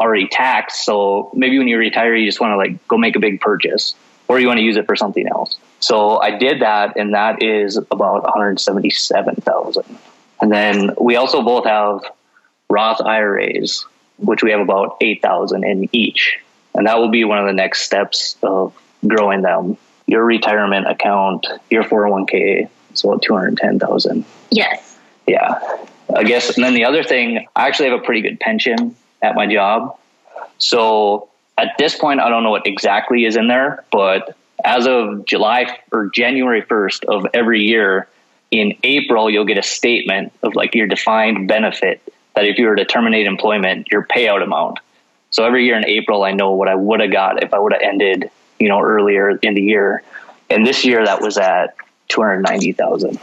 already 0.00 0.26
taxed. 0.26 0.84
So 0.84 1.30
maybe 1.34 1.58
when 1.58 1.68
you 1.68 1.78
retire 1.78 2.16
you 2.16 2.26
just 2.26 2.40
want 2.40 2.52
to 2.52 2.56
like 2.56 2.88
go 2.88 2.98
make 2.98 3.14
a 3.14 3.20
big 3.20 3.40
purchase 3.40 3.94
or 4.26 4.40
you 4.40 4.48
want 4.48 4.58
to 4.58 4.64
use 4.64 4.76
it 4.76 4.86
for 4.86 4.96
something 4.96 5.28
else. 5.28 5.56
So 5.80 6.18
I 6.18 6.36
did 6.38 6.62
that 6.62 6.96
and 6.96 7.14
that 7.14 7.42
is 7.42 7.76
about 7.76 8.22
177,000 8.24 9.98
and 10.40 10.50
then 10.50 10.94
we 10.98 11.16
also 11.16 11.42
both 11.42 11.66
have 11.66 12.00
Roth 12.70 13.00
IRAs, 13.02 13.84
which 14.16 14.42
we 14.42 14.50
have 14.50 14.60
about 14.60 14.96
8,000 15.00 15.62
in 15.62 15.88
each. 15.92 16.38
And 16.74 16.86
that 16.86 16.98
will 16.98 17.10
be 17.10 17.24
one 17.24 17.38
of 17.38 17.46
the 17.46 17.52
next 17.52 17.82
steps 17.82 18.36
of 18.42 18.74
growing 19.06 19.42
them. 19.42 19.76
Your 20.06 20.24
retirement 20.24 20.88
account, 20.88 21.46
your 21.70 21.84
401k, 21.84 22.68
is 22.92 23.04
about 23.04 23.22
210,000. 23.22 24.24
Yes. 24.50 24.98
Yeah. 25.26 25.58
I 26.14 26.24
guess. 26.24 26.56
And 26.56 26.64
then 26.64 26.74
the 26.74 26.84
other 26.84 27.04
thing, 27.04 27.46
I 27.54 27.66
actually 27.68 27.90
have 27.90 28.00
a 28.00 28.04
pretty 28.04 28.20
good 28.20 28.40
pension 28.40 28.96
at 29.22 29.34
my 29.34 29.46
job. 29.52 29.98
So 30.58 31.28
at 31.56 31.76
this 31.78 31.96
point, 31.96 32.20
I 32.20 32.28
don't 32.28 32.42
know 32.42 32.50
what 32.50 32.66
exactly 32.66 33.24
is 33.24 33.36
in 33.36 33.48
there, 33.48 33.84
but 33.90 34.36
as 34.64 34.86
of 34.86 35.24
July 35.24 35.78
or 35.90 36.08
January 36.08 36.62
1st 36.62 37.04
of 37.04 37.26
every 37.34 37.62
year, 37.62 38.08
in 38.50 38.74
April, 38.82 39.30
you'll 39.30 39.46
get 39.46 39.58
a 39.58 39.62
statement 39.62 40.32
of 40.42 40.54
like 40.54 40.74
your 40.74 40.86
defined 40.86 41.48
benefit 41.48 42.02
that 42.34 42.44
if 42.44 42.58
you 42.58 42.66
were 42.66 42.76
to 42.76 42.84
terminate 42.84 43.26
employment, 43.26 43.88
your 43.90 44.06
payout 44.06 44.42
amount. 44.42 44.78
So 45.32 45.44
every 45.44 45.64
year 45.64 45.76
in 45.76 45.86
April, 45.86 46.22
I 46.24 46.32
know 46.32 46.52
what 46.52 46.68
I 46.68 46.74
would 46.74 47.00
have 47.00 47.10
got 47.10 47.42
if 47.42 47.54
I 47.54 47.58
would 47.58 47.72
have 47.72 47.82
ended, 47.82 48.30
you 48.58 48.68
know, 48.68 48.80
earlier 48.80 49.30
in 49.30 49.54
the 49.54 49.62
year. 49.62 50.02
And 50.50 50.66
this 50.66 50.84
year, 50.84 51.04
that 51.04 51.22
was 51.22 51.38
at 51.38 51.74
two 52.08 52.20
hundred 52.20 52.42
ninety 52.42 52.72
thousand. 52.72 53.18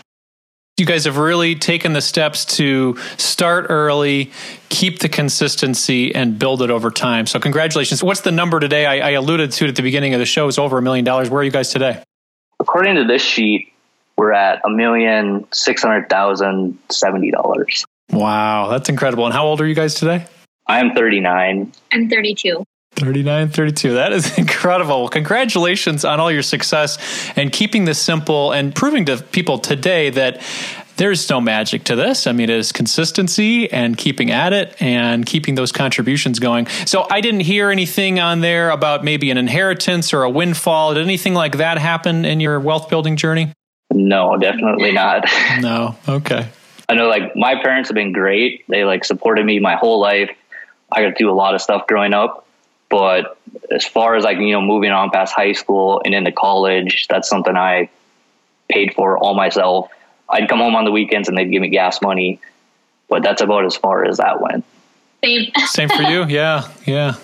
You 0.78 0.86
guys 0.86 1.04
have 1.06 1.18
really 1.18 1.56
taken 1.56 1.92
the 1.94 2.02
steps 2.02 2.46
to 2.58 2.98
start 3.18 3.66
early, 3.70 4.32
keep 4.70 5.00
the 5.00 5.10
consistency, 5.10 6.16
and 6.16 6.40
build 6.40 6.62
it 6.62 6.72
over 6.72 6.90
time. 6.90 7.26
So, 7.26 7.40
congratulations. 7.40 8.02
What's 8.02 8.22
the 8.22 8.32
number 8.32 8.60
today? 8.60 8.86
I, 8.86 9.10
I 9.10 9.12
alluded 9.12 9.52
to 9.52 9.66
it 9.66 9.68
at 9.68 9.76
the 9.76 9.82
beginning 9.82 10.14
of 10.14 10.20
the 10.20 10.26
show. 10.26 10.48
It's 10.48 10.58
over 10.58 10.78
a 10.78 10.82
million 10.82 11.06
dollars. 11.06 11.30
Where 11.30 11.42
are 11.42 11.44
you 11.44 11.52
guys 11.52 11.70
today? 11.70 12.02
According 12.60 12.96
to 12.96 13.04
this 13.06 13.22
sheet, 13.22 13.74
we're 14.18 14.32
at 14.32 14.62
a 14.66 14.70
million 14.70 15.46
six 15.52 15.84
hundred 15.84 16.10
thousand 16.10 16.80
seventy 16.90 17.30
dollars. 17.30 17.86
Wow, 18.12 18.70
that's 18.70 18.90
incredible. 18.90 19.26
And 19.26 19.34
how 19.34 19.46
old 19.46 19.62
are 19.62 19.68
you 19.68 19.76
guys 19.76 19.94
today? 19.96 20.26
I 20.70 20.80
am 20.80 20.94
39. 20.94 21.74
I'm 21.92 22.10
32. 22.10 22.64
39, 22.94 23.50
32. 23.50 23.94
That 23.94 24.14
is 24.14 24.38
incredible. 24.38 25.02
well, 25.02 25.10
Congratulations 25.10 26.06
on 26.06 26.20
all 26.20 26.32
your 26.32 26.44
success 26.44 26.98
and 27.36 27.52
keeping 27.52 27.86
this 27.86 28.00
simple 28.00 28.52
and 28.52 28.74
proving 28.76 29.06
to 29.06 29.18
people 29.18 29.58
today 29.58 30.12
that 30.12 30.42
there's 30.98 31.28
no 31.30 31.42
magic 31.42 31.86
to 31.86 31.96
this. 31.96 32.28
I 32.28 32.34
mean, 32.34 32.50
it 32.50 32.58
is 32.58 32.72
consistency 32.72 33.72
and 33.72 33.98
keeping 33.98 34.30
at 34.32 34.54
it 34.54 34.80
and 34.80 35.26
keeping 35.26 35.56
those 35.56 35.72
contributions 35.72 36.40
going. 36.40 36.68
So 36.86 37.08
I 37.10 37.22
didn't 37.22 37.40
hear 37.40 37.72
anything 37.72 38.20
on 38.20 38.42
there 38.42 38.70
about 38.70 39.04
maybe 39.04 39.32
an 39.32 39.38
inheritance 39.38 40.14
or 40.14 40.24
a 40.24 40.30
windfall. 40.30 40.94
Did 40.94 41.04
anything 41.04 41.34
like 41.34 41.58
that 41.58 41.78
happen 41.80 42.26
in 42.26 42.40
your 42.42 42.60
wealth 42.60 42.90
building 42.90 43.16
journey? 43.16 43.54
No, 43.92 44.38
definitely 44.38 44.92
not. 44.92 45.26
No. 45.62 45.96
Okay. 46.08 46.48
I 46.90 46.96
know 46.96 47.08
like 47.08 47.36
my 47.36 47.56
parents 47.62 47.90
have 47.90 47.96
been 47.96 48.12
great. 48.12 48.66
They 48.68 48.84
like 48.84 49.06
supported 49.06 49.46
me 49.46 49.60
my 49.60 49.76
whole 49.76 50.00
life. 50.00 50.30
I 50.92 51.02
got 51.02 51.10
to 51.10 51.16
do 51.24 51.30
a 51.30 51.34
lot 51.34 51.56
of 51.56 51.62
stuff 51.62 51.88
growing 51.88 52.14
up, 52.14 52.46
but 52.90 53.38
as 53.72 53.86
far 53.86 54.16
as 54.16 54.24
like 54.24 54.38
you 54.38 54.52
know 54.52 54.62
moving 54.62 54.92
on 54.92 55.10
past 55.12 55.34
high 55.34 55.54
school 55.54 56.02
and 56.04 56.14
into 56.14 56.32
college, 56.32 57.08
that's 57.10 57.30
something 57.30 57.56
I 57.56 57.90
paid 58.70 58.94
for 58.94 59.18
all 59.18 59.36
myself. 59.36 59.90
I'd 60.28 60.48
come 60.48 60.60
home 60.60 60.76
on 60.76 60.86
the 60.86 60.92
weekends 60.92 61.28
and 61.28 61.38
they'd 61.38 61.50
give 61.50 61.62
me 61.62 61.70
gas 61.70 62.02
money, 62.02 62.40
but 63.08 63.24
that's 63.24 63.42
about 63.42 63.66
as 63.66 63.76
far 63.76 64.06
as 64.06 64.18
that 64.18 64.42
went. 64.42 64.64
Same. 65.24 65.52
Same 65.66 65.90
for 65.90 66.04
you. 66.04 66.26
Yeah. 66.30 66.70
Yeah. 66.86 67.16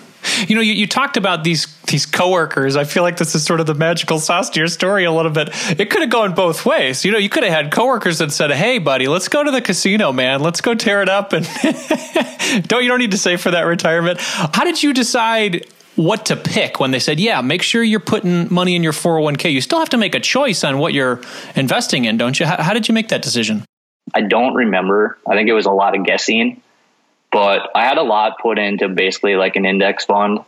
You 0.48 0.56
know, 0.56 0.60
you, 0.60 0.72
you 0.72 0.86
talked 0.86 1.16
about 1.16 1.44
these 1.44 1.66
these 1.86 2.06
coworkers. 2.06 2.76
I 2.76 2.84
feel 2.84 3.02
like 3.02 3.16
this 3.16 3.34
is 3.34 3.44
sort 3.44 3.60
of 3.60 3.66
the 3.66 3.74
magical 3.74 4.18
sauce 4.18 4.50
to 4.50 4.60
your 4.60 4.68
story 4.68 5.04
a 5.04 5.12
little 5.12 5.30
bit. 5.30 5.50
It 5.78 5.90
could 5.90 6.02
have 6.02 6.10
gone 6.10 6.34
both 6.34 6.66
ways. 6.66 7.04
You 7.04 7.12
know, 7.12 7.18
you 7.18 7.28
could 7.28 7.44
have 7.44 7.52
had 7.52 7.72
coworkers 7.72 8.18
that 8.18 8.32
said, 8.32 8.50
"Hey, 8.50 8.78
buddy, 8.78 9.08
let's 9.08 9.28
go 9.28 9.42
to 9.42 9.50
the 9.50 9.60
casino, 9.60 10.12
man. 10.12 10.40
Let's 10.40 10.60
go 10.60 10.74
tear 10.74 11.02
it 11.02 11.08
up." 11.08 11.32
And 11.32 11.46
don't 12.68 12.82
you 12.82 12.88
don't 12.88 12.98
need 12.98 13.12
to 13.12 13.18
save 13.18 13.40
for 13.40 13.50
that 13.50 13.62
retirement. 13.62 14.18
How 14.20 14.64
did 14.64 14.82
you 14.82 14.92
decide 14.92 15.66
what 15.94 16.26
to 16.26 16.36
pick 16.36 16.78
when 16.80 16.90
they 16.90 16.98
said, 16.98 17.20
"Yeah, 17.20 17.40
make 17.40 17.62
sure 17.62 17.82
you're 17.82 18.00
putting 18.00 18.52
money 18.52 18.76
in 18.76 18.82
your 18.82 18.92
401k." 18.92 19.52
You 19.52 19.60
still 19.60 19.78
have 19.78 19.90
to 19.90 19.98
make 19.98 20.14
a 20.14 20.20
choice 20.20 20.64
on 20.64 20.78
what 20.78 20.92
you're 20.92 21.20
investing 21.54 22.04
in, 22.04 22.16
don't 22.16 22.38
you? 22.38 22.46
How, 22.46 22.62
how 22.62 22.72
did 22.74 22.88
you 22.88 22.94
make 22.94 23.08
that 23.08 23.22
decision? 23.22 23.64
I 24.14 24.22
don't 24.22 24.54
remember. 24.54 25.18
I 25.26 25.34
think 25.34 25.48
it 25.48 25.52
was 25.52 25.66
a 25.66 25.72
lot 25.72 25.96
of 25.96 26.04
guessing. 26.04 26.62
But 27.30 27.70
I 27.74 27.84
had 27.84 27.98
a 27.98 28.02
lot 28.02 28.38
put 28.40 28.58
into 28.58 28.88
basically 28.88 29.36
like 29.36 29.56
an 29.56 29.66
index 29.66 30.04
fund. 30.04 30.40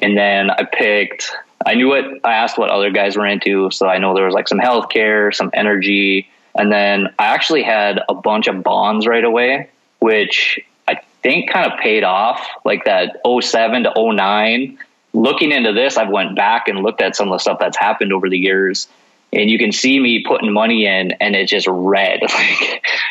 And 0.00 0.16
then 0.16 0.50
I 0.50 0.64
picked, 0.64 1.32
I 1.64 1.74
knew 1.74 1.88
what, 1.88 2.04
I 2.24 2.34
asked 2.34 2.58
what 2.58 2.70
other 2.70 2.90
guys 2.90 3.16
were 3.16 3.26
into. 3.26 3.70
So 3.70 3.88
I 3.88 3.98
know 3.98 4.14
there 4.14 4.24
was 4.24 4.34
like 4.34 4.48
some 4.48 4.58
healthcare, 4.58 5.34
some 5.34 5.50
energy. 5.52 6.28
And 6.54 6.72
then 6.72 7.08
I 7.18 7.26
actually 7.26 7.62
had 7.62 8.00
a 8.08 8.14
bunch 8.14 8.46
of 8.46 8.62
bonds 8.62 9.06
right 9.06 9.24
away, 9.24 9.70
which 9.98 10.60
I 10.86 11.00
think 11.22 11.50
kind 11.50 11.70
of 11.70 11.78
paid 11.78 12.04
off 12.04 12.46
like 12.64 12.84
that 12.84 13.20
07 13.26 13.84
to 13.84 13.92
09. 13.96 14.78
Looking 15.12 15.52
into 15.52 15.72
this, 15.72 15.96
I've 15.96 16.10
went 16.10 16.36
back 16.36 16.68
and 16.68 16.82
looked 16.82 17.00
at 17.00 17.16
some 17.16 17.28
of 17.28 17.32
the 17.32 17.38
stuff 17.38 17.58
that's 17.58 17.76
happened 17.76 18.12
over 18.12 18.28
the 18.28 18.38
years. 18.38 18.88
And 19.32 19.50
you 19.50 19.58
can 19.58 19.72
see 19.72 19.98
me 19.98 20.24
putting 20.26 20.52
money 20.52 20.86
in 20.86 21.12
and 21.12 21.34
it's 21.36 21.50
just 21.50 21.66
red. 21.68 22.20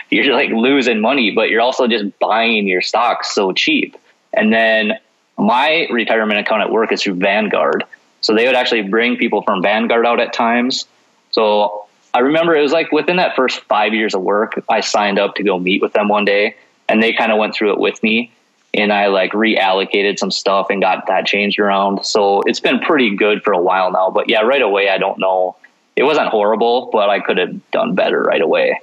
Like 0.10 0.26
you're 0.26 0.34
like 0.34 0.50
losing 0.52 1.02
money, 1.02 1.32
but 1.32 1.50
you're 1.50 1.60
also 1.60 1.86
just 1.86 2.18
buying 2.18 2.66
your 2.66 2.82
stocks 2.82 3.36
so 3.36 3.52
cheap. 3.52 3.98
And 4.32 4.54
then 4.54 4.94
my 5.38 5.86
retirement 5.92 6.40
account 6.40 6.62
at 6.62 6.72
work 6.72 6.94
is 6.94 7.04
through 7.04 7.16
Vanguard. 7.16 7.84
So 8.22 8.34
they 8.34 8.46
would 8.46 8.56
actually 8.56 8.84
bring 8.84 9.18
people 9.18 9.42
from 9.42 9.62
Vanguard 9.62 10.06
out 10.06 10.22
at 10.22 10.32
times. 10.32 10.86
So 11.32 11.88
I 12.14 12.20
remember 12.20 12.56
it 12.56 12.62
was 12.62 12.72
like 12.72 12.94
within 12.94 13.18
that 13.18 13.36
first 13.36 13.60
five 13.66 13.94
years 13.94 14.16
of 14.16 14.22
work, 14.22 14.64
I 14.70 14.80
signed 14.80 15.20
up 15.20 15.36
to 15.36 15.44
go 15.44 15.60
meet 15.60 15.82
with 15.82 15.92
them 15.92 16.08
one 16.08 16.24
day 16.24 16.56
and 16.88 17.04
they 17.04 17.12
kind 17.12 17.34
of 17.34 17.38
went 17.38 17.54
through 17.54 17.74
it 17.74 17.80
with 17.80 18.02
me 18.02 18.32
and 18.74 18.94
I 18.94 19.08
like 19.08 19.32
reallocated 19.32 20.20
some 20.20 20.32
stuff 20.32 20.68
and 20.70 20.82
got 20.82 21.08
that 21.08 21.26
changed 21.26 21.60
around. 21.60 22.06
So 22.06 22.42
it's 22.46 22.60
been 22.60 22.80
pretty 22.80 23.16
good 23.16 23.44
for 23.44 23.52
a 23.52 23.62
while 23.62 23.92
now. 23.92 24.10
But 24.10 24.30
yeah, 24.30 24.42
right 24.42 24.62
away, 24.62 24.90
I 24.90 24.98
don't 24.98 25.20
know. 25.20 25.58
It 25.98 26.04
wasn't 26.04 26.30
horrible, 26.30 26.90
but 26.94 27.10
I 27.10 27.20
could 27.20 27.40
have 27.40 27.72
done 27.72 27.96
better 27.96 28.22
right 28.22 28.42
away. 28.42 28.80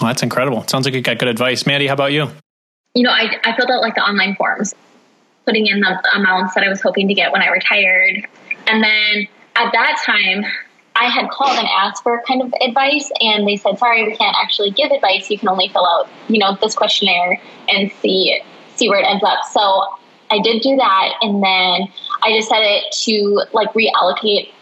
Well, 0.00 0.08
that's 0.08 0.22
incredible. 0.22 0.64
Sounds 0.68 0.84
like 0.84 0.94
you 0.94 1.00
got 1.00 1.18
good 1.18 1.28
advice. 1.28 1.66
Mandy, 1.66 1.88
how 1.88 1.94
about 1.94 2.12
you? 2.12 2.28
You 2.94 3.02
know, 3.02 3.10
I, 3.10 3.36
I 3.44 3.56
filled 3.56 3.70
out 3.70 3.82
like 3.82 3.96
the 3.96 4.02
online 4.02 4.36
forms, 4.36 4.72
putting 5.44 5.66
in 5.66 5.80
the 5.80 6.02
amounts 6.14 6.54
that 6.54 6.62
I 6.62 6.68
was 6.68 6.80
hoping 6.80 7.08
to 7.08 7.14
get 7.14 7.32
when 7.32 7.42
I 7.42 7.48
retired. 7.48 8.28
And 8.68 8.82
then 8.82 9.26
at 9.56 9.72
that 9.72 10.00
time, 10.06 10.44
I 10.94 11.08
had 11.08 11.30
called 11.30 11.58
and 11.58 11.66
asked 11.66 12.04
for 12.04 12.22
kind 12.26 12.40
of 12.40 12.54
advice, 12.62 13.10
and 13.20 13.46
they 13.46 13.56
said, 13.56 13.78
"Sorry, 13.78 14.04
we 14.04 14.16
can't 14.16 14.36
actually 14.40 14.70
give 14.70 14.92
advice. 14.92 15.28
You 15.28 15.38
can 15.38 15.48
only 15.48 15.68
fill 15.68 15.86
out, 15.86 16.08
you 16.28 16.38
know, 16.38 16.56
this 16.62 16.74
questionnaire 16.74 17.40
and 17.68 17.90
see 18.00 18.40
see 18.76 18.88
where 18.88 19.00
it 19.00 19.06
ends 19.06 19.22
up." 19.22 19.40
So 19.50 19.84
I 20.30 20.40
did 20.40 20.62
do 20.62 20.76
that, 20.76 21.12
and 21.20 21.42
then 21.42 21.88
I 22.22 22.32
decided 22.32 22.84
to 22.90 23.42
like 23.52 23.72
reallocate 23.74 24.52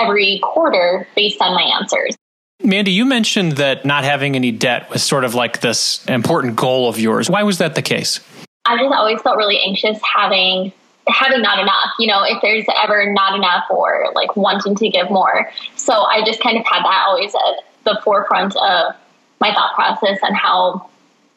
every 0.00 0.40
quarter 0.42 1.06
based 1.14 1.40
on 1.40 1.54
my 1.54 1.62
answers. 1.62 2.16
Mandy, 2.62 2.92
you 2.92 3.04
mentioned 3.04 3.52
that 3.52 3.84
not 3.84 4.04
having 4.04 4.36
any 4.36 4.52
debt 4.52 4.90
was 4.90 5.02
sort 5.02 5.24
of 5.24 5.34
like 5.34 5.60
this 5.60 6.04
important 6.06 6.56
goal 6.56 6.88
of 6.88 6.98
yours. 6.98 7.30
Why 7.30 7.42
was 7.42 7.58
that 7.58 7.74
the 7.74 7.82
case? 7.82 8.20
I 8.66 8.76
just 8.76 8.94
always 8.94 9.20
felt 9.22 9.36
really 9.38 9.58
anxious 9.58 9.98
having 10.02 10.72
having 11.08 11.42
not 11.42 11.58
enough, 11.58 11.90
you 11.98 12.06
know, 12.06 12.22
if 12.24 12.40
there's 12.42 12.64
ever 12.82 13.10
not 13.12 13.34
enough 13.34 13.64
or 13.70 14.12
like 14.14 14.36
wanting 14.36 14.76
to 14.76 14.88
give 14.88 15.10
more. 15.10 15.50
So 15.74 15.92
I 15.92 16.22
just 16.24 16.40
kind 16.40 16.58
of 16.58 16.64
had 16.66 16.82
that 16.84 17.04
always 17.08 17.34
at 17.34 17.64
the 17.84 18.00
forefront 18.04 18.54
of 18.56 18.94
my 19.40 19.52
thought 19.52 19.74
process 19.74 20.18
and 20.22 20.36
how 20.36 20.88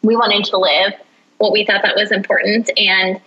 we 0.01 0.15
wanted 0.15 0.43
to 0.45 0.57
live, 0.57 0.93
what 1.37 1.53
we 1.53 1.65
thought 1.65 1.81
that 1.83 1.95
was 1.95 2.11
important. 2.11 2.69
And 2.77 3.19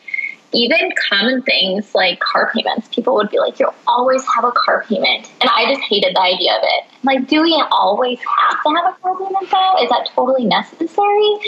even 0.53 0.93
common 1.09 1.43
things 1.43 1.95
like 1.95 2.21
car 2.21 2.51
payments, 2.55 2.89
people 2.89 3.15
would 3.17 3.31
be 3.31 3.39
like, 3.39 3.59
you 3.59 3.69
always 3.87 4.25
have 4.35 4.45
a 4.45 4.53
car 4.53 4.85
payment. 4.89 5.31
And 5.41 5.51
I 5.51 5.73
just 5.73 5.87
hated 5.89 6.15
the 6.15 6.21
idea 6.21 6.53
of 6.53 6.63
it. 6.63 6.85
Like, 7.03 7.27
do 7.27 7.43
we 7.43 7.63
always 7.71 8.19
have 8.19 8.63
to 8.63 8.75
have 8.75 8.95
a 8.95 8.97
car 9.03 9.17
payment 9.19 9.51
though? 9.51 9.83
Is 9.83 9.91
that 9.91 10.09
totally 10.15 10.45
necessary? 10.45 11.39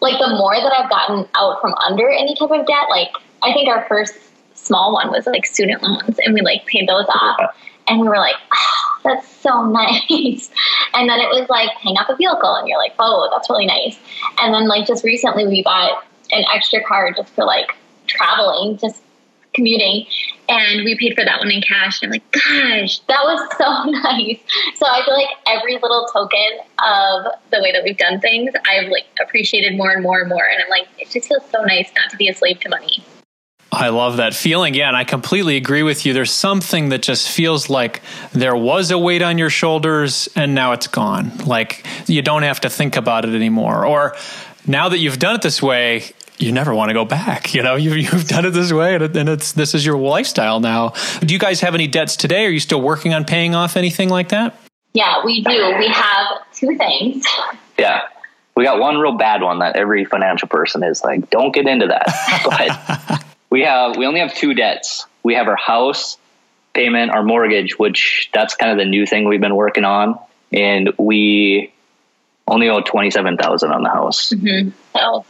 Like, 0.00 0.18
the 0.18 0.34
more 0.36 0.54
that 0.54 0.72
I've 0.76 0.90
gotten 0.90 1.28
out 1.36 1.60
from 1.60 1.74
under 1.74 2.10
any 2.10 2.34
type 2.34 2.50
of 2.50 2.66
debt, 2.66 2.90
like, 2.90 3.08
I 3.42 3.52
think 3.52 3.68
our 3.68 3.86
first 3.88 4.14
small 4.54 4.92
one 4.92 5.10
was 5.10 5.26
like 5.26 5.46
student 5.46 5.82
loans, 5.82 6.18
and 6.24 6.34
we 6.34 6.40
like 6.40 6.66
paid 6.66 6.88
those 6.88 7.06
off. 7.08 7.54
And 7.88 8.00
we 8.00 8.08
were 8.08 8.18
like, 8.18 8.36
oh, 8.52 9.00
that's 9.04 9.28
so 9.28 9.64
nice. 9.70 10.50
and 10.94 11.08
then 11.08 11.20
it 11.20 11.28
was 11.28 11.48
like 11.48 11.70
hang 11.82 11.96
up 11.98 12.08
a 12.08 12.16
vehicle, 12.16 12.54
and 12.54 12.68
you're 12.68 12.78
like, 12.78 12.94
oh, 12.98 13.28
that's 13.32 13.50
really 13.50 13.66
nice. 13.66 13.98
And 14.38 14.54
then 14.54 14.68
like 14.68 14.86
just 14.86 15.04
recently, 15.04 15.46
we 15.46 15.62
bought 15.62 16.04
an 16.30 16.44
extra 16.52 16.82
car 16.82 17.12
just 17.12 17.32
for 17.34 17.44
like 17.44 17.72
traveling, 18.12 18.78
just 18.78 19.02
commuting. 19.54 20.06
And 20.48 20.84
we 20.84 20.96
paid 20.96 21.14
for 21.14 21.24
that 21.24 21.38
one 21.38 21.50
in 21.50 21.62
cash. 21.62 22.02
And 22.02 22.08
I'm 22.08 22.12
like, 22.12 22.32
gosh, 22.32 23.00
that 23.00 23.22
was 23.22 23.48
so 23.58 23.90
nice. 24.10 24.38
So 24.76 24.86
I 24.86 25.04
feel 25.04 25.14
like 25.14 25.28
every 25.46 25.74
little 25.74 26.08
token 26.12 26.58
of 26.78 27.32
the 27.50 27.60
way 27.60 27.72
that 27.72 27.82
we've 27.84 27.96
done 27.96 28.20
things, 28.20 28.52
I've 28.66 28.88
like 28.88 29.06
appreciated 29.20 29.76
more 29.76 29.90
and 29.90 30.02
more 30.02 30.20
and 30.20 30.28
more. 30.28 30.44
And 30.48 30.62
I'm 30.62 30.70
like, 30.70 30.88
it 30.98 31.10
just 31.10 31.28
feels 31.28 31.42
so 31.50 31.62
nice 31.62 31.90
not 31.94 32.10
to 32.10 32.16
be 32.16 32.28
a 32.28 32.34
slave 32.34 32.60
to 32.60 32.68
money. 32.68 33.04
I 33.74 33.88
love 33.88 34.18
that 34.18 34.34
feeling. 34.34 34.74
Yeah, 34.74 34.88
and 34.88 34.96
I 34.96 35.04
completely 35.04 35.56
agree 35.56 35.82
with 35.82 36.04
you. 36.04 36.12
There's 36.12 36.30
something 36.30 36.90
that 36.90 37.00
just 37.00 37.30
feels 37.30 37.70
like 37.70 38.02
there 38.32 38.54
was 38.54 38.90
a 38.90 38.98
weight 38.98 39.22
on 39.22 39.38
your 39.38 39.48
shoulders 39.48 40.28
and 40.36 40.54
now 40.54 40.72
it's 40.72 40.88
gone. 40.88 41.34
Like 41.38 41.86
you 42.06 42.20
don't 42.20 42.42
have 42.42 42.60
to 42.60 42.70
think 42.70 42.96
about 42.96 43.24
it 43.24 43.34
anymore. 43.34 43.86
Or 43.86 44.14
now 44.66 44.90
that 44.90 44.98
you've 44.98 45.18
done 45.18 45.36
it 45.36 45.42
this 45.42 45.62
way, 45.62 46.12
you 46.42 46.52
never 46.52 46.74
want 46.74 46.90
to 46.90 46.94
go 46.94 47.04
back. 47.04 47.54
You 47.54 47.62
know, 47.62 47.74
you, 47.76 47.94
you've 47.94 48.28
done 48.28 48.44
it 48.44 48.50
this 48.50 48.72
way 48.72 48.94
and, 48.94 49.16
and 49.16 49.28
it's 49.28 49.52
this 49.52 49.74
is 49.74 49.84
your 49.84 49.96
lifestyle 49.96 50.60
now. 50.60 50.94
Do 51.20 51.32
you 51.32 51.40
guys 51.40 51.60
have 51.60 51.74
any 51.74 51.86
debts 51.86 52.16
today? 52.16 52.46
Are 52.46 52.50
you 52.50 52.60
still 52.60 52.80
working 52.80 53.14
on 53.14 53.24
paying 53.24 53.54
off 53.54 53.76
anything 53.76 54.08
like 54.08 54.30
that? 54.30 54.54
Yeah, 54.94 55.24
we 55.24 55.42
do. 55.42 55.74
We 55.78 55.88
have 55.88 56.26
two 56.52 56.76
things. 56.76 57.26
Yeah 57.78 58.02
we 58.54 58.64
got 58.64 58.78
one 58.78 58.98
real 58.98 59.16
bad 59.16 59.42
one 59.42 59.60
that 59.60 59.76
every 59.76 60.04
financial 60.04 60.48
person 60.48 60.82
is 60.82 61.02
like, 61.02 61.30
don't 61.30 61.54
get 61.54 61.66
into 61.66 61.88
that. 61.88 62.06
But 62.44 63.24
we 63.50 63.62
have 63.62 63.96
we 63.96 64.06
only 64.06 64.20
have 64.20 64.34
two 64.34 64.54
debts. 64.54 65.06
We 65.22 65.34
have 65.34 65.48
our 65.48 65.56
house 65.56 66.18
payment, 66.72 67.12
our 67.12 67.22
mortgage, 67.22 67.78
which 67.78 68.30
that's 68.32 68.54
kind 68.54 68.72
of 68.72 68.78
the 68.78 68.84
new 68.84 69.06
thing 69.06 69.28
we've 69.28 69.40
been 69.40 69.56
working 69.56 69.84
on, 69.84 70.18
and 70.52 70.92
we 70.98 71.72
only 72.46 72.68
owe 72.68 72.80
twenty 72.80 73.10
seven 73.10 73.36
thousand 73.36 73.72
on 73.72 73.82
the 73.82 73.90
house. 73.90 74.30
Mm-hmm. 74.30 74.70
So 74.96 75.24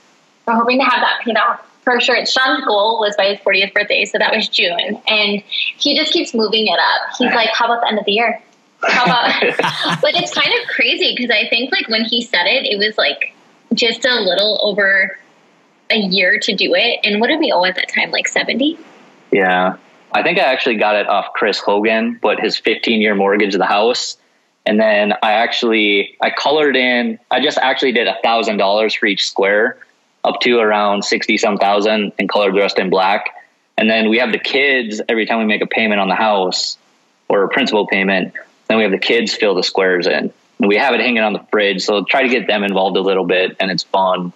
we're 0.47 0.55
hoping 0.55 0.79
to 0.79 0.85
have 0.85 1.01
that 1.01 1.21
paid 1.25 1.37
off 1.37 1.61
for 1.83 2.01
sure. 2.01 2.17
It's 2.17 2.33
Sean's 2.33 2.65
goal 2.65 3.01
was 3.01 3.17
by 3.17 3.27
his 3.27 3.39
40th 3.41 3.75
birthday, 3.75 4.05
so 4.05 4.19
that 4.19 4.35
was 4.35 4.49
June, 4.49 5.01
and 5.07 5.43
he 5.79 5.97
just 5.97 6.13
keeps 6.13 6.33
moving 6.35 6.67
it 6.67 6.79
up. 6.79 7.17
He's 7.19 7.33
like, 7.33 7.51
"How 7.53 7.67
about 7.67 7.81
the 7.83 7.89
end 7.89 7.99
of 7.99 8.05
the 8.05 8.13
year? 8.13 8.41
How 8.83 9.05
about?" 9.05 9.41
but 10.03 10.15
it's 10.15 10.33
kind 10.33 10.53
of 10.61 10.69
crazy 10.69 11.15
because 11.17 11.31
I 11.31 11.49
think 11.49 11.73
like 11.73 11.89
when 11.89 12.05
he 12.05 12.23
said 12.23 12.47
it, 12.47 12.67
it 12.67 12.79
was 12.79 12.97
like 12.97 13.35
just 13.75 14.05
a 14.05 14.21
little 14.21 14.61
over 14.63 15.19
a 15.91 15.97
year 15.97 16.39
to 16.41 16.55
do 16.55 16.75
it. 16.75 17.01
And 17.05 17.21
what 17.21 17.29
did 17.29 17.39
we 17.39 17.53
owe 17.53 17.65
at 17.65 17.77
that 17.77 17.89
time? 17.89 18.11
Like 18.11 18.29
70? 18.29 18.79
Yeah. 19.31 19.77
I 20.13 20.23
think 20.23 20.39
I 20.39 20.43
actually 20.43 20.77
got 20.77 20.97
it 20.97 21.07
off 21.09 21.33
Chris 21.35 21.59
Hogan, 21.59 22.19
but 22.21 22.41
his 22.41 22.57
15 22.57 23.01
year 23.01 23.15
mortgage 23.15 23.55
of 23.55 23.59
the 23.59 23.67
house. 23.67 24.17
And 24.65 24.79
then 24.79 25.13
I 25.23 25.33
actually, 25.33 26.17
I 26.21 26.31
colored 26.31 26.77
in, 26.77 27.19
I 27.31 27.41
just 27.41 27.59
actually 27.59 27.93
did 27.93 28.07
a 28.07 28.17
thousand 28.23 28.59
dollars 28.59 28.95
for 28.95 29.07
each 29.07 29.27
square 29.27 29.79
up 30.25 30.41
to 30.41 30.59
around 30.59 31.05
60 31.05 31.39
some 31.39 31.59
thousand 31.59 32.13
and 32.19 32.29
colored 32.29 32.55
the 32.55 32.61
rest 32.61 32.79
in 32.79 32.91
black. 32.91 33.35
And 33.77 33.91
then 33.91 34.09
we 34.11 34.19
have 34.19 34.33
the 34.33 34.39
kids 34.39 35.01
every 35.09 35.27
time 35.27 35.39
we 35.39 35.47
make 35.47 35.63
a 35.63 35.67
payment 35.67 36.01
on 36.01 36.09
the 36.09 36.15
house 36.15 36.77
or 37.29 37.45
a 37.45 37.49
principal 37.49 37.87
payment, 37.87 38.35
then 38.69 38.77
we 38.77 38.83
have 38.85 38.93
the 38.93 38.99
kids 38.99 39.35
fill 39.35 39.55
the 39.55 39.63
squares 39.63 40.07
in. 40.07 40.33
And 40.59 40.69
we 40.69 40.77
have 40.77 40.95
it 40.95 41.01
hanging 41.01 41.23
on 41.23 41.33
the 41.33 41.45
fridge. 41.51 41.83
So 41.83 42.05
try 42.05 42.23
to 42.23 42.29
get 42.29 42.47
them 42.47 42.63
involved 42.63 42.97
a 42.97 43.01
little 43.01 43.25
bit 43.25 43.57
and 43.59 43.71
it's 43.71 43.83
fun 43.83 44.33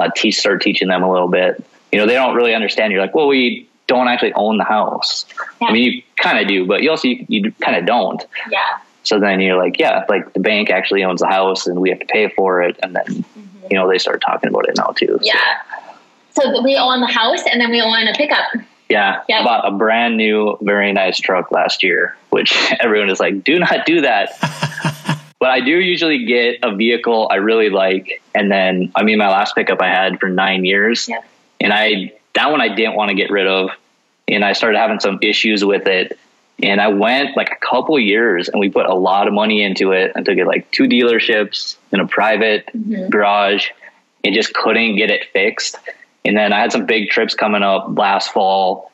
uh, 0.00 0.10
teach, 0.14 0.38
start 0.38 0.62
teaching 0.62 0.88
them 0.88 1.02
a 1.02 1.12
little 1.12 1.28
bit. 1.28 1.62
You 1.92 1.98
know, 1.98 2.06
they 2.06 2.14
don't 2.14 2.34
really 2.34 2.54
understand. 2.54 2.92
You're 2.92 3.02
like, 3.02 3.14
well, 3.14 3.28
we 3.28 3.68
don't 3.86 4.08
actually 4.08 4.32
own 4.32 4.56
the 4.56 4.64
house. 4.64 5.26
Yeah. 5.60 5.68
I 5.68 5.72
mean, 5.72 5.82
you 5.82 6.02
kind 6.16 6.38
of 6.38 6.48
do, 6.48 6.66
but 6.66 6.82
you 6.82 6.90
also 6.90 7.08
you, 7.08 7.26
you 7.28 7.52
kind 7.60 7.76
of 7.76 7.84
don't. 7.86 8.24
Yeah. 8.50 8.78
So 9.02 9.18
then 9.18 9.40
you're 9.40 9.56
like, 9.56 9.78
yeah, 9.78 10.04
like 10.08 10.32
the 10.32 10.40
bank 10.40 10.70
actually 10.70 11.04
owns 11.04 11.20
the 11.20 11.26
house, 11.26 11.66
and 11.66 11.80
we 11.80 11.90
have 11.90 12.00
to 12.00 12.06
pay 12.06 12.28
for 12.28 12.62
it, 12.62 12.78
and 12.82 12.94
then. 12.94 13.24
You 13.70 13.76
know 13.76 13.88
they 13.88 13.98
start 13.98 14.20
talking 14.20 14.50
about 14.50 14.68
it 14.68 14.76
now 14.76 14.88
too. 14.88 15.18
Yeah. 15.22 15.38
So. 16.30 16.42
so 16.42 16.62
we 16.62 16.76
own 16.76 17.00
the 17.00 17.06
house, 17.06 17.42
and 17.50 17.60
then 17.60 17.70
we 17.70 17.80
own 17.80 18.06
a 18.06 18.14
pickup. 18.14 18.46
Yeah, 18.88 19.22
yep. 19.28 19.44
bought 19.44 19.66
a 19.66 19.70
brand 19.70 20.16
new, 20.16 20.58
very 20.62 20.92
nice 20.92 21.20
truck 21.20 21.52
last 21.52 21.84
year, 21.84 22.16
which 22.30 22.52
everyone 22.80 23.08
is 23.08 23.20
like, 23.20 23.44
do 23.44 23.58
not 23.58 23.86
do 23.86 24.02
that. 24.02 24.30
But 25.40 25.48
I 25.48 25.60
do 25.62 25.70
usually 25.70 26.26
get 26.26 26.58
a 26.62 26.76
vehicle 26.76 27.26
I 27.30 27.36
really 27.36 27.70
like, 27.70 28.22
and 28.34 28.52
then 28.52 28.92
I 28.94 29.02
mean 29.02 29.16
my 29.16 29.28
last 29.28 29.54
pickup 29.54 29.80
I 29.80 29.88
had 29.88 30.20
for 30.20 30.28
nine 30.28 30.66
years, 30.66 31.08
yeah. 31.08 31.22
and 31.58 31.72
I 31.72 32.12
that 32.34 32.50
one 32.50 32.60
I 32.60 32.68
didn't 32.68 32.94
want 32.94 33.08
to 33.08 33.14
get 33.14 33.30
rid 33.30 33.46
of, 33.46 33.70
and 34.28 34.44
I 34.44 34.52
started 34.52 34.76
having 34.76 35.00
some 35.00 35.18
issues 35.22 35.64
with 35.64 35.86
it, 35.86 36.18
and 36.62 36.80
I 36.80 36.88
went 36.88 37.36
like 37.36 37.50
a 37.50 37.56
couple 37.56 37.98
years, 37.98 38.48
and 38.48 38.60
we 38.60 38.70
put 38.70 38.86
a 38.86 38.94
lot 38.94 39.28
of 39.28 39.34
money 39.34 39.62
into 39.62 39.92
it. 39.92 40.12
I 40.14 40.22
took 40.22 40.36
it 40.36 40.46
like 40.46 40.70
two 40.70 40.84
dealerships 40.84 41.76
in 41.92 42.00
a 42.00 42.06
private 42.06 42.66
mm-hmm. 42.66 43.08
garage, 43.08 43.68
and 44.24 44.34
just 44.34 44.52
couldn't 44.54 44.96
get 44.96 45.10
it 45.10 45.26
fixed. 45.32 45.76
And 46.24 46.36
then 46.36 46.52
I 46.52 46.60
had 46.60 46.72
some 46.72 46.86
big 46.86 47.10
trips 47.10 47.34
coming 47.34 47.62
up 47.62 47.86
last 47.96 48.32
fall, 48.32 48.92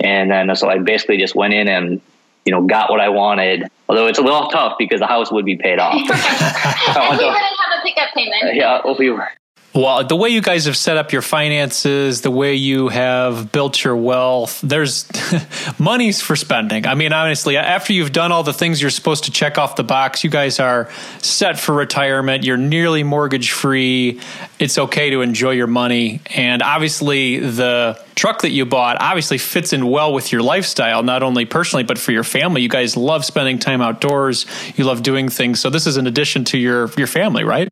and 0.00 0.30
then 0.30 0.54
so 0.56 0.68
I 0.68 0.78
basically 0.78 1.18
just 1.18 1.34
went 1.34 1.54
in 1.54 1.68
and 1.68 2.00
you 2.44 2.52
know, 2.52 2.62
got 2.66 2.90
what 2.90 3.00
I 3.00 3.08
wanted. 3.08 3.64
Although 3.88 4.06
it's 4.06 4.18
a 4.18 4.22
little 4.22 4.48
tough 4.48 4.76
because 4.78 5.00
the 5.00 5.06
house 5.06 5.32
would 5.32 5.44
be 5.44 5.56
paid 5.56 5.78
off. 5.78 5.94
and 5.94 7.18
we 7.18 7.24
wouldn't 7.24 7.36
have 7.36 7.78
a 7.78 7.82
pickup 7.82 8.14
payment. 8.14 8.54
Yeah, 8.54 8.82
we 8.98 9.10
were. 9.10 9.28
Well, 9.74 10.04
the 10.04 10.14
way 10.14 10.28
you 10.28 10.40
guys 10.40 10.66
have 10.66 10.76
set 10.76 10.96
up 10.98 11.10
your 11.10 11.20
finances, 11.20 12.20
the 12.20 12.30
way 12.30 12.54
you 12.54 12.90
have 12.90 13.50
built 13.50 13.82
your 13.82 13.96
wealth, 13.96 14.60
there's 14.60 15.04
money's 15.80 16.20
for 16.20 16.36
spending. 16.36 16.86
I 16.86 16.94
mean, 16.94 17.12
honestly, 17.12 17.56
after 17.56 17.92
you've 17.92 18.12
done 18.12 18.30
all 18.30 18.44
the 18.44 18.52
things 18.52 18.80
you're 18.80 18.90
supposed 18.90 19.24
to 19.24 19.32
check 19.32 19.58
off 19.58 19.74
the 19.74 19.82
box, 19.82 20.22
you 20.22 20.30
guys 20.30 20.60
are 20.60 20.88
set 21.18 21.58
for 21.58 21.74
retirement. 21.74 22.44
You're 22.44 22.56
nearly 22.56 23.02
mortgage 23.02 23.50
free. 23.50 24.20
It's 24.60 24.78
okay 24.78 25.10
to 25.10 25.22
enjoy 25.22 25.50
your 25.50 25.66
money. 25.66 26.20
And 26.36 26.62
obviously, 26.62 27.40
the 27.40 28.00
truck 28.14 28.42
that 28.42 28.50
you 28.50 28.66
bought 28.66 28.98
obviously 29.00 29.38
fits 29.38 29.72
in 29.72 29.90
well 29.90 30.14
with 30.14 30.30
your 30.30 30.42
lifestyle, 30.42 31.02
not 31.02 31.24
only 31.24 31.46
personally, 31.46 31.82
but 31.82 31.98
for 31.98 32.12
your 32.12 32.22
family. 32.22 32.62
You 32.62 32.68
guys 32.68 32.96
love 32.96 33.24
spending 33.24 33.58
time 33.58 33.82
outdoors. 33.82 34.46
You 34.76 34.84
love 34.84 35.02
doing 35.02 35.30
things. 35.30 35.58
So 35.58 35.68
this 35.68 35.88
is 35.88 35.96
an 35.96 36.06
addition 36.06 36.44
to 36.44 36.58
your, 36.58 36.92
your 36.96 37.08
family, 37.08 37.42
right? 37.42 37.68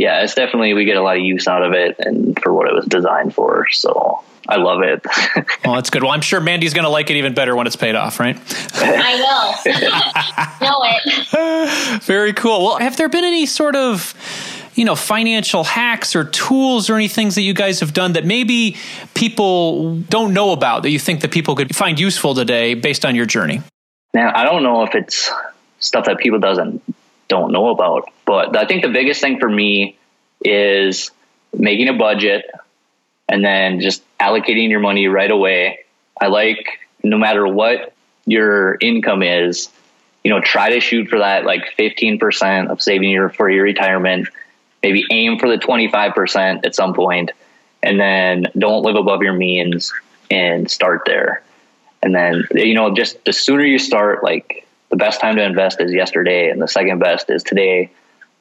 Yeah, 0.00 0.22
it's 0.22 0.34
definitely 0.34 0.72
we 0.72 0.86
get 0.86 0.96
a 0.96 1.02
lot 1.02 1.18
of 1.18 1.22
use 1.22 1.46
out 1.46 1.62
of 1.62 1.74
it 1.74 1.96
and 1.98 2.38
for 2.42 2.54
what 2.54 2.66
it 2.66 2.74
was 2.74 2.86
designed 2.86 3.34
for. 3.34 3.68
So 3.70 4.24
I 4.48 4.56
love 4.56 4.80
it. 4.82 5.04
well, 5.04 5.44
oh, 5.66 5.74
that's 5.74 5.90
good. 5.90 6.02
Well, 6.02 6.12
I'm 6.12 6.22
sure 6.22 6.40
Mandy's 6.40 6.72
going 6.72 6.84
to 6.84 6.90
like 6.90 7.10
it 7.10 7.16
even 7.16 7.34
better 7.34 7.54
when 7.54 7.66
it's 7.66 7.76
paid 7.76 7.94
off, 7.94 8.18
right? 8.18 8.38
I 8.76 9.60
know. 9.60 10.66
know 10.66 10.80
it. 10.84 12.02
Very 12.02 12.32
cool. 12.32 12.64
Well, 12.64 12.78
have 12.78 12.96
there 12.96 13.10
been 13.10 13.24
any 13.24 13.44
sort 13.44 13.76
of 13.76 14.14
you 14.74 14.86
know 14.86 14.96
financial 14.96 15.64
hacks 15.64 16.16
or 16.16 16.24
tools 16.24 16.88
or 16.88 16.94
any 16.94 17.08
things 17.08 17.34
that 17.34 17.42
you 17.42 17.52
guys 17.52 17.80
have 17.80 17.92
done 17.92 18.14
that 18.14 18.24
maybe 18.24 18.78
people 19.12 19.96
don't 19.96 20.32
know 20.32 20.52
about 20.52 20.82
that 20.84 20.90
you 20.90 20.98
think 20.98 21.20
that 21.20 21.30
people 21.30 21.54
could 21.54 21.76
find 21.76 22.00
useful 22.00 22.34
today 22.34 22.72
based 22.72 23.04
on 23.04 23.14
your 23.14 23.26
journey? 23.26 23.60
Now, 24.14 24.32
I 24.34 24.44
don't 24.44 24.62
know 24.62 24.82
if 24.82 24.94
it's 24.94 25.30
stuff 25.78 26.06
that 26.06 26.18
people 26.18 26.38
doesn't 26.38 26.82
don't 27.30 27.52
know 27.52 27.70
about. 27.70 28.10
But 28.26 28.54
I 28.54 28.66
think 28.66 28.82
the 28.82 28.90
biggest 28.90 29.22
thing 29.22 29.38
for 29.38 29.48
me 29.48 29.96
is 30.44 31.10
making 31.56 31.88
a 31.88 31.94
budget 31.94 32.44
and 33.28 33.42
then 33.42 33.80
just 33.80 34.02
allocating 34.18 34.68
your 34.68 34.80
money 34.80 35.06
right 35.06 35.30
away. 35.30 35.80
I 36.20 36.26
like 36.26 36.80
no 37.02 37.16
matter 37.16 37.46
what 37.46 37.94
your 38.26 38.76
income 38.80 39.22
is, 39.22 39.70
you 40.22 40.30
know, 40.30 40.40
try 40.40 40.70
to 40.70 40.80
shoot 40.80 41.08
for 41.08 41.20
that 41.20 41.46
like 41.46 41.62
15% 41.78 42.68
of 42.68 42.82
saving 42.82 43.10
your 43.10 43.30
for 43.30 43.48
your 43.48 43.64
retirement. 43.64 44.28
Maybe 44.82 45.04
aim 45.10 45.38
for 45.38 45.48
the 45.48 45.56
25% 45.56 46.66
at 46.66 46.74
some 46.74 46.92
point 46.92 47.30
and 47.82 47.98
then 47.98 48.46
don't 48.58 48.82
live 48.82 48.96
above 48.96 49.22
your 49.22 49.32
means 49.32 49.92
and 50.30 50.70
start 50.70 51.02
there. 51.06 51.42
And 52.02 52.14
then 52.14 52.44
you 52.54 52.74
know, 52.74 52.92
just 52.94 53.24
the 53.24 53.32
sooner 53.32 53.64
you 53.64 53.78
start 53.78 54.24
like 54.24 54.66
the 54.90 54.96
best 54.96 55.20
time 55.20 55.36
to 55.36 55.42
invest 55.42 55.80
is 55.80 55.92
yesterday 55.92 56.50
and 56.50 56.60
the 56.60 56.68
second 56.68 56.98
best 56.98 57.30
is 57.30 57.42
today. 57.42 57.90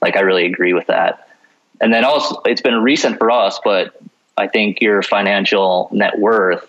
Like 0.01 0.17
I 0.17 0.21
really 0.21 0.45
agree 0.45 0.73
with 0.73 0.87
that. 0.87 1.27
And 1.79 1.93
then 1.93 2.03
also 2.03 2.41
it's 2.45 2.61
been 2.61 2.81
recent 2.81 3.17
for 3.17 3.31
us, 3.31 3.59
but 3.63 3.99
I 4.37 4.47
think 4.47 4.81
your 4.81 5.01
financial 5.01 5.89
net 5.91 6.17
worth, 6.17 6.67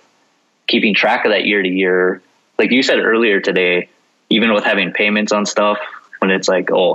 keeping 0.66 0.94
track 0.94 1.24
of 1.24 1.32
that 1.32 1.46
year 1.46 1.62
to 1.62 1.68
year, 1.68 2.22
like 2.58 2.70
you 2.70 2.82
said 2.82 2.98
earlier 2.98 3.40
today, 3.40 3.88
even 4.28 4.52
with 4.52 4.64
having 4.64 4.92
payments 4.92 5.32
on 5.32 5.46
stuff, 5.46 5.78
when 6.18 6.30
it's 6.30 6.46
like, 6.46 6.70
oh, 6.70 6.94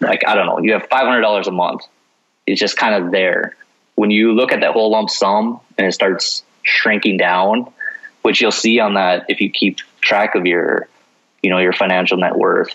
like 0.00 0.26
I 0.26 0.34
don't 0.34 0.46
know, 0.46 0.58
you 0.58 0.72
have 0.74 0.86
five 0.88 1.06
hundred 1.06 1.22
dollars 1.22 1.48
a 1.48 1.52
month. 1.52 1.82
It's 2.46 2.60
just 2.60 2.76
kind 2.76 2.94
of 2.94 3.10
there. 3.10 3.56
When 3.94 4.10
you 4.10 4.32
look 4.32 4.52
at 4.52 4.60
that 4.60 4.72
whole 4.72 4.90
lump 4.90 5.10
sum 5.10 5.60
and 5.76 5.86
it 5.86 5.92
starts 5.92 6.44
shrinking 6.62 7.16
down, 7.16 7.72
which 8.22 8.40
you'll 8.40 8.52
see 8.52 8.78
on 8.78 8.94
that 8.94 9.26
if 9.28 9.40
you 9.40 9.50
keep 9.50 9.78
track 10.00 10.34
of 10.34 10.46
your 10.46 10.88
you 11.48 11.54
know 11.54 11.60
your 11.60 11.72
financial 11.72 12.18
net 12.18 12.36
worth. 12.36 12.74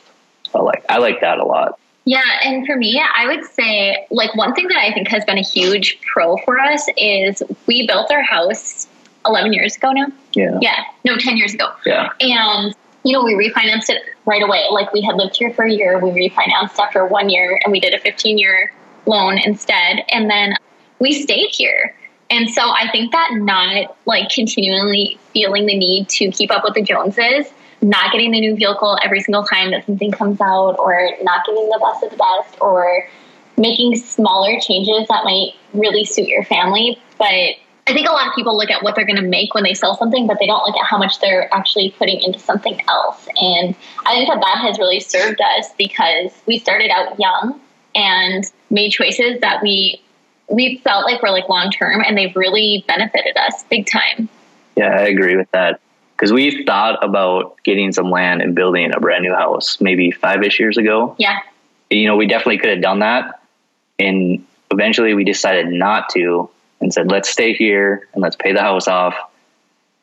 I 0.55 0.59
like 0.59 0.83
I 0.89 0.97
like 0.97 1.21
that 1.21 1.37
a 1.37 1.45
lot. 1.45 1.79
Yeah, 2.05 2.23
and 2.43 2.65
for 2.65 2.75
me, 2.75 2.99
I 2.99 3.27
would 3.27 3.45
say 3.45 4.07
like 4.09 4.33
one 4.33 4.55
thing 4.55 4.67
that 4.69 4.77
I 4.77 4.91
think 4.91 5.07
has 5.09 5.23
been 5.25 5.37
a 5.37 5.43
huge 5.43 5.99
pro 6.01 6.37
for 6.37 6.59
us 6.59 6.87
is 6.97 7.43
we 7.67 7.85
built 7.85 8.11
our 8.11 8.23
house 8.23 8.87
11 9.27 9.53
years 9.53 9.77
ago 9.77 9.91
now. 9.91 10.07
Yeah. 10.33 10.57
Yeah. 10.59 10.83
No, 11.05 11.17
10 11.17 11.37
years 11.37 11.53
ago. 11.53 11.69
Yeah. 11.85 12.09
And 12.19 12.75
you 13.03 13.13
know, 13.13 13.23
we 13.23 13.35
refinanced 13.35 13.91
it 13.91 14.01
right 14.25 14.41
away. 14.41 14.65
Like 14.71 14.91
we 14.91 15.01
had 15.01 15.17
lived 15.17 15.35
here 15.37 15.53
for 15.53 15.65
a 15.65 15.71
year, 15.71 15.99
we 15.99 16.09
refinanced 16.09 16.79
after 16.79 17.05
one 17.05 17.29
year 17.29 17.59
and 17.63 17.71
we 17.71 17.79
did 17.79 17.93
a 17.93 17.99
15 17.99 18.39
year 18.39 18.73
loan 19.05 19.37
instead. 19.37 20.03
And 20.09 20.31
then 20.31 20.55
we 20.97 21.11
stayed 21.21 21.49
here. 21.51 21.95
And 22.31 22.49
so 22.49 22.63
I 22.63 22.89
think 22.91 23.11
that 23.11 23.29
not 23.33 23.95
like 24.07 24.29
continually 24.29 25.19
feeling 25.31 25.67
the 25.67 25.77
need 25.77 26.09
to 26.09 26.31
keep 26.31 26.49
up 26.49 26.63
with 26.63 26.73
the 26.73 26.81
Joneses 26.81 27.53
not 27.83 28.11
getting 28.11 28.31
the 28.31 28.39
new 28.39 28.55
vehicle 28.55 28.97
every 29.03 29.21
single 29.21 29.43
time 29.43 29.71
that 29.71 29.85
something 29.85 30.11
comes 30.11 30.39
out, 30.41 30.75
or 30.79 31.09
not 31.21 31.45
getting 31.45 31.67
the 31.69 31.79
best 31.81 32.03
of 32.03 32.11
the 32.11 32.17
best, 32.17 32.61
or 32.61 33.07
making 33.57 33.95
smaller 33.95 34.59
changes 34.59 35.07
that 35.09 35.23
might 35.23 35.51
really 35.73 36.05
suit 36.05 36.27
your 36.27 36.43
family. 36.43 36.99
But 37.17 37.55
I 37.85 37.91
think 37.91 38.07
a 38.07 38.11
lot 38.11 38.27
of 38.27 38.33
people 38.33 38.55
look 38.55 38.71
at 38.71 38.81
what 38.81 38.95
they're 38.95 39.05
going 39.05 39.21
to 39.21 39.27
make 39.27 39.53
when 39.53 39.63
they 39.63 39.73
sell 39.73 39.95
something, 39.97 40.25
but 40.25 40.37
they 40.39 40.47
don't 40.47 40.65
look 40.65 40.75
at 40.77 40.85
how 40.85 40.97
much 40.97 41.19
they're 41.19 41.53
actually 41.53 41.93
putting 41.97 42.21
into 42.21 42.39
something 42.39 42.79
else. 42.87 43.27
And 43.41 43.75
I 44.05 44.13
think 44.13 44.29
that 44.29 44.39
that 44.39 44.57
has 44.61 44.79
really 44.79 45.01
served 45.01 45.41
us 45.41 45.69
because 45.77 46.31
we 46.45 46.59
started 46.59 46.89
out 46.89 47.19
young 47.19 47.59
and 47.93 48.45
made 48.69 48.91
choices 48.91 49.39
that 49.41 49.61
we 49.61 50.01
we 50.49 50.77
felt 50.83 51.05
like 51.05 51.21
were 51.21 51.29
like 51.29 51.47
long 51.49 51.71
term, 51.71 52.01
and 52.05 52.17
they've 52.17 52.35
really 52.35 52.83
benefited 52.87 53.35
us 53.37 53.63
big 53.69 53.87
time. 53.87 54.29
Yeah, 54.75 54.95
I 54.97 55.03
agree 55.03 55.35
with 55.35 55.49
that 55.51 55.79
because 56.23 56.31
we 56.31 56.63
thought 56.63 57.03
about 57.03 57.61
getting 57.65 57.91
some 57.91 58.09
land 58.09 58.41
and 58.41 58.55
building 58.55 58.95
a 58.95 58.99
brand 59.01 59.25
new 59.25 59.33
house 59.33 59.81
maybe 59.81 60.09
five 60.09 60.41
ish 60.41 60.57
years 60.57 60.77
ago. 60.77 61.17
Yeah. 61.19 61.39
You 61.89 62.07
know, 62.07 62.15
we 62.15 62.27
definitely 62.27 62.59
could 62.59 62.69
have 62.69 62.81
done 62.81 62.99
that. 62.99 63.41
And 63.99 64.45
eventually 64.71 65.13
we 65.15 65.25
decided 65.25 65.67
not 65.67 66.07
to 66.13 66.49
and 66.79 66.93
said, 66.93 67.11
let's 67.11 67.27
stay 67.27 67.51
here 67.51 68.07
and 68.13 68.21
let's 68.21 68.37
pay 68.37 68.53
the 68.53 68.61
house 68.61 68.87
off. 68.87 69.15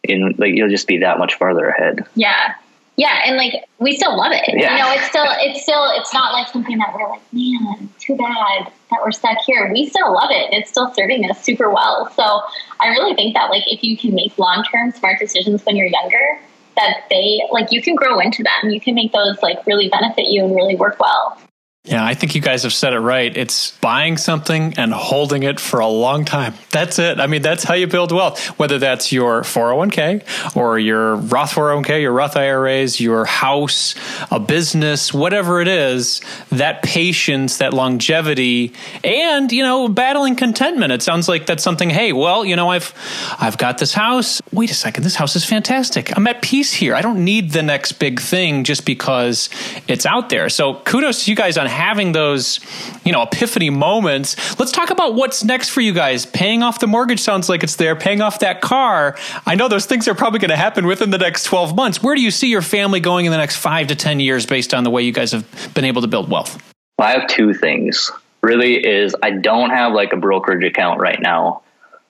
And 0.06 0.38
like, 0.38 0.52
you'll 0.54 0.68
just 0.68 0.86
be 0.86 0.98
that 0.98 1.18
much 1.18 1.36
farther 1.36 1.70
ahead. 1.70 2.06
Yeah 2.14 2.54
yeah, 3.00 3.22
and 3.24 3.38
like 3.38 3.64
we 3.78 3.96
still 3.96 4.14
love 4.14 4.30
it. 4.30 4.44
Yeah. 4.46 4.76
You 4.76 4.82
know, 4.82 4.92
it's 4.92 5.08
still 5.08 5.24
it's 5.26 5.62
still 5.62 5.90
it's 5.94 6.12
not 6.12 6.34
like 6.34 6.48
something 6.48 6.76
that 6.76 6.92
we're 6.92 7.08
like, 7.08 7.22
man, 7.32 7.88
too 7.98 8.14
bad 8.14 8.70
that 8.90 9.00
we're 9.02 9.10
stuck 9.10 9.38
here. 9.46 9.72
We 9.72 9.88
still 9.88 10.12
love 10.12 10.28
it. 10.30 10.52
It's 10.52 10.68
still 10.68 10.92
serving 10.92 11.24
us 11.30 11.42
super 11.42 11.70
well. 11.70 12.12
So 12.14 12.42
I 12.78 12.88
really 12.88 13.14
think 13.14 13.32
that 13.32 13.48
like 13.48 13.62
if 13.66 13.82
you 13.82 13.96
can 13.96 14.14
make 14.14 14.36
long 14.36 14.64
term 14.70 14.92
smart 14.92 15.18
decisions 15.18 15.64
when 15.64 15.76
you're 15.76 15.86
younger, 15.86 16.40
that 16.76 17.06
they 17.08 17.40
like 17.50 17.72
you 17.72 17.80
can 17.80 17.94
grow 17.94 18.20
into 18.20 18.42
them. 18.42 18.70
You 18.70 18.82
can 18.82 18.94
make 18.94 19.12
those 19.12 19.40
like 19.42 19.66
really 19.66 19.88
benefit 19.88 20.26
you 20.26 20.44
and 20.44 20.54
really 20.54 20.76
work 20.76 21.00
well. 21.00 21.38
Yeah, 21.84 22.04
I 22.04 22.12
think 22.12 22.34
you 22.34 22.42
guys 22.42 22.64
have 22.64 22.74
said 22.74 22.92
it 22.92 22.98
right. 22.98 23.34
It's 23.34 23.70
buying 23.78 24.18
something 24.18 24.74
and 24.76 24.92
holding 24.92 25.44
it 25.44 25.58
for 25.58 25.80
a 25.80 25.86
long 25.86 26.26
time. 26.26 26.52
That's 26.70 26.98
it. 26.98 27.18
I 27.18 27.26
mean, 27.26 27.40
that's 27.40 27.64
how 27.64 27.72
you 27.72 27.86
build 27.86 28.12
wealth, 28.12 28.48
whether 28.58 28.78
that's 28.78 29.12
your 29.12 29.40
401k 29.40 30.54
or 30.54 30.78
your 30.78 31.16
Roth 31.16 31.54
401k, 31.54 32.02
your 32.02 32.12
Roth 32.12 32.36
IRAs, 32.36 33.00
your 33.00 33.24
house, 33.24 33.94
a 34.30 34.38
business, 34.38 35.14
whatever 35.14 35.62
it 35.62 35.68
is, 35.68 36.20
that 36.50 36.82
patience, 36.82 37.56
that 37.56 37.72
longevity, 37.72 38.74
and, 39.02 39.50
you 39.50 39.62
know, 39.62 39.88
battling 39.88 40.36
contentment. 40.36 40.92
It 40.92 41.00
sounds 41.00 41.30
like 41.30 41.46
that's 41.46 41.64
something, 41.64 41.88
hey, 41.88 42.12
well, 42.12 42.44
you 42.44 42.56
know, 42.56 42.68
I've 42.68 42.92
I've 43.40 43.56
got 43.56 43.78
this 43.78 43.94
house. 43.94 44.42
Wait 44.52 44.70
a 44.70 44.74
second, 44.74 45.02
this 45.02 45.14
house 45.14 45.34
is 45.34 45.46
fantastic. 45.46 46.14
I'm 46.14 46.26
at 46.26 46.42
peace 46.42 46.74
here. 46.74 46.94
I 46.94 47.00
don't 47.00 47.24
need 47.24 47.52
the 47.52 47.62
next 47.62 47.92
big 47.92 48.20
thing 48.20 48.64
just 48.64 48.84
because 48.84 49.48
it's 49.88 50.04
out 50.04 50.28
there. 50.28 50.50
So 50.50 50.74
kudos 50.74 51.24
to 51.24 51.30
you 51.30 51.36
guys 51.36 51.56
on 51.56 51.69
having 51.70 52.12
those, 52.12 52.60
you 53.04 53.12
know, 53.12 53.22
epiphany 53.22 53.70
moments. 53.70 54.58
Let's 54.58 54.72
talk 54.72 54.90
about 54.90 55.14
what's 55.14 55.42
next 55.44 55.70
for 55.70 55.80
you 55.80 55.92
guys. 55.92 56.26
Paying 56.26 56.62
off 56.62 56.80
the 56.80 56.86
mortgage 56.86 57.20
sounds 57.20 57.48
like 57.48 57.62
it's 57.62 57.76
there. 57.76 57.96
Paying 57.96 58.20
off 58.20 58.40
that 58.40 58.60
car. 58.60 59.16
I 59.46 59.54
know 59.54 59.68
those 59.68 59.86
things 59.86 60.08
are 60.08 60.14
probably 60.14 60.40
going 60.40 60.50
to 60.50 60.56
happen 60.56 60.86
within 60.86 61.10
the 61.10 61.18
next 61.18 61.44
12 61.44 61.74
months. 61.74 62.02
Where 62.02 62.14
do 62.14 62.20
you 62.20 62.30
see 62.30 62.48
your 62.48 62.62
family 62.62 63.00
going 63.00 63.26
in 63.26 63.32
the 63.32 63.38
next 63.38 63.56
five 63.56 63.86
to 63.86 63.96
10 63.96 64.20
years 64.20 64.44
based 64.44 64.74
on 64.74 64.84
the 64.84 64.90
way 64.90 65.02
you 65.02 65.12
guys 65.12 65.32
have 65.32 65.46
been 65.74 65.84
able 65.84 66.02
to 66.02 66.08
build 66.08 66.30
wealth? 66.30 66.60
I 66.98 67.12
have 67.12 67.28
two 67.28 67.54
things. 67.54 68.10
Really 68.42 68.84
is 68.84 69.14
I 69.22 69.30
don't 69.30 69.70
have 69.70 69.92
like 69.92 70.12
a 70.12 70.16
brokerage 70.16 70.64
account 70.64 71.00
right 71.00 71.20
now. 71.20 71.62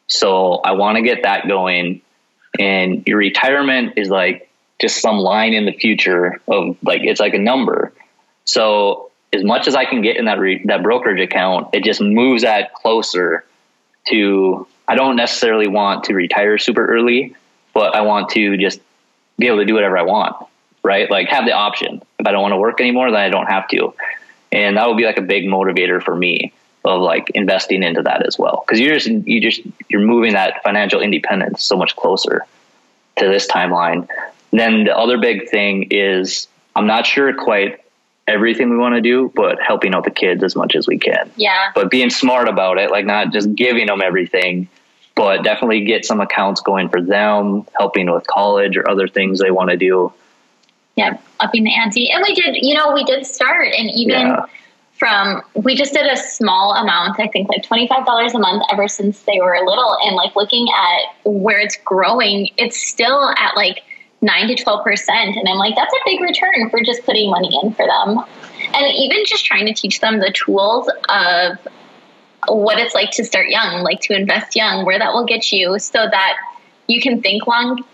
So 0.07 0.55
I 0.55 0.73
want 0.73 0.97
to 0.97 1.03
get 1.03 1.23
that 1.23 1.47
going. 1.47 2.03
And 2.59 3.07
your 3.07 3.19
retirement 3.19 3.95
is 3.97 4.09
like 4.09 4.51
just 4.81 5.01
some 5.01 5.19
line 5.19 5.53
in 5.53 5.67
the 5.67 5.73
future 5.73 6.41
of 6.49 6.77
like 6.83 7.03
it's 7.03 7.21
like 7.21 7.35
a 7.35 7.39
number. 7.39 7.93
So 8.45 9.10
as 9.33 9.45
much 9.45 9.69
as 9.69 9.75
I 9.75 9.85
can 9.85 10.03
get 10.03 10.17
in 10.17 10.25
that 10.25 10.39
re- 10.39 10.63
that 10.65 10.83
brokerage 10.83 11.21
account, 11.21 11.69
it 11.73 11.85
just 11.85 12.01
moves 12.01 12.43
that 12.43 12.75
closer 12.75 13.45
to. 14.09 14.67
I 14.89 14.97
don't 14.97 15.17
necessarily 15.17 15.69
want 15.69 16.05
to 16.05 16.15
retire 16.15 16.59
super 16.59 16.85
early, 16.85 17.37
but 17.73 17.95
I 17.95 18.01
want 18.01 18.31
to 18.31 18.57
just 18.57 18.81
be 19.39 19.47
able 19.47 19.59
to 19.59 19.65
do 19.65 19.75
whatever 19.75 19.97
I 19.97 20.03
want, 20.03 20.37
right? 20.83 21.09
Like 21.09 21.29
have 21.29 21.45
the 21.45 21.53
option. 21.53 22.03
If 22.19 22.27
I 22.27 22.33
don't 22.33 22.43
want 22.43 22.53
to 22.53 22.59
work 22.59 22.81
anymore, 22.81 23.11
then 23.11 23.21
I 23.21 23.29
don't 23.29 23.47
have 23.47 23.69
to, 23.69 23.95
and 24.51 24.77
that 24.77 24.89
would 24.89 24.97
be 24.97 25.05
like 25.05 25.19
a 25.19 25.23
big 25.23 25.45
motivator 25.45 26.03
for 26.03 26.15
me 26.15 26.53
of 26.85 27.01
like 27.01 27.31
investing 27.35 27.83
into 27.83 28.03
that 28.03 28.27
as 28.27 28.39
well 28.39 28.65
because 28.67 28.81
you're 28.81 28.95
just 28.95 29.07
you 29.07 29.41
just 29.41 29.61
you're 29.89 30.01
moving 30.01 30.33
that 30.33 30.63
financial 30.63 31.01
independence 31.01 31.63
so 31.63 31.77
much 31.77 31.95
closer 31.95 32.47
to 33.17 33.29
this 33.29 33.47
timeline. 33.47 34.09
then 34.51 34.85
the 34.85 34.97
other 34.97 35.19
big 35.19 35.51
thing 35.51 35.89
is 35.91 36.49
I'm 36.75 36.87
not 36.87 37.07
sure 37.07 37.35
quite 37.35 37.81
everything 38.27 38.71
we 38.71 38.77
want 38.77 38.95
to 38.95 39.01
do, 39.01 39.33
but 39.35 39.59
helping 39.61 39.95
out 39.95 40.05
the 40.05 40.11
kids 40.11 40.43
as 40.43 40.55
much 40.55 40.77
as 40.77 40.87
we 40.87 40.99
can. 40.99 41.31
Yeah. 41.37 41.73
But 41.75 41.91
being 41.91 42.11
smart 42.11 42.49
about 42.49 42.79
it, 42.79 42.91
like 42.91 43.05
not 43.05 43.33
just 43.33 43.55
giving 43.55 43.87
them 43.87 44.01
everything, 44.03 44.69
but 45.15 45.43
definitely 45.43 45.85
get 45.85 46.05
some 46.05 46.21
accounts 46.21 46.61
going 46.61 46.89
for 46.89 47.03
them, 47.03 47.67
helping 47.79 48.11
with 48.11 48.27
college 48.27 48.77
or 48.77 48.89
other 48.89 49.09
things 49.09 49.41
they 49.41 49.51
want 49.51 49.71
to 49.71 49.77
do. 49.77 50.13
Yeah, 50.97 51.19
upping 51.41 51.65
the 51.65 51.75
ante. 51.75 52.11
And 52.11 52.25
we 52.27 52.35
did, 52.35 52.57
you 52.61 52.75
know, 52.75 52.93
we 52.93 53.05
did 53.05 53.27
start 53.27 53.69
and 53.77 53.91
even 53.91 54.27
Yeah. 54.27 54.47
from 54.93 55.43
we 55.55 55.75
just 55.75 55.95
did 55.95 56.07
a 56.07 56.17
small 56.17 56.75
amount, 56.75 57.19
I 57.19 57.27
think 57.29 57.49
like 57.49 57.65
$25 57.65 58.35
a 58.35 58.39
month 58.39 58.63
ever 58.71 58.87
since 58.87 59.23
they 59.23 59.41
were 59.41 59.59
little 59.65 59.97
and 60.05 60.15
like 60.15 60.37
looking 60.37 60.69
at 60.77 61.15
where 61.25 61.59
it's 61.59 61.77
growing, 61.85 62.51
it's 62.59 62.77
still 62.81 63.31
at 63.31 63.57
like 63.57 63.83
9 64.23 64.49
to 64.49 64.55
12% 64.55 65.09
and 65.09 65.49
I'm 65.49 65.57
like 65.57 65.75
that's 65.75 65.93
a 65.95 65.99
big 66.05 66.21
return 66.21 66.69
for 66.71 66.83
just 66.83 67.05
putting 67.05 67.31
money 67.31 67.59
in 67.63 67.73
for 67.73 67.87
them. 67.87 68.23
And 68.75 68.87
even 68.95 69.25
just 69.25 69.45
trying 69.45 69.67
to 69.67 69.75
teach 69.75 70.01
them 70.01 70.19
the 70.19 70.33
tools 70.33 70.91
of 71.09 71.59
what 72.49 72.79
it's 72.79 72.95
like 72.95 73.11
to 73.13 73.25
start 73.25 73.49
young, 73.49 73.83
like 73.83 74.01
to 74.03 74.15
invest 74.15 74.55
young, 74.55 74.85
where 74.85 74.99
that 74.99 75.13
will 75.13 75.25
get 75.25 75.51
you 75.53 75.79
so 75.79 76.07
that 76.11 76.37
you 76.87 77.01
can 77.01 77.23
think 77.23 77.47
long 77.47 77.85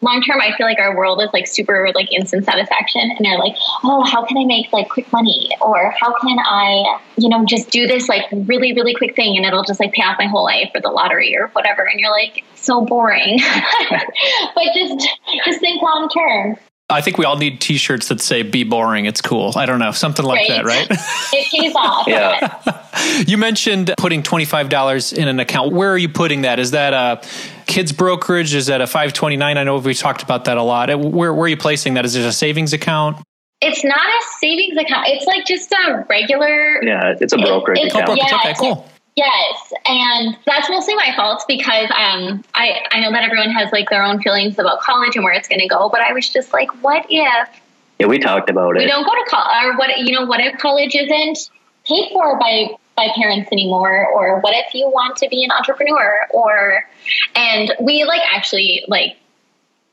long 0.00 0.22
term 0.22 0.40
i 0.40 0.54
feel 0.56 0.66
like 0.66 0.78
our 0.78 0.96
world 0.96 1.20
is 1.20 1.28
like 1.32 1.46
super 1.46 1.90
like 1.94 2.12
instant 2.12 2.44
satisfaction 2.44 3.00
and 3.00 3.18
they're 3.24 3.38
like 3.38 3.54
oh 3.84 4.02
how 4.04 4.24
can 4.24 4.38
i 4.38 4.44
make 4.44 4.72
like 4.72 4.88
quick 4.88 5.10
money 5.12 5.50
or 5.60 5.92
how 5.98 6.12
can 6.20 6.38
i 6.38 6.98
you 7.16 7.28
know 7.28 7.44
just 7.44 7.70
do 7.70 7.86
this 7.86 8.08
like 8.08 8.24
really 8.32 8.72
really 8.74 8.94
quick 8.94 9.14
thing 9.16 9.36
and 9.36 9.44
it'll 9.44 9.64
just 9.64 9.80
like 9.80 9.92
pay 9.92 10.02
off 10.02 10.16
my 10.18 10.26
whole 10.26 10.44
life 10.44 10.70
for 10.72 10.80
the 10.80 10.90
lottery 10.90 11.36
or 11.36 11.48
whatever 11.48 11.82
and 11.82 12.00
you're 12.00 12.10
like 12.10 12.44
so 12.54 12.84
boring 12.84 13.38
but 14.54 14.64
just 14.74 15.08
just 15.44 15.60
think 15.60 15.82
long 15.82 16.08
term 16.08 16.56
I 16.90 17.02
think 17.02 17.18
we 17.18 17.26
all 17.26 17.36
need 17.36 17.60
T-shirts 17.60 18.08
that 18.08 18.18
say 18.18 18.42
"Be 18.42 18.64
boring, 18.64 19.04
it's 19.04 19.20
cool." 19.20 19.52
I 19.56 19.66
don't 19.66 19.78
know, 19.78 19.92
something 19.92 20.24
like 20.24 20.48
that, 20.48 20.64
right? 20.64 20.86
it 20.90 21.50
pays 21.50 21.74
off 21.76 22.06
Yeah. 22.08 22.80
you 23.26 23.36
mentioned 23.36 23.92
putting 23.98 24.22
twenty 24.22 24.46
five 24.46 24.70
dollars 24.70 25.12
in 25.12 25.28
an 25.28 25.38
account. 25.38 25.74
Where 25.74 25.92
are 25.92 25.98
you 25.98 26.08
putting 26.08 26.42
that? 26.42 26.58
Is 26.58 26.70
that 26.70 26.94
a 26.94 27.20
kids 27.68 27.92
brokerage? 27.92 28.54
Is 28.54 28.66
that 28.66 28.80
a 28.80 28.86
five 28.88 29.12
twenty 29.12 29.36
nine? 29.36 29.56
I 29.58 29.62
know 29.62 29.78
we 29.78 29.94
talked 29.94 30.24
about 30.24 30.46
that 30.46 30.56
a 30.56 30.62
lot. 30.62 30.88
Where 30.88 31.32
where 31.32 31.44
are 31.44 31.48
you 31.48 31.56
placing 31.56 31.94
that? 31.94 32.04
Is 32.04 32.16
it 32.16 32.24
a 32.24 32.32
savings 32.32 32.72
account? 32.72 33.18
it's 33.60 33.82
not 33.82 33.98
a 33.98 34.20
savings 34.38 34.76
account 34.78 35.04
it's 35.08 35.26
like 35.26 35.44
just 35.44 35.72
a 35.72 36.06
regular 36.08 36.80
Yeah, 36.84 37.14
it's 37.20 37.32
a 37.32 37.36
brokerage 37.38 37.78
It's- 37.80 37.92
Oh, 37.92 37.98
account. 37.98 38.18
brokerage. 38.20 38.30
Yeah, 38.30 38.50
okay, 38.50 38.54
cool. 38.56 38.88
Yes, 39.16 39.72
and 39.84 40.38
that's 40.46 40.70
mostly 40.70 40.94
my 40.94 41.12
fault 41.16 41.42
because 41.48 41.90
um, 41.90 42.44
I 42.54 42.86
I 42.92 43.00
know 43.00 43.10
that 43.10 43.24
everyone 43.24 43.50
has 43.50 43.72
like 43.72 43.90
their 43.90 44.04
own 44.04 44.22
feelings 44.22 44.60
about 44.60 44.78
college 44.80 45.16
and 45.16 45.24
where 45.24 45.32
it's 45.32 45.48
going 45.48 45.58
to 45.58 45.66
go, 45.66 45.88
but 45.88 46.00
I 46.00 46.12
was 46.12 46.28
just 46.28 46.52
like, 46.52 46.70
what 46.84 47.04
if 47.10 47.48
Yeah, 47.98 48.06
we 48.06 48.20
talked 48.20 48.48
about 48.48 48.74
we 48.76 48.82
it. 48.82 48.84
We 48.84 48.86
don't 48.86 49.04
go 49.04 49.10
to 49.10 49.24
college, 49.28 49.64
or 49.64 49.76
what 49.76 49.98
you 49.98 50.12
know, 50.16 50.24
what 50.24 50.38
if 50.38 50.56
college 50.58 50.94
isn't 50.94 51.50
paid 51.84 52.10
for 52.12 52.38
by 52.38 52.68
by 52.98 53.08
parents 53.14 53.48
anymore, 53.52 54.06
or 54.12 54.40
what 54.40 54.54
if 54.54 54.74
you 54.74 54.88
want 54.88 55.16
to 55.18 55.28
be 55.28 55.44
an 55.44 55.50
entrepreneur, 55.50 56.26
or 56.30 56.84
and 57.34 57.72
we 57.80 58.04
like 58.04 58.22
actually 58.34 58.84
like 58.88 59.16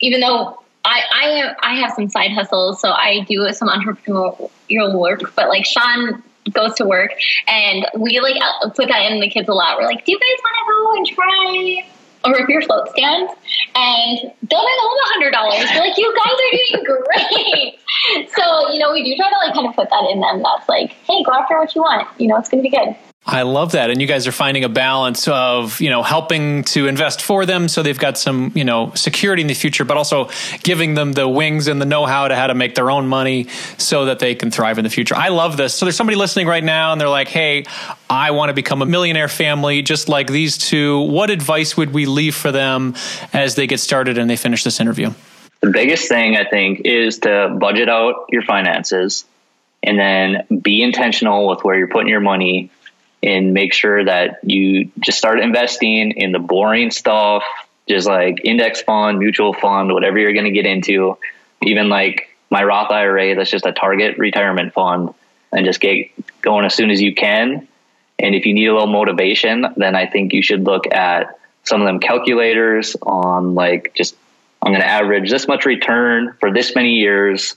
even 0.01 0.19
though. 0.19 0.59
I, 0.87 1.01
I 1.11 1.55
I 1.71 1.75
have 1.79 1.93
some 1.93 2.09
side 2.11 2.29
hustles, 2.29 2.79
so 2.79 2.89
I 2.91 3.25
do 3.27 3.51
some 3.53 3.69
entrepreneurial 3.69 4.99
work. 4.99 5.33
But 5.35 5.49
like 5.49 5.65
Sean 5.65 6.21
goes 6.51 6.75
to 6.75 6.85
work, 6.85 7.09
and 7.47 7.87
we 7.97 8.19
like 8.19 8.35
put 8.75 8.87
that 8.89 9.11
in 9.11 9.19
the 9.19 9.27
kids 9.27 9.49
a 9.49 9.53
lot. 9.53 9.79
We're 9.79 9.87
like, 9.87 10.05
"Do 10.05 10.11
you 10.11 10.19
guys 10.19 10.39
want 10.45 10.55
to 10.61 10.65
go 10.69 10.77
and 10.93 11.05
try 11.17 11.94
a 12.25 12.29
root 12.31 12.47
beer 12.47 12.61
float 12.61 12.89
stand?" 12.89 13.29
And 13.75 14.17
they'll 14.49 14.65
bring 14.65 14.79
home 14.81 14.97
a 14.97 15.07
hundred 15.13 15.31
dollars. 15.31 15.65
We're 15.73 15.81
like, 15.81 15.97
"You 15.97 16.13
guys 16.15 16.33
are 16.33 16.51
doing 16.51 16.83
great." 16.85 18.29
so 18.35 18.71
you 18.71 18.79
know, 18.79 18.91
we 18.91 19.03
do 19.03 19.15
try 19.15 19.29
to 19.29 19.38
like 19.38 19.53
kind 19.53 19.67
of 19.67 19.75
put 19.75 19.89
that 19.89 20.09
in 20.11 20.19
them. 20.19 20.43
That's 20.43 20.67
like, 20.69 20.91
"Hey, 21.07 21.23
go 21.23 21.31
after 21.31 21.57
what 21.57 21.75
you 21.75 21.81
want. 21.81 22.07
You 22.19 22.27
know, 22.27 22.38
it's 22.38 22.49
going 22.49 22.63
to 22.63 22.69
be 22.69 22.75
good." 22.75 22.95
I 23.27 23.41
love 23.41 23.71
that. 23.71 23.89
And 23.89 23.99
you 23.99 24.07
guys 24.07 24.27
are 24.27 24.31
finding 24.31 24.63
a 24.63 24.69
balance 24.69 25.27
of, 25.27 25.81
you 25.81 25.89
know, 25.89 26.03
helping 26.03 26.63
to 26.65 26.85
invest 26.85 27.23
for 27.23 27.47
them 27.47 27.67
so 27.67 27.81
they've 27.81 27.97
got 27.97 28.19
some, 28.19 28.51
you 28.53 28.63
know, 28.63 28.91
security 28.93 29.41
in 29.41 29.47
the 29.47 29.55
future, 29.55 29.83
but 29.83 29.97
also 29.97 30.29
giving 30.61 30.93
them 30.93 31.11
the 31.13 31.27
wings 31.27 31.67
and 31.67 31.81
the 31.81 31.88
know-how 31.88 32.27
to 32.27 32.35
how 32.35 32.45
to 32.45 32.53
make 32.53 32.75
their 32.75 32.91
own 32.91 33.07
money 33.07 33.47
so 33.79 34.05
that 34.05 34.19
they 34.19 34.35
can 34.35 34.51
thrive 34.51 34.77
in 34.77 34.83
the 34.83 34.91
future. 34.91 35.15
I 35.15 35.29
love 35.29 35.57
this. 35.57 35.73
So 35.73 35.85
there's 35.85 35.95
somebody 35.95 36.17
listening 36.17 36.45
right 36.45 36.63
now 36.63 36.91
and 36.91 37.01
they're 37.01 37.09
like, 37.09 37.27
"Hey, 37.27 37.65
I 38.07 38.29
want 38.29 38.49
to 38.49 38.53
become 38.53 38.83
a 38.83 38.85
millionaire 38.85 39.27
family 39.27 39.81
just 39.81 40.07
like 40.07 40.27
these 40.27 40.59
two. 40.59 40.99
What 41.01 41.31
advice 41.31 41.75
would 41.75 41.93
we 41.93 42.05
leave 42.05 42.35
for 42.35 42.51
them 42.51 42.93
as 43.33 43.55
they 43.55 43.65
get 43.65 43.79
started 43.79 44.19
and 44.19 44.29
they 44.29 44.35
finish 44.35 44.63
this 44.63 44.79
interview?" 44.79 45.11
The 45.61 45.71
biggest 45.71 46.07
thing 46.07 46.38
I 46.38 46.45
think 46.45 46.81
is 46.85 47.17
to 47.19 47.55
budget 47.59 47.89
out 47.89 48.25
your 48.29 48.43
finances 48.43 49.25
and 49.81 49.97
then 49.97 50.61
be 50.61 50.83
intentional 50.83 51.47
with 51.47 51.63
where 51.63 51.75
you're 51.75 51.88
putting 51.88 52.09
your 52.09 52.19
money 52.19 52.69
and 53.25 53.53
make 53.53 53.73
sure 53.73 54.05
that 54.05 54.39
you 54.43 54.91
just 54.99 55.17
start 55.17 55.39
investing 55.39 56.11
in 56.11 56.31
the 56.31 56.39
boring 56.39 56.91
stuff, 56.91 57.43
just 57.89 58.07
like 58.07 58.41
index 58.43 58.81
fund, 58.81 59.17
mutual 59.17 59.53
fund, 59.53 59.91
whatever 59.91 60.19
you're 60.19 60.33
going 60.33 60.45
to 60.45 60.51
get 60.51 60.65
into. 60.65 61.17
Even 61.63 61.89
like 61.89 62.29
my 62.51 62.63
Roth 62.63 62.91
IRA, 62.91 63.35
that's 63.35 63.49
just 63.49 63.65
a 63.65 63.71
target 63.71 64.17
retirement 64.19 64.73
fund, 64.73 65.13
and 65.51 65.65
just 65.65 65.79
get 65.79 66.11
going 66.41 66.65
as 66.65 66.75
soon 66.75 66.91
as 66.91 67.01
you 67.01 67.15
can. 67.15 67.67
And 68.19 68.35
if 68.35 68.45
you 68.45 68.53
need 68.53 68.67
a 68.67 68.73
little 68.73 68.88
motivation, 68.88 69.65
then 69.75 69.95
I 69.95 70.05
think 70.05 70.31
you 70.31 70.43
should 70.43 70.63
look 70.63 70.85
at 70.91 71.39
some 71.63 71.81
of 71.81 71.88
them 71.88 71.99
calculators 71.99 72.95
on 73.01 73.55
like 73.55 73.93
just 73.95 74.15
I'm 74.61 74.71
going 74.71 74.81
to 74.81 74.88
average 74.88 75.29
this 75.29 75.47
much 75.47 75.65
return 75.65 76.33
for 76.39 76.51
this 76.51 76.75
many 76.75 76.93
years, 76.93 77.55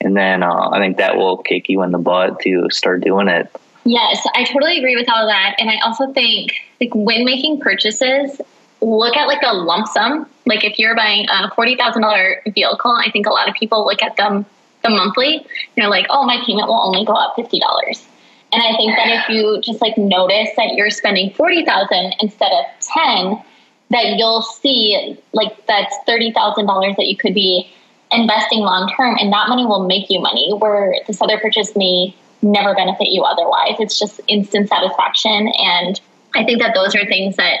and 0.00 0.16
then 0.16 0.42
uh, 0.42 0.70
I 0.70 0.78
think 0.78 0.98
that 0.98 1.16
will 1.16 1.38
kick 1.38 1.68
you 1.68 1.82
in 1.82 1.90
the 1.90 1.98
butt 1.98 2.40
to 2.40 2.68
start 2.70 3.02
doing 3.02 3.28
it. 3.28 3.50
Yes, 3.90 4.24
I 4.36 4.44
totally 4.44 4.78
agree 4.78 4.94
with 4.94 5.10
all 5.10 5.26
that. 5.26 5.56
And 5.58 5.68
I 5.68 5.80
also 5.80 6.12
think 6.12 6.52
like 6.80 6.94
when 6.94 7.24
making 7.24 7.58
purchases, 7.58 8.40
look 8.80 9.16
at 9.16 9.26
like 9.26 9.42
a 9.42 9.52
lump 9.52 9.88
sum. 9.88 10.30
Like 10.46 10.62
if 10.62 10.78
you're 10.78 10.94
buying 10.94 11.26
a 11.28 11.52
forty 11.56 11.74
thousand 11.74 12.02
dollar 12.02 12.40
vehicle, 12.46 12.92
I 12.92 13.10
think 13.10 13.26
a 13.26 13.30
lot 13.30 13.48
of 13.48 13.56
people 13.56 13.84
look 13.84 14.00
at 14.00 14.14
them 14.16 14.46
the 14.84 14.90
monthly 14.90 15.38
and 15.38 15.46
they're 15.74 15.90
like, 15.90 16.06
oh, 16.08 16.24
my 16.24 16.40
payment 16.46 16.68
will 16.68 16.80
only 16.80 17.04
go 17.04 17.14
up 17.14 17.34
fifty 17.34 17.58
dollars. 17.58 18.06
And 18.52 18.62
I 18.62 18.76
think 18.76 18.94
that 18.94 19.08
if 19.08 19.28
you 19.28 19.60
just 19.60 19.80
like 19.80 19.98
notice 19.98 20.50
that 20.56 20.74
you're 20.74 20.90
spending 20.90 21.32
forty 21.32 21.64
thousand 21.64 22.14
instead 22.20 22.52
of 22.52 22.66
ten, 22.80 23.42
that 23.90 24.14
you'll 24.16 24.42
see 24.42 25.18
like 25.32 25.66
that's 25.66 25.96
thirty 26.06 26.30
thousand 26.30 26.66
dollars 26.66 26.94
that 26.96 27.08
you 27.08 27.16
could 27.16 27.34
be 27.34 27.68
investing 28.12 28.60
long 28.60 28.88
term, 28.96 29.16
and 29.18 29.32
that 29.32 29.48
money 29.48 29.66
will 29.66 29.84
make 29.88 30.08
you 30.10 30.20
money. 30.20 30.52
Where 30.56 30.94
this 31.08 31.20
other 31.20 31.40
purchase 31.40 31.74
may 31.74 32.14
never 32.42 32.74
benefit 32.74 33.08
you 33.08 33.22
otherwise. 33.22 33.76
It's 33.78 33.98
just 33.98 34.20
instant 34.28 34.68
satisfaction. 34.68 35.52
And 35.58 36.00
I 36.34 36.44
think 36.44 36.60
that 36.60 36.74
those 36.74 36.94
are 36.94 37.04
things 37.06 37.36
that 37.36 37.58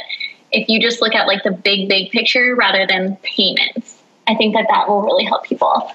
if 0.52 0.68
you 0.68 0.80
just 0.80 1.00
look 1.00 1.14
at 1.14 1.26
like 1.26 1.42
the 1.42 1.52
big, 1.52 1.88
big 1.88 2.10
picture 2.10 2.54
rather 2.56 2.86
than 2.86 3.16
payments, 3.22 4.00
I 4.26 4.34
think 4.34 4.54
that 4.54 4.66
that 4.68 4.88
will 4.88 5.02
really 5.02 5.24
help 5.24 5.44
people. 5.44 5.92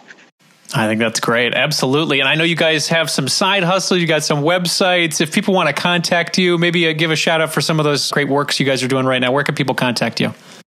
I 0.74 0.88
think 0.88 1.00
that's 1.00 1.20
great. 1.20 1.54
Absolutely. 1.54 2.20
And 2.20 2.28
I 2.28 2.36
know 2.36 2.44
you 2.44 2.56
guys 2.56 2.88
have 2.90 3.10
some 3.10 3.28
side 3.28 3.64
hustles. 3.64 4.00
You 4.02 4.08
got 4.08 4.24
some 4.24 4.44
websites. 4.44 5.22
If 5.22 5.34
people 5.34 5.54
want 5.54 5.74
to 5.74 5.74
contact 5.74 6.38
you, 6.38 6.58
maybe 6.58 6.88
uh, 6.88 6.94
give 6.94 7.12
a 7.12 7.16
shout 7.16 7.40
out 7.40 7.54
for 7.54 7.62
some 7.62 7.80
of 7.80 7.86
those 7.86 8.10
great 8.12 8.28
works 8.28 8.60
you 8.60 8.66
guys 8.66 8.84
are 8.84 8.88
doing 8.88 9.06
right 9.06 9.20
now. 9.20 9.32
Where 9.32 9.44
can 9.44 9.56
people 9.56 9.76
contact 9.76 10.20
you? 10.20 10.34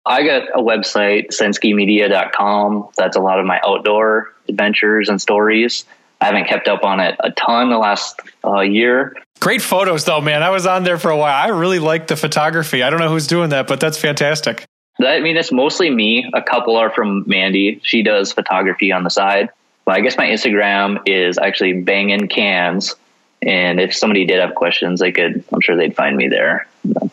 I 0.07 0.23
got 0.23 0.43
a 0.55 0.63
website, 0.63 1.29
senskemedia.com. 1.29 2.89
That's 2.97 3.17
a 3.17 3.21
lot 3.21 3.41
of 3.41 3.47
my 3.47 3.61
outdoor 3.65 4.35
adventures 4.49 5.09
and 5.09 5.21
stories. 5.21 5.85
I 6.21 6.27
haven't 6.27 6.47
kept 6.47 6.69
up 6.69 6.85
on 6.85 7.01
it 7.01 7.17
a 7.21 7.31
ton 7.31 7.71
the 7.71 7.79
last 7.79 8.21
uh, 8.45 8.61
year. 8.61 9.17
Great 9.41 9.63
photos, 9.63 10.05
though, 10.05 10.21
man. 10.21 10.43
I 10.43 10.51
was 10.51 10.67
on 10.67 10.83
there 10.83 10.99
for 10.99 11.11
a 11.11 11.17
while. 11.17 11.35
I 11.35 11.49
really 11.49 11.79
like 11.79 12.09
the 12.09 12.17
photography. 12.17 12.83
I 12.83 12.91
don't 12.91 12.99
know 12.99 13.09
who's 13.09 13.29
doing 13.29 13.51
that, 13.51 13.69
but 13.69 13.79
that's 13.79 13.97
fantastic. 13.97 14.65
That, 14.99 15.13
I 15.13 15.21
mean, 15.21 15.37
it's 15.37 15.53
mostly 15.53 15.91
me. 15.91 16.29
A 16.35 16.43
couple 16.43 16.77
are 16.77 16.91
from 16.91 17.23
Mandy. 17.27 17.81
She 17.85 18.03
does 18.03 18.33
photography 18.33 18.91
on 18.91 19.05
the 19.05 19.11
side. 19.11 19.51
But 19.85 19.97
I 19.97 20.01
guess 20.01 20.17
my 20.17 20.27
Instagram 20.27 21.01
is 21.07 21.39
actually 21.39 21.83
banging 21.83 22.27
cans. 22.29 22.97
And 23.41 23.81
if 23.81 23.95
somebody 23.95 24.27
did 24.27 24.41
have 24.41 24.57
questions, 24.57 24.99
they 25.01 25.13
could, 25.13 25.45
I'm 25.53 25.61
sure 25.61 25.77
they'd 25.77 25.95
find 25.95 26.17
me 26.17 26.29
there. 26.29 26.67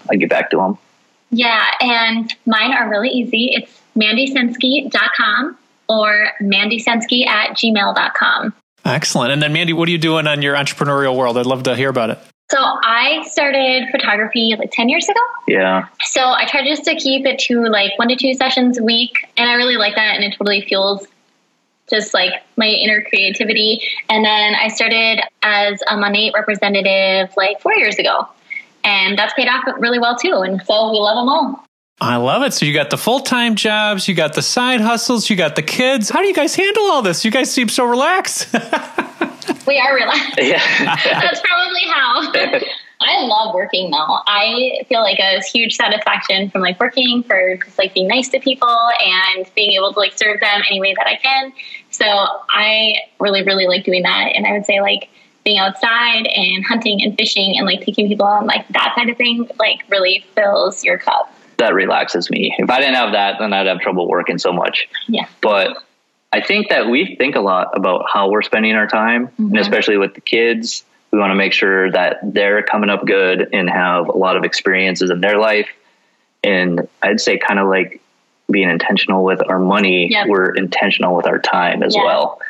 I'd 0.10 0.20
get 0.20 0.30
back 0.30 0.50
to 0.50 0.58
them. 0.58 0.78
Yeah, 1.30 1.63
and 1.80 2.34
mine 2.46 2.74
are 2.74 2.89
really 2.89 3.10
easy. 3.10 3.52
It's 3.54 3.82
mandysenske.com 3.96 5.58
or 5.88 6.30
mandysenske 6.41 7.28
at 7.28 7.52
gmail.com. 7.52 8.54
Excellent. 8.86 9.32
And 9.32 9.41
then, 9.41 9.52
Mandy, 9.52 9.74
what 9.74 9.89
are 9.89 9.91
you 9.91 9.98
doing 9.98 10.28
on 10.28 10.41
your 10.41 10.56
entrepreneurial 10.56 11.17
world? 11.17 11.38
I'd 11.38 11.48
love 11.48 11.63
to 11.63 11.76
hear 11.76 11.89
about 11.89 12.12
it. 12.12 12.19
So 12.52 12.60
I 12.60 13.24
started 13.28 13.89
photography 13.89 14.56
like 14.58 14.69
10 14.71 14.88
years 14.88 15.10
ago. 15.10 15.19
Yeah. 15.48 15.88
So 16.04 16.21
I 16.21 16.45
try 16.45 16.63
just 16.63 16.86
to 16.86 16.95
keep 16.95 17.26
it 17.26 17.39
to 17.39 17.65
like 17.65 17.98
one 17.98 18.08
to 18.10 18.15
two 18.15 18.36
sessions 18.36 18.78
a 18.78 18.84
week. 18.84 19.28
And 19.36 19.50
I 19.50 19.54
really 19.56 19.78
like 19.78 19.95
that. 19.95 20.15
And 20.15 20.24
it 20.24 20.36
totally 20.38 20.62
fuels 20.62 21.08
just 21.89 22.13
like 22.13 22.34
my 22.56 22.67
inner 22.67 23.02
creativity. 23.02 23.82
And 24.10 24.24
then 24.24 24.56
I 24.56 24.67
started 24.67 25.21
as 25.41 25.82
a 25.89 25.98
Monat 25.98 26.34
representative 26.34 27.36
like 27.36 27.62
four 27.62 27.74
years 27.74 27.98
ago. 27.98 28.28
And 28.84 29.17
that's 29.17 29.34
paid 29.34 29.48
off 29.48 29.63
really 29.80 30.00
well 30.00 30.15
too. 30.15 30.41
And 30.45 30.62
so 30.63 30.91
we 30.91 31.00
love 31.00 31.15
them 31.15 31.30
all. 31.30 31.65
I 32.02 32.18
love 32.18 32.44
it. 32.44 32.54
So 32.54 32.66
you 32.66 32.74
got 32.74 32.90
the 32.90 32.98
full 32.98 33.22
time 33.22 33.56
jobs, 33.56 34.08
you 34.08 34.16
got 34.16 34.34
the 34.34 34.41
side 34.41 34.82
hustles, 34.82 35.30
you 35.30 35.36
got 35.36 35.56
the 35.56 35.62
kids. 35.62 36.10
How 36.10 36.22
do 36.22 36.28
you 36.28 36.34
guys 36.34 36.56
handle 36.56 36.84
all 36.84 37.02
this? 37.02 37.24
You 37.24 37.32
guys 37.32 37.52
seem 37.52 37.70
so 37.70 37.86
relaxed. 37.86 38.52
we 39.68 39.80
are 39.80 39.96
relaxed. 39.96 40.38
Yeah. 40.41 40.62
That's 41.06 41.41
probably 41.41 41.82
how. 41.88 42.32
I 43.02 43.22
love 43.22 43.54
working 43.54 43.91
though. 43.91 44.20
I 44.28 44.84
feel 44.89 45.02
like 45.02 45.20
a 45.20 45.41
huge 45.41 45.76
satisfaction 45.76 46.50
from 46.50 46.62
like 46.62 46.80
working 46.80 47.24
for 47.24 47.58
just 47.64 47.78
like 47.78 47.93
being 47.93 48.08
nice 48.08 48.30
to 48.30 48.39
people 48.39 48.89
and 49.00 49.50
being 49.56 49.72
able 49.74 49.93
to 49.93 50.00
like 50.00 50.18
serve 50.18 50.39
them 50.41 50.62
any 50.70 50.82
way 50.82 50.93
that 50.98 51.08
I 51.08 51.16
can. 51.16 51.54
So 51.91 52.06
I 52.06 52.96
really, 53.20 53.43
really 53.43 53.68
like 53.68 53.86
doing 53.86 54.04
that. 54.04 54.32
And 54.36 54.46
I 54.46 54.52
would 54.52 54.66
say 54.66 54.82
like 54.82 55.10
being 55.46 55.60
outside 55.60 56.26
and 56.28 56.66
hunting 56.66 57.02
and 57.04 57.16
fishing 57.18 57.58
and 57.58 57.66
like 57.66 57.82
taking 57.82 58.08
people 58.08 58.26
on 58.26 58.48
like 58.48 58.68
that 58.70 58.93
side 58.98 59.10
of 59.10 59.18
thing 59.18 59.50
like 59.60 59.84
really 59.89 60.26
fills 60.36 60.84
your 60.84 60.98
cup. 60.98 61.32
That 61.58 61.74
relaxes 61.74 62.30
me. 62.30 62.56
If 62.58 62.70
I 62.70 62.80
didn't 62.80 62.95
have 62.95 63.12
that, 63.14 63.36
then 63.39 63.53
I'd 63.53 63.68
have 63.68 63.80
trouble 63.80 64.08
working 64.08 64.38
so 64.38 64.51
much. 64.53 64.88
Yeah. 65.08 65.26
But 65.41 65.78
I 66.34 66.41
think 66.41 66.70
that 66.70 66.88
we 66.88 67.16
think 67.16 67.36
a 67.36 67.39
lot 67.41 67.70
about 67.76 68.06
how 68.12 68.30
we're 68.30 68.41
spending 68.41 68.76
our 68.76 68.88
time, 68.88 69.30
and 69.38 69.51
Mhm. 69.53 69.60
especially 69.60 69.97
with 69.97 70.14
the 70.16 70.22
kids, 70.22 70.84
we 71.12 71.20
want 71.20 71.32
to 71.32 71.36
make 71.36 71.53
sure 71.53 71.89
that 71.91 72.18
they're 72.24 72.62
coming 72.64 72.89
up 72.89 73.06
good 73.06 73.49
and 73.53 73.70
have 73.70 74.10
a 74.10 74.18
lot 74.18 74.36
of 74.36 74.43
experiences 74.43 75.10
in 75.12 75.22
their 75.22 75.38
life. 75.38 75.70
And 76.43 76.88
I'd 77.01 77.22
say 77.22 77.38
kind 77.38 77.60
of 77.60 77.68
like 77.70 78.01
being 78.51 78.70
intentional 78.70 79.24
with 79.24 79.41
our 79.49 79.60
money, 79.60 80.10
Yep. 80.12 80.28
we're 80.28 80.51
intentional 80.53 81.16
with 81.16 81.26
our 81.26 81.39
time 81.39 81.82
as 81.84 81.95
Yeah. 81.95 82.03
well. 82.03 82.41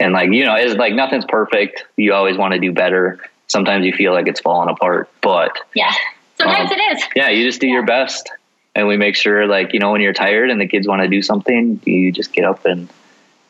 And 0.00 0.12
like, 0.12 0.32
you 0.32 0.44
know, 0.44 0.54
it's 0.54 0.74
like 0.74 0.94
nothing's 0.94 1.24
perfect. 1.26 1.84
You 1.96 2.14
always 2.14 2.36
want 2.36 2.54
to 2.54 2.60
do 2.60 2.72
better. 2.72 3.18
Sometimes 3.48 3.84
you 3.86 3.92
feel 3.92 4.12
like 4.12 4.26
it's 4.28 4.40
falling 4.40 4.68
apart, 4.70 5.08
but 5.20 5.56
Yeah. 5.74 5.92
Sometimes 6.38 6.70
Um, 6.70 6.78
it 6.78 6.96
is. 6.96 7.04
yeah, 7.16 7.28
you 7.30 7.44
just 7.44 7.60
do 7.60 7.66
your 7.66 7.84
best. 7.84 8.30
And 8.76 8.86
we 8.86 8.98
make 8.98 9.16
sure, 9.16 9.46
like, 9.46 9.72
you 9.72 9.80
know, 9.80 9.90
when 9.90 10.02
you're 10.02 10.12
tired 10.12 10.50
and 10.50 10.60
the 10.60 10.66
kids 10.66 10.86
want 10.86 11.00
to 11.00 11.08
do 11.08 11.22
something, 11.22 11.80
you 11.86 12.12
just 12.12 12.34
get 12.34 12.44
up 12.44 12.66
and 12.66 12.90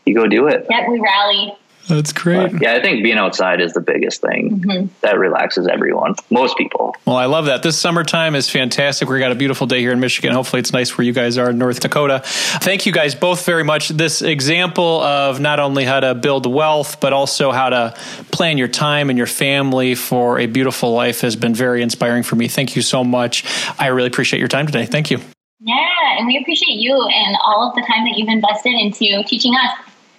you 0.05 0.15
go 0.15 0.29
do 0.29 0.47
it. 0.47 0.69
Yep, 0.71 0.89
we 0.89 1.01
rally. 1.01 1.53
That's 1.89 2.13
great. 2.13 2.53
But, 2.53 2.63
yeah, 2.63 2.75
I 2.75 2.81
think 2.83 3.03
being 3.05 3.17
outside 3.19 3.61
is 3.61 3.73
the 3.73 3.81
biggest 3.81 4.21
thing 4.21 4.61
Mhm. 4.65 4.89
that 5.03 5.19
relaxes 5.19 5.69
everyone, 5.69 6.15
most 6.31 6.57
people. 6.59 6.95
Well, 7.05 7.17
I 7.17 7.27
love 7.27 7.47
that. 7.47 7.63
This 7.63 7.79
summertime 7.79 8.35
is 8.35 8.51
fantastic. 8.51 9.09
We 9.09 9.19
got 9.19 9.33
a 9.33 9.37
beautiful 9.37 9.67
day 9.67 9.81
here 9.81 9.93
in 9.93 10.01
Michigan. 10.01 10.33
Hopefully, 10.33 10.61
it's 10.61 10.73
nice 10.73 10.99
where 10.99 11.05
you 11.05 11.13
guys 11.13 11.39
are 11.39 11.51
in 11.51 11.59
North 11.59 11.81
Dakota. 11.81 12.23
Thank 12.25 12.87
you 12.87 12.93
guys 12.93 13.15
both 13.15 13.45
very 13.47 13.63
much. 13.65 13.89
This 13.89 14.21
example 14.23 15.01
of 15.01 15.39
not 15.41 15.61
only 15.61 15.85
how 15.85 16.01
to 16.01 16.15
build 16.15 16.47
wealth, 16.47 16.99
but 17.01 17.13
also 17.13 17.53
how 17.53 17.69
to 17.71 17.95
plan 18.33 18.59
your 18.59 18.69
time 18.69 19.09
and 19.09 19.17
your 19.17 19.27
family 19.29 19.95
for 19.95 20.39
a 20.41 20.47
beautiful 20.47 20.93
life 20.93 21.21
has 21.21 21.37
been 21.37 21.55
very 21.55 21.83
inspiring 21.83 22.23
for 22.23 22.37
me. 22.37 22.49
Thank 22.49 22.75
you 22.77 22.83
so 22.83 23.05
much. 23.05 23.45
I 23.79 23.87
really 23.89 24.09
appreciate 24.09 24.41
your 24.41 24.49
time 24.49 24.67
today. 24.67 24.87
Thank 24.87 25.11
you. 25.11 25.21
Yeah, 25.61 25.75
and 26.19 26.27
we 26.27 26.37
appreciate 26.39 26.77
you 26.79 26.93
and 26.95 27.37
all 27.45 27.69
of 27.69 27.75
the 27.75 27.81
time 27.83 28.05
that 28.05 28.17
you've 28.19 28.29
invested 28.29 28.75
into 28.75 29.23
teaching 29.27 29.55
us. 29.55 29.71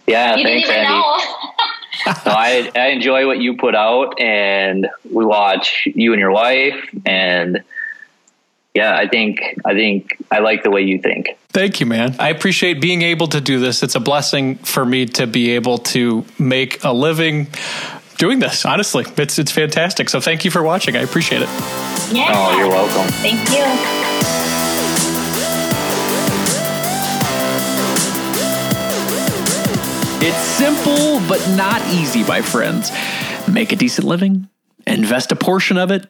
Yeah, 0.07 0.35
you 0.37 0.43
thanks, 0.43 0.67
didn't 0.67 0.81
even 0.83 0.93
Andy. 0.93 0.99
know. 0.99 1.19
No, 2.25 2.31
I, 2.31 2.71
I 2.75 2.87
enjoy 2.89 3.25
what 3.25 3.39
you 3.39 3.57
put 3.57 3.75
out, 3.75 4.21
and 4.21 4.87
we 5.11 5.25
watch 5.25 5.87
you 5.93 6.13
and 6.13 6.19
your 6.19 6.31
wife, 6.31 6.75
and 7.05 7.63
yeah, 8.73 8.95
I 8.95 9.07
think 9.07 9.41
I 9.65 9.73
think 9.73 10.15
I 10.31 10.39
like 10.39 10.63
the 10.63 10.69
way 10.69 10.83
you 10.83 10.99
think. 10.99 11.37
Thank 11.49 11.79
you, 11.79 11.85
man. 11.87 12.15
I 12.19 12.29
appreciate 12.29 12.79
being 12.79 13.01
able 13.01 13.27
to 13.29 13.41
do 13.41 13.59
this. 13.59 13.81
It's 13.83 13.95
a 13.95 13.99
blessing 13.99 14.55
for 14.57 14.85
me 14.85 15.07
to 15.07 15.25
be 15.27 15.51
able 15.55 15.79
to 15.79 16.23
make 16.37 16.83
a 16.83 16.93
living 16.93 17.47
doing 18.17 18.39
this. 18.39 18.63
Honestly, 18.63 19.03
it's 19.17 19.39
it's 19.39 19.51
fantastic. 19.51 20.07
So 20.07 20.21
thank 20.21 20.45
you 20.45 20.51
for 20.51 20.61
watching. 20.63 20.95
I 20.95 21.01
appreciate 21.01 21.41
it. 21.41 21.49
yeah. 22.13 22.29
Oh, 22.31 22.57
you're 22.57 22.69
welcome. 22.69 23.11
Thank 23.13 23.49
you. 23.49 24.06
It's 30.19 30.35
simple 30.35 31.19
but 31.27 31.47
not 31.55 31.79
easy, 31.93 32.23
my 32.23 32.41
friends. 32.41 32.91
Make 33.47 33.71
a 33.71 33.75
decent 33.75 34.07
living, 34.07 34.49
invest 34.87 35.31
a 35.31 35.35
portion 35.35 35.77
of 35.77 35.91
it, 35.91 36.07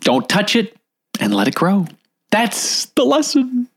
don't 0.00 0.26
touch 0.26 0.56
it, 0.56 0.74
and 1.20 1.34
let 1.34 1.46
it 1.46 1.54
grow. 1.54 1.86
That's 2.30 2.86
the 2.86 3.04
lesson. 3.04 3.68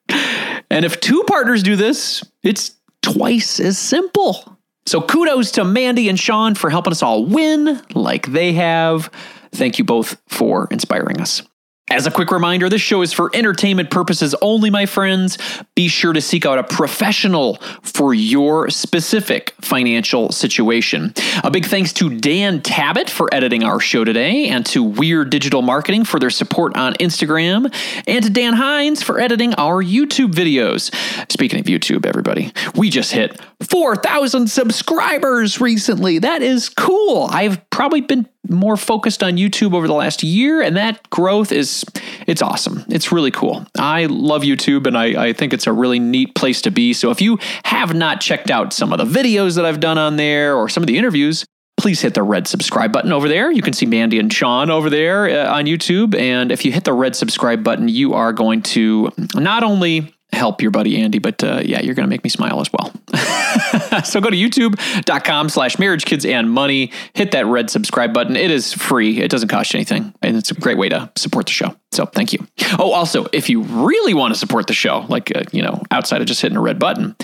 And 0.70 0.86
if 0.86 1.02
two 1.02 1.24
partners 1.28 1.64
do 1.64 1.76
this, 1.76 2.24
it's 2.44 2.78
twice 3.02 3.60
as 3.60 3.78
simple. 3.78 4.58
So 4.86 5.02
kudos 5.02 5.52
to 5.52 5.66
Mandy 5.66 6.08
and 6.08 6.18
Sean 6.18 6.56
for 6.56 6.70
helping 6.70 6.92
us 6.92 7.04
all 7.04 7.26
win 7.26 7.82
like 7.94 8.28
they 8.28 8.54
have. 8.54 9.12
Thank 9.52 9.80
you 9.80 9.84
both 9.84 10.16
for 10.30 10.68
inspiring 10.72 11.20
us. 11.20 11.42
As 11.90 12.08
a 12.08 12.12
quick 12.12 12.32
reminder, 12.32 12.70
this 12.70 12.82
show 12.82 13.04
is 13.04 13.14
for 13.14 13.30
entertainment 13.36 13.92
purposes 13.92 14.34
only, 14.42 14.70
my 14.72 14.88
friends. 14.88 15.38
Be 15.76 15.88
sure 15.90 16.14
to 16.14 16.22
seek 16.22 16.46
out 16.46 16.58
a 16.58 16.64
professional 16.64 17.58
for 17.84 18.14
your 18.14 18.70
specific 18.70 19.54
financial 19.62 20.32
situation. 20.32 21.14
A 21.44 21.52
big 21.52 21.66
thanks 21.66 21.94
to 21.94 22.10
Dan 22.10 22.62
Tabbitt 22.62 23.10
for 23.10 23.32
editing 23.32 23.64
our 23.64 23.80
show 23.80 24.04
today, 24.06 24.48
and 24.48 24.66
to 24.68 24.82
Weird 24.82 25.30
Digital 25.30 25.62
Marketing 25.62 26.04
for 26.04 26.20
their 26.20 26.32
support 26.32 26.76
on 26.78 26.94
Instagram, 26.96 27.72
and 28.08 28.24
to 28.24 28.32
Dan 28.32 28.54
Hines 28.54 29.04
for 29.04 29.20
editing 29.20 29.54
our 29.56 29.84
YouTube 29.84 30.32
videos. 30.32 30.90
Speaking 31.32 31.60
of 31.60 31.66
YouTube, 31.68 32.08
everybody, 32.08 32.54
we 32.76 32.90
just 32.90 33.12
hit 33.12 33.40
4,000 33.70 34.48
subscribers 34.48 35.62
recently. 35.62 36.18
That 36.18 36.42
is 36.42 36.70
cool. 36.70 37.28
I've 37.30 37.70
probably 37.70 38.02
been 38.02 38.28
more 38.50 38.76
focused 38.76 39.24
on 39.24 39.34
YouTube 39.34 39.74
over 39.74 39.88
the 39.88 39.94
last 39.94 40.24
year, 40.24 40.62
and 40.62 40.76
that 40.76 41.10
growth 41.10 41.52
is 41.52 41.86
it's 42.28 42.42
awesome. 42.42 42.84
It's 42.90 43.12
really 43.12 43.32
cool. 43.32 43.66
I 43.78 44.06
love 44.06 44.44
YouTube, 44.44 44.88
and 44.88 44.98
I, 44.98 45.28
I 45.28 45.34
think 45.34 45.54
it's 45.54 45.68
a 45.68 45.74
really 45.74 46.00
neat 46.00 46.36
place 46.36 46.62
to 46.64 46.72
be. 46.72 46.94
So 46.94 47.10
if 47.12 47.22
you 47.22 47.40
have 47.64 47.94
not 47.94 48.22
checked 48.22 48.52
out 48.52 48.74
some 48.74 48.92
of 48.94 49.00
the 49.00 49.06
videos 49.06 49.56
that 49.56 49.66
I've 49.66 49.80
done 49.80 49.98
on 49.98 50.18
there 50.18 50.56
or 50.56 50.70
some 50.70 50.84
of 50.84 50.88
the 50.88 50.98
interviews, 50.98 51.46
please 51.78 52.02
hit 52.02 52.14
the 52.14 52.24
red 52.24 52.48
subscribe 52.48 52.92
button 52.92 53.12
over 53.12 53.28
there. 53.28 53.52
You 53.52 53.62
can 53.62 53.74
see 53.74 53.86
Mandy 53.86 54.20
and 54.20 54.32
Sean 54.32 54.70
over 54.70 54.90
there 54.90 55.28
uh, 55.28 55.54
on 55.54 55.66
YouTube, 55.66 56.16
and 56.16 56.52
if 56.52 56.66
you 56.66 56.72
hit 56.72 56.84
the 56.84 56.94
red 56.94 57.16
subscribe 57.16 57.64
button, 57.64 57.88
you 57.88 58.14
are 58.14 58.34
going 58.34 58.62
to 58.62 59.12
not 59.36 59.64
only 59.64 60.14
help 60.34 60.62
your 60.62 60.72
buddy 60.72 61.02
Andy, 61.02 61.20
but 61.20 61.44
uh, 61.44 61.62
yeah, 61.64 61.82
you're 61.82 61.96
going 61.96 62.06
to 62.06 62.10
make 62.10 62.24
me 62.24 62.30
smile 62.30 62.60
as 62.60 62.70
well. 62.72 62.92
so 64.04 64.20
go 64.20 64.30
to 64.30 64.36
youtube.com 64.36 65.50
slash 65.50 65.80
marriage 65.80 66.06
kids 66.06 66.26
and 66.26 66.50
money. 66.50 66.92
Hit 67.14 67.32
that 67.32 67.46
red 67.46 67.70
subscribe 67.70 68.14
button. 68.14 68.36
It 68.36 68.52
is 68.52 68.74
free. 68.74 69.20
It 69.22 69.30
doesn't 69.30 69.50
cost 69.50 69.74
you 69.74 69.78
anything 69.78 70.14
and 70.22 70.36
it's 70.36 70.52
a 70.52 70.56
great 70.56 70.78
way 70.78 70.90
to 70.90 71.12
support 71.16 71.46
the 71.46 71.52
show. 71.52 71.76
So 71.92 72.06
thank 72.06 72.34
you. 72.34 72.46
Oh 72.80 72.92
also 72.92 73.28
if 73.34 73.50
you 73.50 73.62
really 73.62 74.14
want 74.14 74.34
to 74.34 74.40
support 74.40 74.68
the 74.68 74.74
show 74.74 75.06
like 75.10 75.36
uh, 75.36 75.44
you 75.52 75.62
know 75.62 75.82
outside 75.92 76.22
of 76.22 76.28
just 76.28 76.42
hitting 76.42 76.58
a 76.58 76.62
red 76.62 76.80
button 76.80 77.16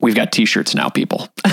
we've 0.00 0.16
got 0.16 0.32
t-shirts 0.32 0.74
now 0.74 0.88
people. 0.88 1.28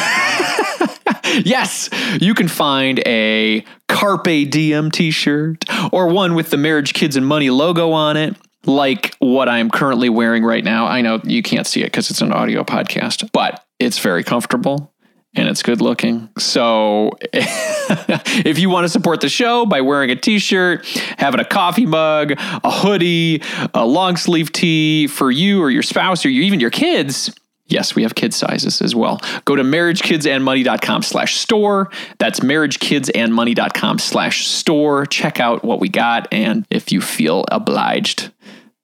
Yes, 1.46 1.90
you 2.20 2.34
can 2.34 2.48
find 2.48 3.02
a 3.06 3.64
Carpe 3.88 4.50
Diem 4.50 4.92
t 4.92 5.12
shirt 5.12 5.66
or 5.92 6.08
one 6.08 6.36
with 6.36 6.50
the 6.50 6.58
Marriage, 6.58 6.94
Kids, 6.94 7.16
and 7.16 7.26
Money 7.26 7.50
logo 7.50 7.92
on 7.92 8.18
it, 8.18 8.36
like 8.70 9.16
what 9.20 9.50
I'm 9.50 9.70
currently 9.70 10.10
wearing 10.10 10.44
right 10.44 10.64
now. 10.64 10.86
I 10.86 11.02
know 11.02 11.20
you 11.24 11.42
can't 11.42 11.68
see 11.68 11.82
it 11.82 11.88
because 11.88 12.10
it's 12.10 12.22
an 12.22 12.32
audio 12.32 12.64
podcast, 12.64 13.30
but 13.34 13.66
it's 13.80 14.00
very 14.00 14.24
comfortable 14.24 14.94
and 15.36 15.50
it's 15.50 15.64
good 15.64 15.82
looking. 15.82 16.30
So 16.38 17.12
if 17.34 18.60
you 18.60 18.70
want 18.70 18.86
to 18.86 18.90
support 18.90 19.22
the 19.22 19.30
show 19.30 19.66
by 19.66 19.82
wearing 19.82 20.12
a 20.12 20.16
t-shirt, 20.16 20.86
having 21.18 21.40
a 21.40 21.46
coffee 21.46 21.86
mug, 21.86 22.34
a 22.38 22.72
hoodie, 22.72 23.42
a 23.74 23.86
long 23.86 24.18
sleeve 24.18 24.52
tee 24.52 25.08
for 25.08 25.32
you 25.32 25.62
or 25.62 25.70
your 25.70 25.84
spouse 25.84 26.26
or 26.26 26.30
even 26.30 26.60
your 26.60 26.72
kids, 26.72 27.34
Yes, 27.70 27.94
we 27.94 28.02
have 28.02 28.16
kid 28.16 28.34
sizes 28.34 28.82
as 28.82 28.96
well. 28.96 29.22
Go 29.46 29.56
to 29.56 29.62
marriagekidsandmoney.com 29.62 31.04
slash 31.04 31.36
store. 31.36 31.92
That's 32.18 32.40
marriagekidsandmoney.com 32.40 34.00
slash 34.00 34.48
store. 34.48 35.06
Check 35.06 35.40
out 35.40 35.64
what 35.64 35.80
we 35.80 35.88
got. 35.88 36.28
And 36.32 36.66
if 36.72 36.92
you 36.92 37.00
feel 37.00 37.46
obliged, 37.52 38.32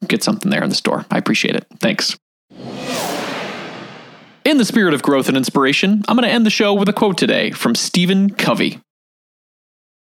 get 0.08 0.24
something 0.24 0.50
there 0.50 0.64
in 0.64 0.70
the 0.70 0.76
store. 0.76 1.06
I 1.12 1.18
appreciate 1.18 1.56
it. 1.56 1.66
Thanks. 1.80 2.18
In 4.46 4.58
the 4.58 4.66
spirit 4.66 4.94
of 4.94 5.02
growth 5.02 5.28
and 5.28 5.36
inspiration, 5.36 6.04
I'm 6.08 6.16
going 6.16 6.28
to 6.28 6.34
end 6.34 6.46
the 6.46 6.52
show 6.52 6.74
with 6.74 6.88
a 6.88 6.94
quote 6.94 7.18
today 7.18 7.52
from 7.52 7.74
Stephen 7.74 8.30
Covey. 8.30 8.80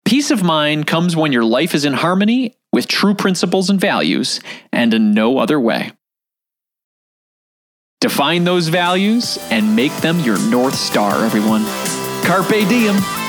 Peace 0.05 0.31
of 0.31 0.43
mind 0.43 0.85
comes 0.85 1.15
when 1.15 1.31
your 1.31 1.45
life 1.45 1.73
is 1.73 1.85
in 1.85 1.93
harmony 1.93 2.55
with 2.73 2.87
true 2.87 3.15
principles 3.15 3.69
and 3.69 3.79
values 3.79 4.41
and 4.71 4.93
in 4.93 5.13
no 5.13 5.37
other 5.37 5.59
way. 5.59 5.91
Define 8.01 8.43
those 8.43 8.67
values 8.67 9.37
and 9.49 9.77
make 9.77 9.95
them 9.97 10.19
your 10.19 10.37
North 10.49 10.75
Star, 10.75 11.23
everyone. 11.23 11.63
Carpe 12.25 12.67
diem. 12.67 13.22